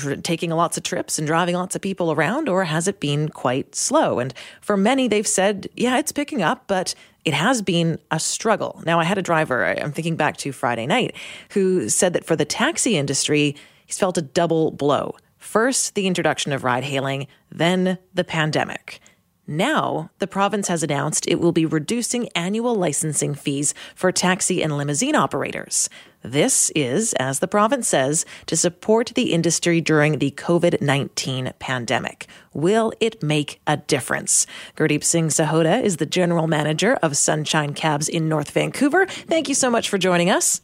tr- 0.00 0.14
taking 0.14 0.50
lots 0.50 0.76
of 0.76 0.82
trips 0.82 1.18
and 1.18 1.26
driving 1.26 1.54
lots 1.54 1.74
of 1.74 1.82
people 1.82 2.12
around, 2.12 2.48
or 2.48 2.64
has 2.64 2.88
it 2.88 3.00
been 3.00 3.28
quite 3.28 3.74
slow? 3.74 4.18
And 4.18 4.34
for 4.60 4.76
many, 4.76 5.08
they've 5.08 5.26
said, 5.26 5.68
yeah, 5.76 5.98
it's 5.98 6.12
picking 6.12 6.42
up, 6.42 6.64
but 6.66 6.94
it 7.24 7.34
has 7.34 7.62
been 7.62 7.98
a 8.10 8.20
struggle. 8.20 8.82
Now, 8.84 9.00
I 9.00 9.04
had 9.04 9.18
a 9.18 9.22
driver, 9.22 9.64
I'm 9.64 9.92
thinking 9.92 10.16
back 10.16 10.36
to 10.38 10.52
Friday 10.52 10.86
night, 10.86 11.14
who 11.50 11.88
said 11.88 12.12
that 12.12 12.24
for 12.24 12.36
the 12.36 12.44
taxi 12.44 12.96
industry, 12.96 13.56
he's 13.86 13.98
felt 13.98 14.18
a 14.18 14.22
double 14.22 14.70
blow. 14.70 15.14
First, 15.38 15.94
the 15.94 16.06
introduction 16.06 16.52
of 16.52 16.64
ride 16.64 16.84
hailing, 16.84 17.26
then 17.50 17.98
the 18.12 18.24
pandemic. 18.24 19.00
Now, 19.46 20.10
the 20.20 20.26
province 20.26 20.68
has 20.68 20.82
announced 20.82 21.28
it 21.28 21.38
will 21.38 21.52
be 21.52 21.66
reducing 21.66 22.30
annual 22.30 22.74
licensing 22.74 23.34
fees 23.34 23.74
for 23.94 24.10
taxi 24.10 24.62
and 24.62 24.76
limousine 24.78 25.14
operators. 25.14 25.90
This 26.22 26.70
is, 26.74 27.12
as 27.14 27.40
the 27.40 27.46
province 27.46 27.86
says, 27.86 28.24
to 28.46 28.56
support 28.56 29.12
the 29.14 29.34
industry 29.34 29.82
during 29.82 30.18
the 30.18 30.30
COVID 30.30 30.80
19 30.80 31.52
pandemic. 31.58 32.26
Will 32.54 32.94
it 33.00 33.22
make 33.22 33.60
a 33.66 33.76
difference? 33.76 34.46
Gurdeep 34.76 35.04
Singh 35.04 35.28
Sahota 35.28 35.82
is 35.82 35.98
the 35.98 36.06
general 36.06 36.46
manager 36.46 36.94
of 37.02 37.14
Sunshine 37.14 37.74
Cabs 37.74 38.08
in 38.08 38.26
North 38.30 38.52
Vancouver. 38.52 39.04
Thank 39.04 39.50
you 39.50 39.54
so 39.54 39.68
much 39.68 39.90
for 39.90 39.98
joining 39.98 40.30
us. 40.30 40.62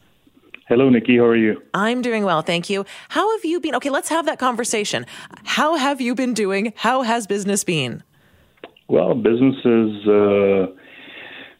Hello, 0.69 0.89
Nikki. 0.89 1.19
How 1.19 1.25
are 1.25 1.37
you? 1.37 1.61
I'm 1.75 2.01
doing 2.01 2.25
well, 2.25 2.41
thank 2.41 2.71
you. 2.71 2.87
How 3.11 3.37
have 3.37 3.45
you 3.45 3.61
been? 3.61 3.75
Okay, 3.75 3.91
let's 3.91 4.09
have 4.09 4.25
that 4.25 4.39
conversation. 4.39 5.05
How 5.45 5.75
have 5.75 6.01
you 6.01 6.15
been 6.15 6.33
doing? 6.33 6.73
How 6.77 7.03
has 7.03 7.27
business 7.27 7.65
been? 7.65 8.03
Well, 8.91 9.15
businesses, 9.15 10.05
uh, 10.09 10.67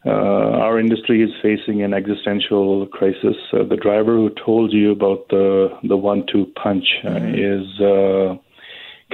uh, 0.05 0.11
our 0.11 0.81
industry 0.81 1.23
is 1.23 1.31
facing 1.41 1.81
an 1.81 1.95
existential 1.95 2.89
crisis. 2.89 3.37
Uh, 3.53 3.63
the 3.63 3.77
driver 3.77 4.17
who 4.17 4.31
told 4.45 4.73
you 4.73 4.91
about 4.91 5.29
the 5.29 5.69
the 5.85 5.97
one-two 5.97 6.47
punch 6.61 6.85
uh, 7.05 7.11
mm-hmm. 7.11 7.35
is 7.37 7.81
uh, 7.81 8.35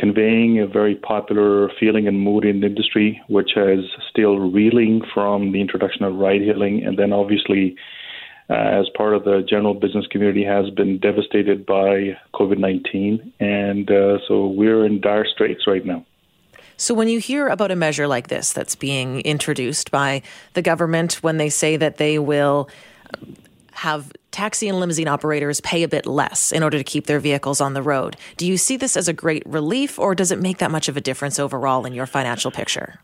conveying 0.00 0.60
a 0.60 0.66
very 0.66 0.94
popular 0.94 1.70
feeling 1.78 2.08
and 2.08 2.18
mood 2.18 2.46
in 2.46 2.60
the 2.60 2.68
industry, 2.68 3.20
which 3.28 3.54
is 3.54 3.84
still 4.10 4.38
reeling 4.38 5.02
from 5.12 5.52
the 5.52 5.60
introduction 5.60 6.02
of 6.04 6.14
ride-hailing, 6.14 6.84
and 6.86 6.98
then 6.98 7.12
obviously 7.12 7.76
uh, 8.48 8.80
as 8.80 8.86
part 8.96 9.12
of 9.12 9.24
the 9.24 9.44
general 9.46 9.74
business 9.74 10.06
community, 10.06 10.42
has 10.42 10.70
been 10.70 10.98
devastated 11.00 11.66
by 11.66 12.16
COVID 12.32 12.56
19. 12.56 13.32
And 13.40 13.90
uh, 13.90 14.18
so 14.26 14.46
we're 14.46 14.86
in 14.86 15.02
dire 15.02 15.26
straits 15.26 15.66
right 15.66 15.84
now. 15.84 16.06
So, 16.76 16.94
when 16.94 17.08
you 17.08 17.20
hear 17.20 17.48
about 17.48 17.70
a 17.70 17.76
measure 17.76 18.06
like 18.06 18.28
this 18.28 18.52
that's 18.52 18.74
being 18.74 19.20
introduced 19.22 19.90
by 19.90 20.22
the 20.52 20.62
government, 20.62 21.14
when 21.22 21.38
they 21.38 21.48
say 21.48 21.76
that 21.76 21.96
they 21.96 22.18
will 22.18 22.68
have 23.72 24.12
taxi 24.30 24.68
and 24.68 24.80
limousine 24.80 25.08
operators 25.08 25.60
pay 25.60 25.82
a 25.82 25.88
bit 25.88 26.06
less 26.06 26.52
in 26.52 26.62
order 26.62 26.78
to 26.78 26.84
keep 26.84 27.06
their 27.06 27.20
vehicles 27.20 27.60
on 27.60 27.74
the 27.74 27.82
road, 27.82 28.16
do 28.36 28.46
you 28.46 28.56
see 28.56 28.76
this 28.76 28.96
as 28.96 29.08
a 29.08 29.12
great 29.12 29.42
relief 29.46 29.98
or 29.98 30.14
does 30.14 30.30
it 30.32 30.40
make 30.40 30.58
that 30.58 30.70
much 30.70 30.88
of 30.88 30.96
a 30.96 31.00
difference 31.00 31.38
overall 31.38 31.86
in 31.86 31.92
your 31.92 32.06
financial 32.06 32.50
picture? 32.50 32.98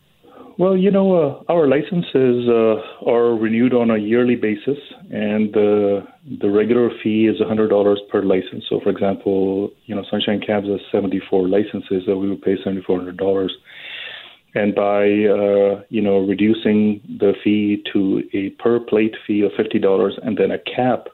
Well, 0.59 0.77
you 0.77 0.91
know, 0.91 1.15
uh, 1.15 1.51
our 1.51 1.67
licenses 1.67 2.47
uh, 2.47 3.09
are 3.09 3.35
renewed 3.35 3.73
on 3.73 3.89
a 3.89 3.97
yearly 3.97 4.35
basis, 4.35 4.77
and 5.09 5.49
uh, 5.57 6.05
the 6.41 6.49
regular 6.49 6.91
fee 7.01 7.25
is 7.25 7.41
$100 7.41 7.95
per 8.09 8.21
license. 8.21 8.63
So, 8.69 8.79
for 8.83 8.89
example, 8.89 9.71
you 9.85 9.95
know, 9.95 10.03
Sunshine 10.11 10.41
Cabs 10.45 10.67
has 10.67 10.79
74 10.91 11.47
licenses, 11.47 12.03
so 12.05 12.17
we 12.17 12.29
would 12.29 12.43
pay 12.43 12.55
$7,400. 12.63 13.49
And 14.55 14.75
by 14.75 15.01
uh, 15.01 15.81
you 15.89 15.99
know 15.99 16.19
reducing 16.19 17.01
the 17.07 17.33
fee 17.43 17.83
to 17.91 18.21
a 18.33 18.51
per 18.61 18.79
plate 18.79 19.15
fee 19.25 19.41
of 19.41 19.51
$50 19.53 20.11
and 20.21 20.37
then 20.37 20.51
a 20.51 20.59
cap, 20.59 21.07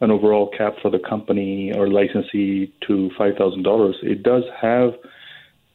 an 0.00 0.10
overall 0.10 0.50
cap 0.58 0.74
for 0.82 0.90
the 0.90 0.98
company 0.98 1.72
or 1.72 1.86
licensee 1.86 2.72
to 2.88 3.10
$5,000, 3.16 3.92
it 4.02 4.24
does 4.24 4.42
have 4.60 4.94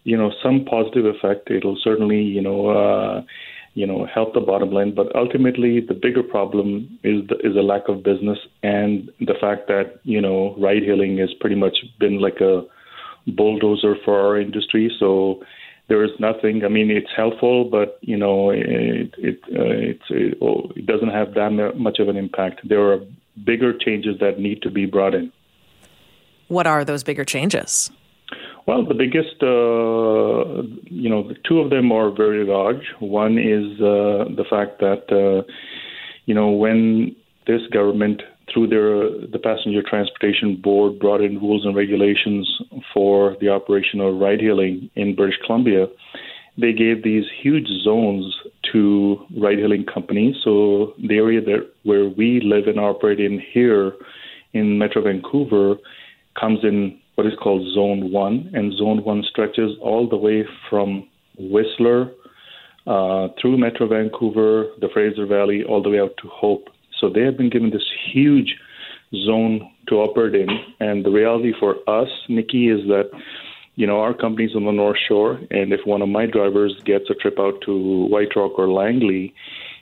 you 0.07 0.15
know 0.15 0.31
some 0.41 0.63
positive 0.63 1.05
effect. 1.05 1.51
It'll 1.51 1.77
certainly 1.83 2.21
you 2.21 2.41
know 2.41 2.69
uh, 2.69 3.23
you 3.73 3.85
know 3.85 4.05
help 4.05 4.33
the 4.33 4.39
bottom 4.39 4.71
line, 4.71 4.95
but 4.95 5.13
ultimately 5.15 5.81
the 5.81 5.93
bigger 5.93 6.23
problem 6.23 6.97
is 7.03 7.27
the, 7.27 7.35
is 7.47 7.55
a 7.57 7.61
lack 7.61 7.89
of 7.89 8.03
business 8.03 8.39
and 8.63 9.11
the 9.19 9.35
fact 9.39 9.67
that 9.67 9.99
you 10.03 10.21
know 10.21 10.55
ride 10.57 10.83
hailing 10.83 11.17
has 11.17 11.33
pretty 11.41 11.57
much 11.57 11.77
been 11.99 12.19
like 12.21 12.39
a 12.39 12.63
bulldozer 13.35 13.95
for 14.05 14.17
our 14.17 14.39
industry. 14.39 14.89
So 14.97 15.43
there 15.89 16.01
is 16.05 16.11
nothing. 16.19 16.63
I 16.63 16.69
mean, 16.69 16.89
it's 16.89 17.11
helpful, 17.15 17.65
but 17.65 17.99
you 18.01 18.15
know, 18.15 18.49
it 18.49 19.13
it 19.17 19.39
uh, 19.51 19.91
it, 20.09 20.37
oh, 20.41 20.71
it 20.77 20.85
doesn't 20.85 21.09
have 21.09 21.33
that 21.33 21.73
much 21.75 21.99
of 21.99 22.07
an 22.07 22.15
impact. 22.15 22.61
There 22.63 22.93
are 22.93 22.99
bigger 23.45 23.77
changes 23.77 24.15
that 24.21 24.39
need 24.39 24.61
to 24.61 24.71
be 24.71 24.85
brought 24.85 25.13
in. 25.13 25.33
What 26.47 26.65
are 26.65 26.85
those 26.85 27.03
bigger 27.03 27.25
changes? 27.25 27.91
Well, 28.67 28.85
the 28.85 28.93
biggest, 28.93 29.41
uh, 29.41 30.61
you 30.93 31.09
know, 31.09 31.31
two 31.47 31.59
of 31.59 31.69
them 31.69 31.89
are 31.93 32.11
very 32.11 32.45
large. 32.45 32.83
One 32.99 33.37
is 33.37 33.79
uh, 33.79 34.27
the 34.35 34.43
fact 34.49 34.81
that, 34.81 35.03
uh, 35.09 35.49
you 36.25 36.35
know, 36.35 36.49
when 36.49 37.15
this 37.47 37.61
government, 37.71 38.21
through 38.53 38.67
their 38.67 39.09
the 39.27 39.39
Passenger 39.41 39.81
Transportation 39.89 40.59
Board, 40.61 40.99
brought 40.99 41.21
in 41.21 41.39
rules 41.39 41.63
and 41.65 41.77
regulations 41.77 42.61
for 42.93 43.37
the 43.39 43.47
operation 43.47 44.01
of 44.01 44.19
ride 44.19 44.41
hailing 44.41 44.89
in 44.95 45.15
British 45.15 45.39
Columbia, 45.45 45.87
they 46.57 46.73
gave 46.73 47.03
these 47.03 47.23
huge 47.41 47.67
zones 47.85 48.35
to 48.73 49.25
ride 49.37 49.59
hailing 49.59 49.85
companies. 49.85 50.35
So 50.43 50.93
the 51.07 51.15
area 51.15 51.39
that 51.39 51.69
where 51.83 52.09
we 52.09 52.41
live 52.43 52.67
and 52.67 52.81
operate 52.81 53.21
in 53.21 53.41
here 53.53 53.93
in 54.51 54.77
Metro 54.77 55.03
Vancouver 55.03 55.75
comes 56.37 56.59
in 56.63 56.99
what 57.17 57.25
is 57.25 57.33
called 57.41 57.67
Zone 57.73 58.11
1, 58.11 58.51
and 58.53 58.71
Zone 58.77 59.03
1 59.03 59.23
stretches 59.31 59.71
all 59.81 60.07
the 60.07 60.15
way 60.15 60.45
from 60.69 61.09
Whistler 61.39 62.11
uh, 62.85 63.29
through 63.41 63.57
Metro 63.57 63.87
Vancouver, 63.87 64.67
the 64.81 64.87
Fraser 64.93 65.25
Valley, 65.25 65.63
all 65.63 65.81
the 65.81 65.89
way 65.89 65.99
out 65.99 66.13
to 66.21 66.27
Hope. 66.27 66.67
So 67.01 67.09
they 67.09 67.21
have 67.21 67.35
been 67.35 67.49
given 67.49 67.71
this 67.71 67.89
huge 68.13 68.55
zone 69.25 69.67
to 69.87 69.95
operate 69.95 70.35
in, 70.35 70.47
and 70.79 71.03
the 71.03 71.09
reality 71.09 71.53
for 71.59 71.77
us, 71.89 72.07
Nikki, 72.29 72.69
is 72.69 72.87
that 72.87 73.09
you 73.73 73.87
know 73.87 73.99
our 73.99 74.13
company's 74.13 74.55
on 74.55 74.65
the 74.65 74.71
North 74.71 74.97
Shore, 75.07 75.39
and 75.49 75.73
if 75.73 75.79
one 75.85 76.03
of 76.03 76.09
my 76.09 76.27
drivers 76.27 76.79
gets 76.85 77.09
a 77.09 77.15
trip 77.15 77.39
out 77.39 77.61
to 77.65 78.05
White 78.05 78.35
Rock 78.35 78.59
or 78.59 78.69
Langley, 78.71 79.33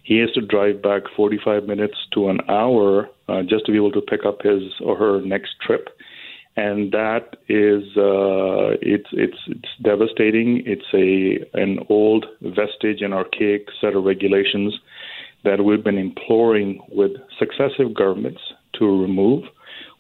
he 0.03 0.19
has 0.19 0.31
to 0.33 0.41
drive 0.41 0.81
back 0.81 1.01
45 1.17 1.65
minutes 1.65 1.97
to 2.13 2.29
an 2.29 2.39
hour 2.47 3.09
uh, 3.27 3.41
just 3.41 3.65
to 3.65 3.73
be 3.73 3.77
able 3.77 3.91
to 3.91 4.01
pick 4.01 4.23
up 4.25 4.41
his 4.41 4.61
or 4.81 4.95
her 4.95 5.19
next 5.21 5.55
trip 5.59 5.89
and 6.57 6.91
that 6.91 7.35
is 7.49 7.83
uh, 7.97 8.77
it's 8.81 9.09
it's 9.11 9.37
it's 9.47 9.69
devastating. 9.81 10.63
It's 10.65 10.85
a 10.93 11.59
an 11.59 11.79
old 11.89 12.25
vestige 12.41 13.01
and 13.01 13.13
archaic 13.13 13.67
set 13.81 13.93
of 13.95 14.05
regulations 14.05 14.79
that 15.43 15.63
we've 15.63 15.83
been 15.83 15.97
imploring 15.97 16.81
with 16.89 17.11
successive 17.37 17.93
governments 17.93 18.41
to 18.79 18.85
remove. 18.85 19.43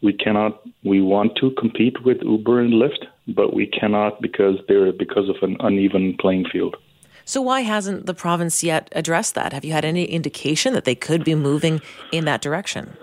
We 0.01 0.13
cannot. 0.13 0.61
We 0.83 1.01
want 1.01 1.35
to 1.41 1.51
compete 1.51 2.05
with 2.05 2.17
Uber 2.21 2.61
and 2.61 2.73
Lyft, 2.73 3.05
but 3.27 3.53
we 3.53 3.67
cannot 3.67 4.21
because 4.21 4.55
they're 4.67 4.93
because 4.93 5.29
of 5.29 5.35
an 5.41 5.57
uneven 5.59 6.15
playing 6.19 6.45
field. 6.51 6.77
So 7.27 7.41
why 7.41 7.61
hasn't 7.61 8.05
the 8.05 8.13
province 8.13 8.63
yet 8.63 8.87
addressed 8.91 9.33
that? 9.33 9.51
Have 9.51 9.65
you 9.65 9.73
had 9.73 9.83
any 9.83 10.05
indication 10.05 10.73
that 10.73 10.85
they 10.85 10.93
could 10.93 11.23
be 11.23 11.33
moving 11.33 11.81
in 12.11 12.25
that 12.25 12.39
direction? 12.39 12.95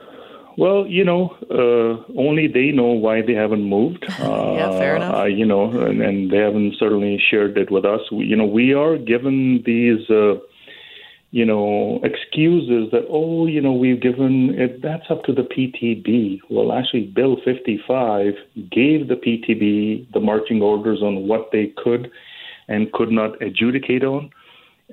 Well, 0.58 0.86
you 0.86 1.04
know, 1.04 1.36
uh, 1.50 2.18
only 2.18 2.46
they 2.46 2.70
know 2.72 2.88
why 2.88 3.22
they 3.22 3.32
haven't 3.32 3.64
moved. 3.64 4.04
Uh, 4.04 4.54
yeah, 4.56 4.70
fair 4.78 4.96
enough. 4.96 5.14
Uh, 5.14 5.24
you 5.24 5.46
know, 5.46 5.70
and, 5.70 6.00
and, 6.02 6.30
they 6.30 6.38
haven't 6.38 6.74
certainly 6.78 7.20
shared 7.30 7.56
it 7.56 7.70
with 7.70 7.84
us. 7.84 8.00
We, 8.10 8.26
you 8.26 8.36
know, 8.36 8.44
we 8.44 8.74
are 8.74 8.98
given 8.98 9.62
these, 9.64 10.08
uh, 10.10 10.34
you 11.30 11.46
know, 11.46 12.00
excuses 12.04 12.90
that 12.92 13.06
oh, 13.08 13.46
you 13.46 13.60
know, 13.60 13.72
we've 13.72 14.00
given 14.00 14.54
it. 14.58 14.82
That's 14.82 15.10
up 15.10 15.24
to 15.24 15.32
the 15.32 15.42
PTB. 15.42 16.40
Well, 16.50 16.72
actually, 16.72 17.06
Bill 17.06 17.36
55 17.44 18.34
gave 18.70 19.08
the 19.08 19.16
PTB 19.16 20.12
the 20.12 20.20
marching 20.20 20.60
orders 20.60 21.00
on 21.02 21.26
what 21.26 21.48
they 21.52 21.72
could 21.82 22.10
and 22.68 22.92
could 22.92 23.10
not 23.10 23.40
adjudicate 23.40 24.04
on. 24.04 24.30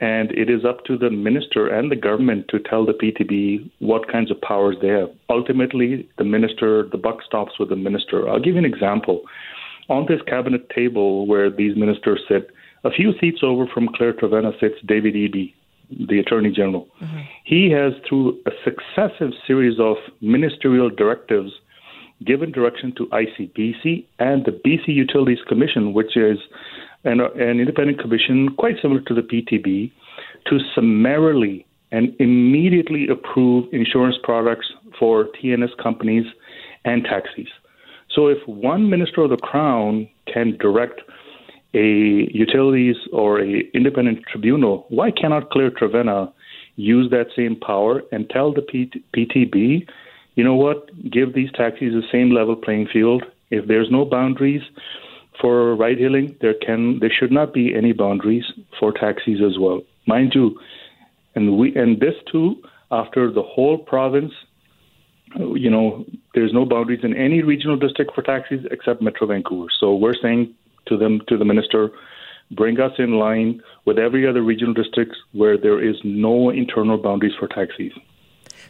And 0.01 0.31
it 0.31 0.49
is 0.49 0.63
up 0.63 0.85
to 0.85 0.97
the 0.97 1.09
minister 1.09 1.67
and 1.67 1.91
the 1.91 1.95
government 1.95 2.47
to 2.49 2.59
tell 2.59 2.85
the 2.85 2.93
PTB 2.93 3.69
what 3.79 4.09
kinds 4.09 4.31
of 4.31 4.39
powers 4.41 4.77
they 4.81 4.87
have. 4.87 5.09
Ultimately, 5.29 6.07
the 6.17 6.23
minister, 6.23 6.87
the 6.89 6.97
buck 6.97 7.17
stops 7.25 7.59
with 7.59 7.69
the 7.69 7.75
minister. 7.75 8.29
I'll 8.29 8.39
give 8.39 8.53
you 8.53 8.59
an 8.59 8.65
example. 8.65 9.21
On 9.89 10.05
this 10.07 10.21
cabinet 10.27 10.69
table 10.69 11.27
where 11.27 11.49
these 11.49 11.75
ministers 11.75 12.21
sit, 12.29 12.49
a 12.83 12.91
few 12.91 13.11
seats 13.19 13.39
over 13.43 13.67
from 13.67 13.89
Claire 13.93 14.13
Trevena 14.13 14.57
sits 14.59 14.75
David 14.85 15.15
Eby, 15.15 15.53
the 16.07 16.19
Attorney 16.19 16.51
General. 16.51 16.87
Mm-hmm. 17.01 17.19
He 17.43 17.69
has, 17.71 17.93
through 18.07 18.39
a 18.45 18.51
successive 18.63 19.31
series 19.45 19.79
of 19.79 19.97
ministerial 20.21 20.89
directives, 20.89 21.51
given 22.25 22.51
direction 22.51 22.93
to 22.97 23.07
ICBC 23.07 24.05
and 24.19 24.45
the 24.45 24.51
BC 24.51 24.89
Utilities 24.89 25.39
Commission, 25.47 25.93
which 25.93 26.15
is 26.15 26.37
an, 27.03 27.19
an 27.21 27.59
independent 27.59 27.99
commission, 27.99 28.49
quite 28.57 28.75
similar 28.81 29.01
to 29.01 29.13
the 29.13 29.21
PTB, 29.21 29.91
to 30.47 30.59
summarily 30.75 31.65
and 31.91 32.15
immediately 32.19 33.07
approve 33.07 33.67
insurance 33.73 34.15
products 34.23 34.67
for 34.99 35.27
TNS 35.41 35.75
companies 35.81 36.25
and 36.85 37.03
taxis. 37.03 37.47
So 38.11 38.27
if 38.27 38.37
one 38.47 38.89
minister 38.89 39.21
of 39.21 39.29
the 39.29 39.37
crown 39.37 40.07
can 40.31 40.57
direct 40.57 41.01
a 41.73 42.27
utilities 42.31 42.95
or 43.13 43.41
a 43.41 43.61
independent 43.73 44.23
tribunal, 44.31 44.85
why 44.89 45.11
cannot 45.11 45.51
Claire 45.51 45.71
Trevena 45.71 46.31
use 46.75 47.09
that 47.11 47.27
same 47.35 47.55
power 47.55 48.01
and 48.11 48.29
tell 48.29 48.53
the 48.53 48.61
PTB, 49.15 49.87
you 50.35 50.43
know 50.43 50.55
what, 50.55 50.89
give 51.11 51.33
these 51.33 51.51
taxis 51.51 51.93
the 51.93 52.03
same 52.11 52.31
level 52.31 52.55
playing 52.55 52.87
field. 52.91 53.23
If 53.51 53.67
there's 53.67 53.89
no 53.91 54.05
boundaries, 54.05 54.61
for 55.39 55.75
ride 55.75 55.99
hailing, 55.99 56.35
there 56.41 56.53
can 56.53 56.99
there 56.99 57.11
should 57.11 57.31
not 57.31 57.53
be 57.53 57.73
any 57.75 57.93
boundaries 57.93 58.45
for 58.79 58.91
taxis 58.91 59.39
as 59.45 59.57
well, 59.57 59.81
mind 60.05 60.33
you. 60.35 60.59
And 61.35 61.57
we 61.57 61.75
and 61.75 61.99
this 61.99 62.15
too, 62.31 62.55
after 62.91 63.31
the 63.31 63.43
whole 63.43 63.77
province, 63.77 64.33
you 65.35 65.69
know, 65.69 66.05
there's 66.33 66.53
no 66.53 66.65
boundaries 66.65 67.03
in 67.03 67.15
any 67.15 67.41
regional 67.43 67.77
district 67.77 68.13
for 68.13 68.21
taxis 68.21 68.65
except 68.71 69.01
Metro 69.01 69.27
Vancouver. 69.27 69.69
So 69.79 69.93
we're 69.93 70.19
saying 70.21 70.53
to 70.87 70.97
them 70.97 71.21
to 71.27 71.37
the 71.37 71.45
minister, 71.45 71.91
bring 72.51 72.79
us 72.79 72.93
in 72.97 73.13
line 73.13 73.61
with 73.85 73.99
every 73.99 74.27
other 74.27 74.41
regional 74.41 74.73
district 74.73 75.15
where 75.33 75.57
there 75.57 75.81
is 75.83 75.95
no 76.03 76.49
internal 76.49 76.97
boundaries 76.97 77.33
for 77.39 77.47
taxis. 77.47 77.93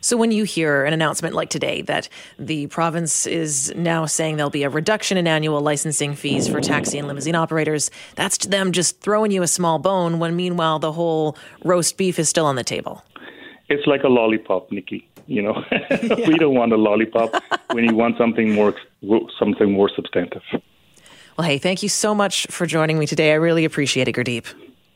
So 0.01 0.15
when 0.15 0.31
you 0.31 0.43
hear 0.43 0.85
an 0.85 0.93
announcement 0.93 1.35
like 1.35 1.49
today 1.49 1.81
that 1.83 2.09
the 2.37 2.67
province 2.67 3.27
is 3.27 3.73
now 3.75 4.05
saying 4.05 4.37
there'll 4.37 4.49
be 4.49 4.63
a 4.63 4.69
reduction 4.69 5.17
in 5.17 5.27
annual 5.27 5.61
licensing 5.61 6.15
fees 6.15 6.47
for 6.47 6.61
taxi 6.61 6.97
and 6.97 7.07
limousine 7.07 7.35
operators, 7.35 7.91
that's 8.15 8.37
them 8.45 8.71
just 8.71 9.01
throwing 9.01 9.31
you 9.31 9.43
a 9.43 9.47
small 9.47 9.79
bone 9.79 10.19
when 10.19 10.35
meanwhile 10.35 10.79
the 10.79 10.91
whole 10.91 11.37
roast 11.63 11.97
beef 11.97 12.19
is 12.19 12.29
still 12.29 12.45
on 12.45 12.55
the 12.55 12.63
table. 12.63 13.03
It's 13.67 13.85
like 13.85 14.03
a 14.03 14.07
lollipop, 14.07 14.71
Nikki. 14.71 15.07
You 15.27 15.43
know, 15.43 15.63
yeah. 15.71 16.27
we 16.27 16.37
don't 16.37 16.55
want 16.55 16.73
a 16.73 16.77
lollipop 16.77 17.43
when 17.71 17.83
you 17.83 17.95
want 17.95 18.17
something 18.17 18.51
more 18.53 18.73
something 19.37 19.71
more 19.71 19.89
substantive. 19.95 20.41
Well, 21.37 21.47
hey, 21.47 21.59
thank 21.59 21.83
you 21.83 21.89
so 21.89 22.15
much 22.15 22.47
for 22.49 22.65
joining 22.65 22.97
me 22.97 23.05
today. 23.05 23.31
I 23.31 23.35
really 23.35 23.63
appreciate 23.63 24.07
it, 24.07 24.15
Gurdeep. 24.15 24.47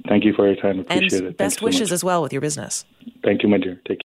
Thank 0.07 0.25
you 0.25 0.33
for 0.33 0.47
your 0.47 0.55
time. 0.55 0.79
Appreciate 0.79 1.19
and 1.19 1.27
it. 1.29 1.37
Best 1.37 1.59
Thanks 1.59 1.61
wishes 1.61 1.89
so 1.89 1.93
as 1.93 2.03
well 2.03 2.21
with 2.21 2.33
your 2.33 2.41
business. 2.41 2.83
Thank 3.23 3.43
you, 3.43 3.49
my 3.49 3.57
dear. 3.57 3.79
Take 3.87 3.99
care. 3.99 4.01